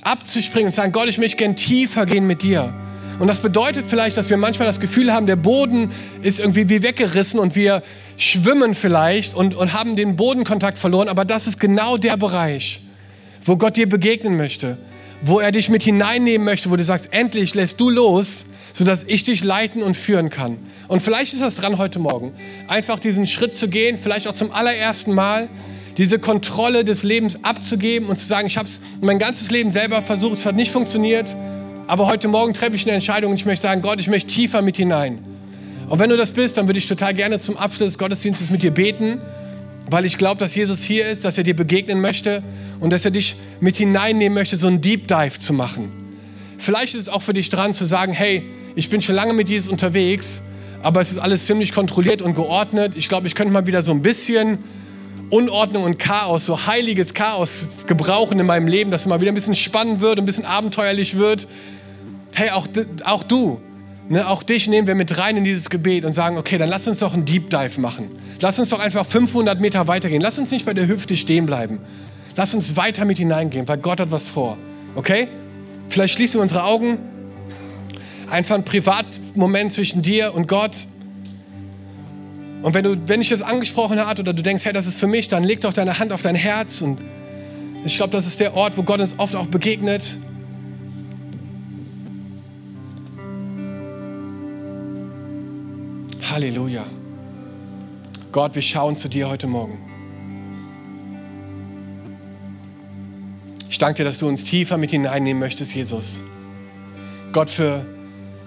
abzuspringen 0.04 0.68
und 0.68 0.74
zu 0.74 0.78
sagen, 0.78 0.92
Gott, 0.92 1.10
ich 1.10 1.18
möchte 1.18 1.38
gern 1.38 1.56
tiefer 1.56 2.06
gehen 2.06 2.28
mit 2.28 2.44
dir. 2.44 2.72
Und 3.20 3.28
das 3.28 3.40
bedeutet 3.40 3.86
vielleicht, 3.88 4.18
dass 4.18 4.30
wir 4.30 4.38
manchmal 4.38 4.68
das 4.68 4.80
Gefühl 4.80 5.12
haben, 5.12 5.28
der 5.28 5.36
Boden 5.36 5.90
ist 6.22 6.40
irgendwie 6.40 6.70
wie 6.70 6.84
weggerissen 6.84 7.40
und 7.40 7.56
wir 7.56 7.82
schwimmen 8.18 8.76
vielleicht 8.76 9.34
und, 9.34 9.56
und 9.56 9.74
haben 9.74 9.96
den 9.96 10.16
Bodenkontakt 10.16 10.78
verloren, 10.78 11.10
aber 11.10 11.26
das 11.26 11.48
ist 11.48 11.60
genau 11.60 11.98
der 11.98 12.18
Bereich, 12.18 12.82
wo 13.44 13.58
Gott 13.58 13.76
dir 13.76 13.88
begegnen 13.88 14.38
möchte, 14.38 14.78
wo 15.22 15.40
er 15.40 15.52
dich 15.52 15.70
mit 15.70 15.84
hineinnehmen 15.84 16.46
möchte, 16.46 16.70
wo 16.70 16.76
du 16.76 16.84
sagst, 16.84 17.10
endlich 17.12 17.54
lässt 17.56 17.80
du 17.80 17.90
los, 17.90 18.46
sodass 18.74 19.04
ich 19.04 19.24
dich 19.24 19.44
leiten 19.44 19.84
und 19.84 19.96
führen 19.96 20.30
kann. 20.30 20.58
Und 20.88 21.02
vielleicht 21.02 21.34
ist 21.34 21.42
das 21.42 21.56
dran 21.56 21.78
heute 21.78 22.00
Morgen, 22.00 22.34
einfach 22.68 23.00
diesen 23.00 23.28
Schritt 23.28 23.56
zu 23.56 23.68
gehen, 23.68 23.98
vielleicht 24.02 24.28
auch 24.28 24.34
zum 24.34 24.52
allerersten 24.52 25.14
Mal, 25.14 25.48
diese 25.98 26.18
Kontrolle 26.18 26.84
des 26.84 27.04
Lebens 27.04 27.38
abzugeben 27.44 28.10
und 28.10 28.18
zu 28.18 28.26
sagen, 28.26 28.48
ich 28.48 28.58
habe 28.58 28.68
es 28.68 28.80
mein 29.02 29.20
ganzes 29.20 29.52
Leben 29.52 29.72
selber 29.72 30.02
versucht, 30.02 30.40
es 30.40 30.46
hat 30.46 30.56
nicht 30.56 30.72
funktioniert, 30.72 31.36
aber 31.86 32.08
heute 32.08 32.28
Morgen 32.28 32.54
treffe 32.54 32.76
ich 32.76 32.84
eine 32.86 32.94
Entscheidung 32.94 33.32
und 33.32 33.38
ich 33.38 33.46
möchte 33.46 33.64
sagen, 33.64 33.82
Gott, 33.82 34.00
ich 34.00 34.08
möchte 34.08 34.30
tiefer 34.30 34.62
mit 34.62 34.78
hinein. 34.78 35.33
Und 35.88 36.00
wenn 36.00 36.10
du 36.10 36.18
das 36.18 36.32
bist, 36.32 36.58
dann 36.58 36.68
würde 36.68 36.80
ich 36.80 36.88
total 36.88 37.14
gerne 37.14 37.40
zum 37.40 37.58
Abschluss 37.58 37.90
des 37.90 37.98
Gottesdienstes 37.98 38.50
mit 38.50 38.64
dir 38.64 38.72
beten, 38.72 39.20
weil 39.90 40.06
ich 40.06 40.18
glaube, 40.18 40.40
dass 40.40 40.56
Jesus 40.56 40.84
hier 40.84 41.10
ist, 41.10 41.26
dass 41.26 41.38
er 41.38 41.44
dir 41.44 41.56
begegnen 41.56 42.02
möchte 42.02 42.42
und 42.80 42.92
dass 42.92 43.06
er 43.06 43.12
dich 43.12 43.36
mit 43.60 43.78
hineinnehmen 43.78 44.34
möchte, 44.34 44.58
so 44.58 44.68
einen 44.68 44.82
Deep 44.82 45.08
Dive 45.08 45.38
zu 45.40 45.54
machen. 45.54 45.92
Vielleicht 46.58 46.96
ist 46.96 47.02
es 47.02 47.10
auch 47.10 47.22
für 47.22 47.34
dich 47.34 47.50
dran 47.50 47.74
zu 47.74 47.86
sagen, 47.86 48.14
hey, 48.14 48.44
ich 48.76 48.90
bin 48.90 49.02
schon 49.02 49.16
lange 49.16 49.34
mit 49.34 49.50
Jesus 49.50 49.70
unterwegs, 49.70 50.42
aber 50.82 51.02
es 51.02 51.12
ist 51.12 51.20
alles 51.20 51.46
ziemlich 51.46 51.74
kontrolliert 51.74 52.22
und 52.22 52.36
geordnet. 52.36 52.94
Ich 52.96 53.08
glaube, 53.08 53.28
ich 53.28 53.36
könnte 53.36 53.54
mal 53.54 53.68
wieder 53.68 53.84
so 53.84 53.92
ein 53.92 54.02
bisschen 54.02 54.60
Unordnung 55.30 55.84
und 55.84 56.00
Chaos, 56.00 56.46
so 56.46 56.66
heiliges 56.68 57.14
Chaos 57.14 57.66
gebrauchen 57.88 58.40
in 58.40 58.46
meinem 58.46 58.68
Leben, 58.68 58.92
dass 58.92 59.02
es 59.02 59.08
mal 59.08 59.20
wieder 59.20 59.32
ein 59.32 59.36
bisschen 59.36 59.56
spannend 59.56 60.00
wird, 60.02 60.20
ein 60.20 60.26
bisschen 60.26 60.46
abenteuerlich 60.46 61.18
wird. 61.18 61.48
Hey, 62.34 62.52
auch, 62.52 62.68
auch 63.04 63.24
du, 63.24 63.60
Ne, 64.10 64.28
auch 64.28 64.44
dich 64.44 64.68
nehmen 64.68 64.88
wir 64.88 64.96
mit 64.96 65.18
rein 65.18 65.38
in 65.38 65.44
dieses 65.46 65.70
Gebet 65.70 66.04
und 66.04 66.14
sagen, 66.14 66.38
okay, 66.38 66.58
dann 66.58 66.70
lass 66.70 66.88
uns 66.88 67.00
doch 67.00 67.14
einen 67.14 67.26
Deep 67.26 67.50
Dive 67.50 67.80
machen. 67.80 68.10
Lass 68.42 68.60
uns 68.60 68.70
doch 68.70 68.80
einfach 68.80 69.06
500 69.06 69.62
Meter 69.62 69.88
weitergehen. 69.88 70.22
Lass 70.22 70.38
uns 70.38 70.52
nicht 70.52 70.66
bei 70.66 70.74
der 70.74 70.88
Hüfte 70.88 71.16
stehen 71.16 71.46
bleiben. 71.46 71.80
Lass 72.36 72.54
uns 72.54 72.76
weiter 72.76 73.06
mit 73.06 73.18
hineingehen, 73.18 73.68
weil 73.68 73.78
Gott 73.78 74.00
hat 74.00 74.12
was 74.12 74.28
vor. 74.28 74.58
Okay? 74.96 75.28
Vielleicht 75.88 76.16
schließen 76.16 76.36
wir 76.36 76.42
unsere 76.42 76.64
Augen. 76.64 76.98
Einfach 78.30 78.56
ein 78.56 78.66
Privatmoment 78.66 79.72
zwischen 79.72 80.02
dir 80.02 80.34
und 80.34 80.48
Gott. 80.48 80.88
Und 82.62 82.74
wenn, 82.74 82.84
du, 82.84 82.98
wenn 83.08 83.22
ich 83.22 83.30
das 83.30 83.42
angesprochen 83.42 84.06
hat 84.06 84.20
oder 84.20 84.34
du 84.34 84.42
denkst, 84.42 84.66
hey, 84.66 84.74
das 84.74 84.86
ist 84.86 85.00
für 85.00 85.08
mich, 85.08 85.28
dann 85.28 85.44
leg 85.44 85.62
doch 85.62 85.74
deine 85.74 86.00
Hand 86.00 86.12
auf 86.12 86.22
dein 86.22 86.36
Herz. 86.36 86.82
Und 86.82 87.00
ich 87.86 87.96
glaube, 87.96 88.12
das 88.12 88.26
ist 88.26 88.40
der 88.40 88.56
Ort, 88.56 88.78
wo 88.78 88.84
Gott 88.84 89.00
uns 89.00 89.16
oft 89.18 89.36
auch 89.36 89.48
begegnet. 89.48 90.18
Halleluja. 96.34 96.84
Gott, 98.32 98.56
wir 98.56 98.64
schauen 98.64 98.96
zu 98.96 99.08
dir 99.08 99.30
heute 99.30 99.46
Morgen. 99.46 99.78
Ich 103.70 103.78
danke 103.78 103.98
dir, 103.98 104.04
dass 104.04 104.18
du 104.18 104.28
uns 104.28 104.44
tiefer 104.44 104.78
mit 104.78 104.90
hineinnehmen 104.90 105.40
möchtest, 105.40 105.76
Jesus. 105.76 106.24
Gott, 107.34 107.52
für 107.52 107.86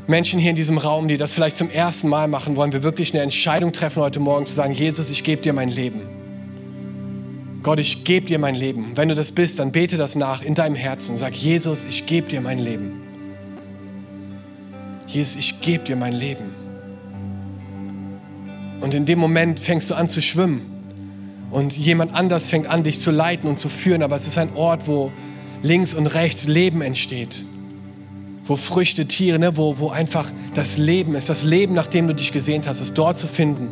Menschen 0.08 0.40
hier 0.40 0.50
in 0.50 0.56
diesem 0.56 0.78
Raum, 0.78 1.06
die 1.06 1.16
das 1.16 1.32
vielleicht 1.32 1.56
zum 1.56 1.70
ersten 1.70 2.08
Mal 2.08 2.26
machen, 2.26 2.56
wollen 2.56 2.72
wir 2.72 2.82
wirklich 2.82 3.14
eine 3.14 3.22
Entscheidung 3.22 3.72
treffen 3.72 4.02
heute 4.02 4.18
Morgen 4.18 4.46
zu 4.46 4.54
sagen, 4.56 4.72
Jesus, 4.72 5.08
ich 5.08 5.22
gebe 5.22 5.42
dir 5.42 5.52
mein 5.52 5.68
Leben. 5.68 6.00
Gott, 7.62 7.78
ich 7.78 8.02
gebe 8.02 8.26
dir 8.26 8.40
mein 8.40 8.56
Leben. 8.56 8.96
Wenn 8.96 9.10
du 9.10 9.14
das 9.14 9.30
bist, 9.30 9.60
dann 9.60 9.70
bete 9.70 9.96
das 9.96 10.16
nach 10.16 10.42
in 10.42 10.56
deinem 10.56 10.74
Herzen 10.74 11.12
und 11.12 11.18
sag, 11.18 11.36
Jesus, 11.36 11.84
ich 11.84 12.04
gebe 12.06 12.28
dir 12.28 12.40
mein 12.40 12.58
Leben. 12.58 13.00
Jesus, 15.06 15.36
ich 15.36 15.60
gebe 15.60 15.84
dir 15.84 15.94
mein 15.94 16.12
Leben. 16.12 16.65
Und 18.80 18.94
in 18.94 19.06
dem 19.06 19.18
Moment 19.18 19.60
fängst 19.60 19.90
du 19.90 19.94
an 19.94 20.08
zu 20.08 20.20
schwimmen. 20.20 20.62
Und 21.50 21.76
jemand 21.76 22.14
anders 22.14 22.46
fängt 22.46 22.66
an, 22.66 22.82
dich 22.82 23.00
zu 23.00 23.10
leiten 23.10 23.48
und 23.48 23.58
zu 23.58 23.68
führen. 23.68 24.02
Aber 24.02 24.16
es 24.16 24.26
ist 24.26 24.38
ein 24.38 24.54
Ort, 24.54 24.86
wo 24.86 25.12
links 25.62 25.94
und 25.94 26.06
rechts 26.06 26.46
Leben 26.46 26.82
entsteht. 26.82 27.44
Wo 28.44 28.56
Früchte, 28.56 29.06
Tiere, 29.06 29.38
ne? 29.38 29.56
wo, 29.56 29.78
wo 29.78 29.88
einfach 29.88 30.30
das 30.54 30.76
Leben 30.78 31.14
ist. 31.14 31.28
Das 31.28 31.42
Leben, 31.42 31.74
nach 31.74 31.86
dem 31.86 32.08
du 32.08 32.14
dich 32.14 32.32
gesehnt 32.32 32.66
hast, 32.66 32.80
ist 32.80 32.96
dort 32.96 33.18
zu 33.18 33.26
finden. 33.26 33.68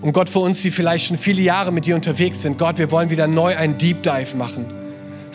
Und 0.00 0.12
Gott, 0.12 0.28
für 0.28 0.38
uns, 0.40 0.62
die 0.62 0.70
vielleicht 0.70 1.06
schon 1.06 1.18
viele 1.18 1.42
Jahre 1.42 1.72
mit 1.72 1.86
dir 1.86 1.94
unterwegs 1.94 2.42
sind, 2.42 2.58
Gott, 2.58 2.78
wir 2.78 2.90
wollen 2.90 3.10
wieder 3.10 3.26
neu 3.26 3.56
einen 3.56 3.76
Deep 3.78 4.02
Dive 4.02 4.36
machen. 4.36 4.66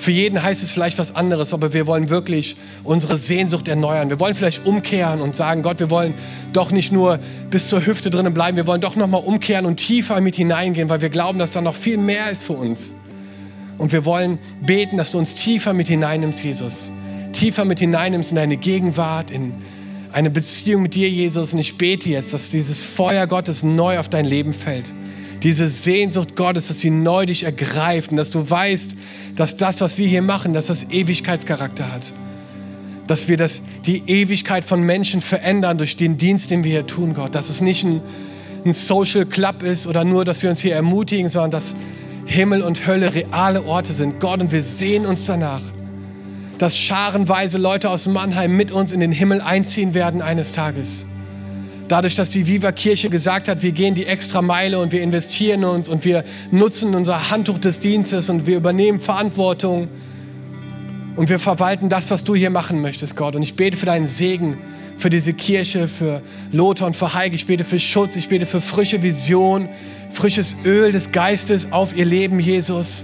Für 0.02 0.10
jeden 0.10 0.42
heißt 0.42 0.64
es 0.64 0.72
vielleicht 0.72 0.98
was 0.98 1.16
anderes, 1.16 1.54
aber 1.54 1.74
wir 1.74 1.86
wollen 1.86 2.10
wirklich 2.10 2.56
unsere 2.84 3.20
Sehnsucht 3.20 3.68
erneuern. 3.68 4.10
Wir 4.10 4.20
wollen 4.20 4.34
vielleicht 4.34 4.66
umkehren 4.66 5.22
und 5.22 5.36
sagen, 5.36 5.62
Gott, 5.62 5.80
wir 5.80 5.92
wollen 5.92 6.16
doch 6.54 6.72
nicht 6.72 6.92
nur 6.92 7.20
bis 7.52 7.70
zur 7.70 7.86
Hüfte 7.86 8.10
drinnen 8.10 8.34
bleiben, 8.34 8.58
wir 8.58 8.66
wollen 8.66 8.82
doch 8.82 8.96
nochmal 8.96 9.22
umkehren 9.24 9.68
und 9.68 9.78
tiefer 9.78 10.20
mit 10.20 10.36
hineingehen, 10.36 10.90
weil 10.90 11.02
wir 11.02 11.10
glauben, 11.10 11.38
dass 11.38 11.52
da 11.52 11.62
noch 11.62 11.76
viel 11.76 11.98
mehr 11.98 12.32
ist 12.32 12.46
für 12.46 12.54
uns. 12.54 12.96
Und 13.78 13.92
wir 13.92 14.04
wollen 14.04 14.40
beten, 14.66 14.98
dass 14.98 15.12
du 15.12 15.20
uns 15.20 15.36
tiefer 15.36 15.72
mit 15.72 15.88
hineinnimmst, 15.88 16.44
Jesus. 16.44 16.90
Tiefer 17.34 17.64
mit 17.64 17.78
hineinnimmst 17.78 18.32
in 18.32 18.38
deine 18.38 18.58
Gegenwart, 18.58 19.30
in 19.30 19.54
eine 20.12 20.32
Beziehung 20.32 20.82
mit 20.82 20.96
dir, 20.96 21.12
Jesus. 21.12 21.54
Und 21.54 21.60
ich 21.60 21.78
bete 21.78 22.10
jetzt, 22.10 22.34
dass 22.34 22.50
dieses 22.50 22.82
Feuer 22.82 23.28
Gottes 23.28 23.62
neu 23.62 24.00
auf 24.00 24.10
dein 24.10 24.26
Leben 24.26 24.56
fällt. 24.56 24.92
Diese 25.44 25.70
Sehnsucht 25.70 26.36
Gottes, 26.36 26.68
dass 26.68 26.80
sie 26.80 26.92
neu 26.92 27.26
dich 27.26 27.44
ergreift 27.44 28.12
und 28.12 28.18
dass 28.18 28.30
du 28.30 28.48
weißt, 28.48 28.96
dass 29.36 29.58
das, 29.58 29.82
was 29.82 29.98
wir 29.98 30.08
hier 30.08 30.22
machen, 30.22 30.54
dass 30.54 30.68
das 30.68 30.90
Ewigkeitscharakter 30.90 31.92
hat. 31.92 32.14
Dass 33.08 33.28
wir 33.28 33.38
das, 33.38 33.62
die 33.86 34.04
Ewigkeit 34.08 34.64
von 34.64 34.84
Menschen 34.84 35.22
verändern 35.22 35.78
durch 35.78 35.98
den 35.98 36.18
Dienst, 36.18 36.52
den 36.52 36.64
wir 36.64 36.72
hier 36.72 36.86
tun, 36.86 37.14
Gott. 37.14 37.34
Dass 37.34 37.50
es 37.50 37.62
nicht 37.62 37.84
ein, 37.84 38.02
ein 38.64 38.74
Social 38.74 39.26
Club 39.26 39.64
ist 39.64 39.88
oder 39.88 40.04
nur, 40.04 40.26
dass 40.26 40.44
wir 40.44 40.50
uns 40.52 40.62
hier 40.62 40.76
ermutigen, 40.76 41.30
sondern 41.30 41.52
dass 41.52 41.76
Himmel 42.26 42.62
und 42.62 42.86
Hölle 42.86 43.14
reale 43.14 43.66
Orte 43.66 43.94
sind. 43.94 44.20
Gott, 44.20 44.42
und 44.42 44.52
wir 44.52 44.64
sehen 44.64 45.06
uns 45.06 45.26
danach 45.26 45.62
dass 46.62 46.78
scharenweise 46.78 47.58
Leute 47.58 47.90
aus 47.90 48.06
Mannheim 48.06 48.56
mit 48.56 48.72
uns 48.72 48.92
in 48.92 49.00
den 49.00 49.12
Himmel 49.12 49.42
einziehen 49.42 49.96
werden 49.96 50.22
eines 50.22 50.52
Tages. 50.52 51.08
Dadurch, 51.92 52.16
dass 52.16 52.30
die 52.30 52.48
Viva 52.48 52.72
Kirche 52.72 53.10
gesagt 53.10 53.50
hat, 53.50 53.64
wir 53.64 53.74
gehen 53.74 53.96
die 53.96 54.06
extra 54.06 54.42
Meile 54.42 54.80
und 54.80 54.94
wir 54.94 55.02
investieren 55.02 55.66
uns 55.66 55.90
und 55.90 56.06
wir 56.06 56.24
nutzen 56.50 56.96
unser 56.96 57.30
Handtuch 57.30 57.58
des 57.58 57.80
Dienstes 57.80 58.30
und 58.30 58.48
wir 58.48 58.56
übernehmen 58.56 59.02
Verantwortung 59.02 59.90
und 61.18 61.28
wir 61.28 61.38
verwalten 61.38 61.90
das, 61.90 62.10
was 62.10 62.24
du 62.24 62.34
hier 62.34 62.50
machen 62.50 62.82
möchtest, 62.82 63.18
Gott. 63.18 63.36
Und 63.36 63.44
ich 63.44 63.58
bete 63.58 63.76
für 63.76 63.88
deinen 63.88 64.08
Segen, 64.08 64.58
für 64.96 65.10
diese 65.10 65.34
Kirche, 65.34 65.90
für 65.90 66.24
Lothar 66.54 66.88
und 66.88 66.96
für 66.96 67.14
Heike. 67.14 67.36
Ich 67.36 67.46
bete 67.46 67.66
für 67.66 67.78
Schutz, 67.78 68.16
ich 68.16 68.30
bete 68.30 68.46
für 68.46 68.62
frische 68.62 69.04
Vision, 69.04 69.68
frisches 70.12 70.56
Öl 70.64 70.94
des 70.94 71.12
Geistes 71.12 71.74
auf 71.74 71.94
ihr 71.94 72.06
Leben, 72.06 72.40
Jesus 72.40 73.04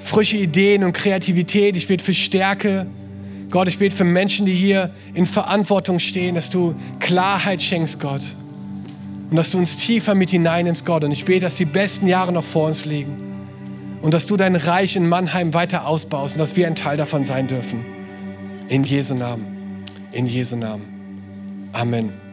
frische 0.00 0.38
Ideen 0.38 0.82
und 0.82 0.92
Kreativität. 0.92 1.76
Ich 1.76 1.86
bete 1.86 2.04
für 2.04 2.14
Stärke. 2.14 2.88
Gott, 3.50 3.68
ich 3.68 3.78
bete 3.78 3.96
für 3.96 4.04
Menschen, 4.04 4.46
die 4.46 4.54
hier 4.54 4.94
in 5.12 5.26
Verantwortung 5.26 5.98
stehen, 5.98 6.36
dass 6.36 6.50
du 6.50 6.74
Klarheit 7.00 7.60
schenkst, 7.60 7.98
Gott. 7.98 8.22
Und 9.30 9.36
dass 9.36 9.50
du 9.50 9.58
uns 9.58 9.76
tiefer 9.76 10.14
mit 10.14 10.30
hineinnimmst, 10.30 10.86
Gott. 10.86 11.04
Und 11.04 11.10
ich 11.12 11.24
bete, 11.24 11.40
dass 11.40 11.56
die 11.56 11.64
besten 11.64 12.06
Jahre 12.06 12.32
noch 12.32 12.44
vor 12.44 12.68
uns 12.68 12.84
liegen. 12.84 13.16
Und 14.02 14.14
dass 14.14 14.26
du 14.26 14.36
dein 14.36 14.56
Reich 14.56 14.96
in 14.96 15.08
Mannheim 15.08 15.52
weiter 15.52 15.86
ausbaust 15.86 16.36
und 16.36 16.38
dass 16.38 16.56
wir 16.56 16.66
ein 16.66 16.76
Teil 16.76 16.96
davon 16.96 17.24
sein 17.24 17.48
dürfen. 17.48 17.84
In 18.68 18.84
Jesu 18.84 19.14
Namen. 19.14 19.84
In 20.12 20.26
Jesu 20.26 20.56
Namen. 20.56 20.84
Amen. 21.72 22.29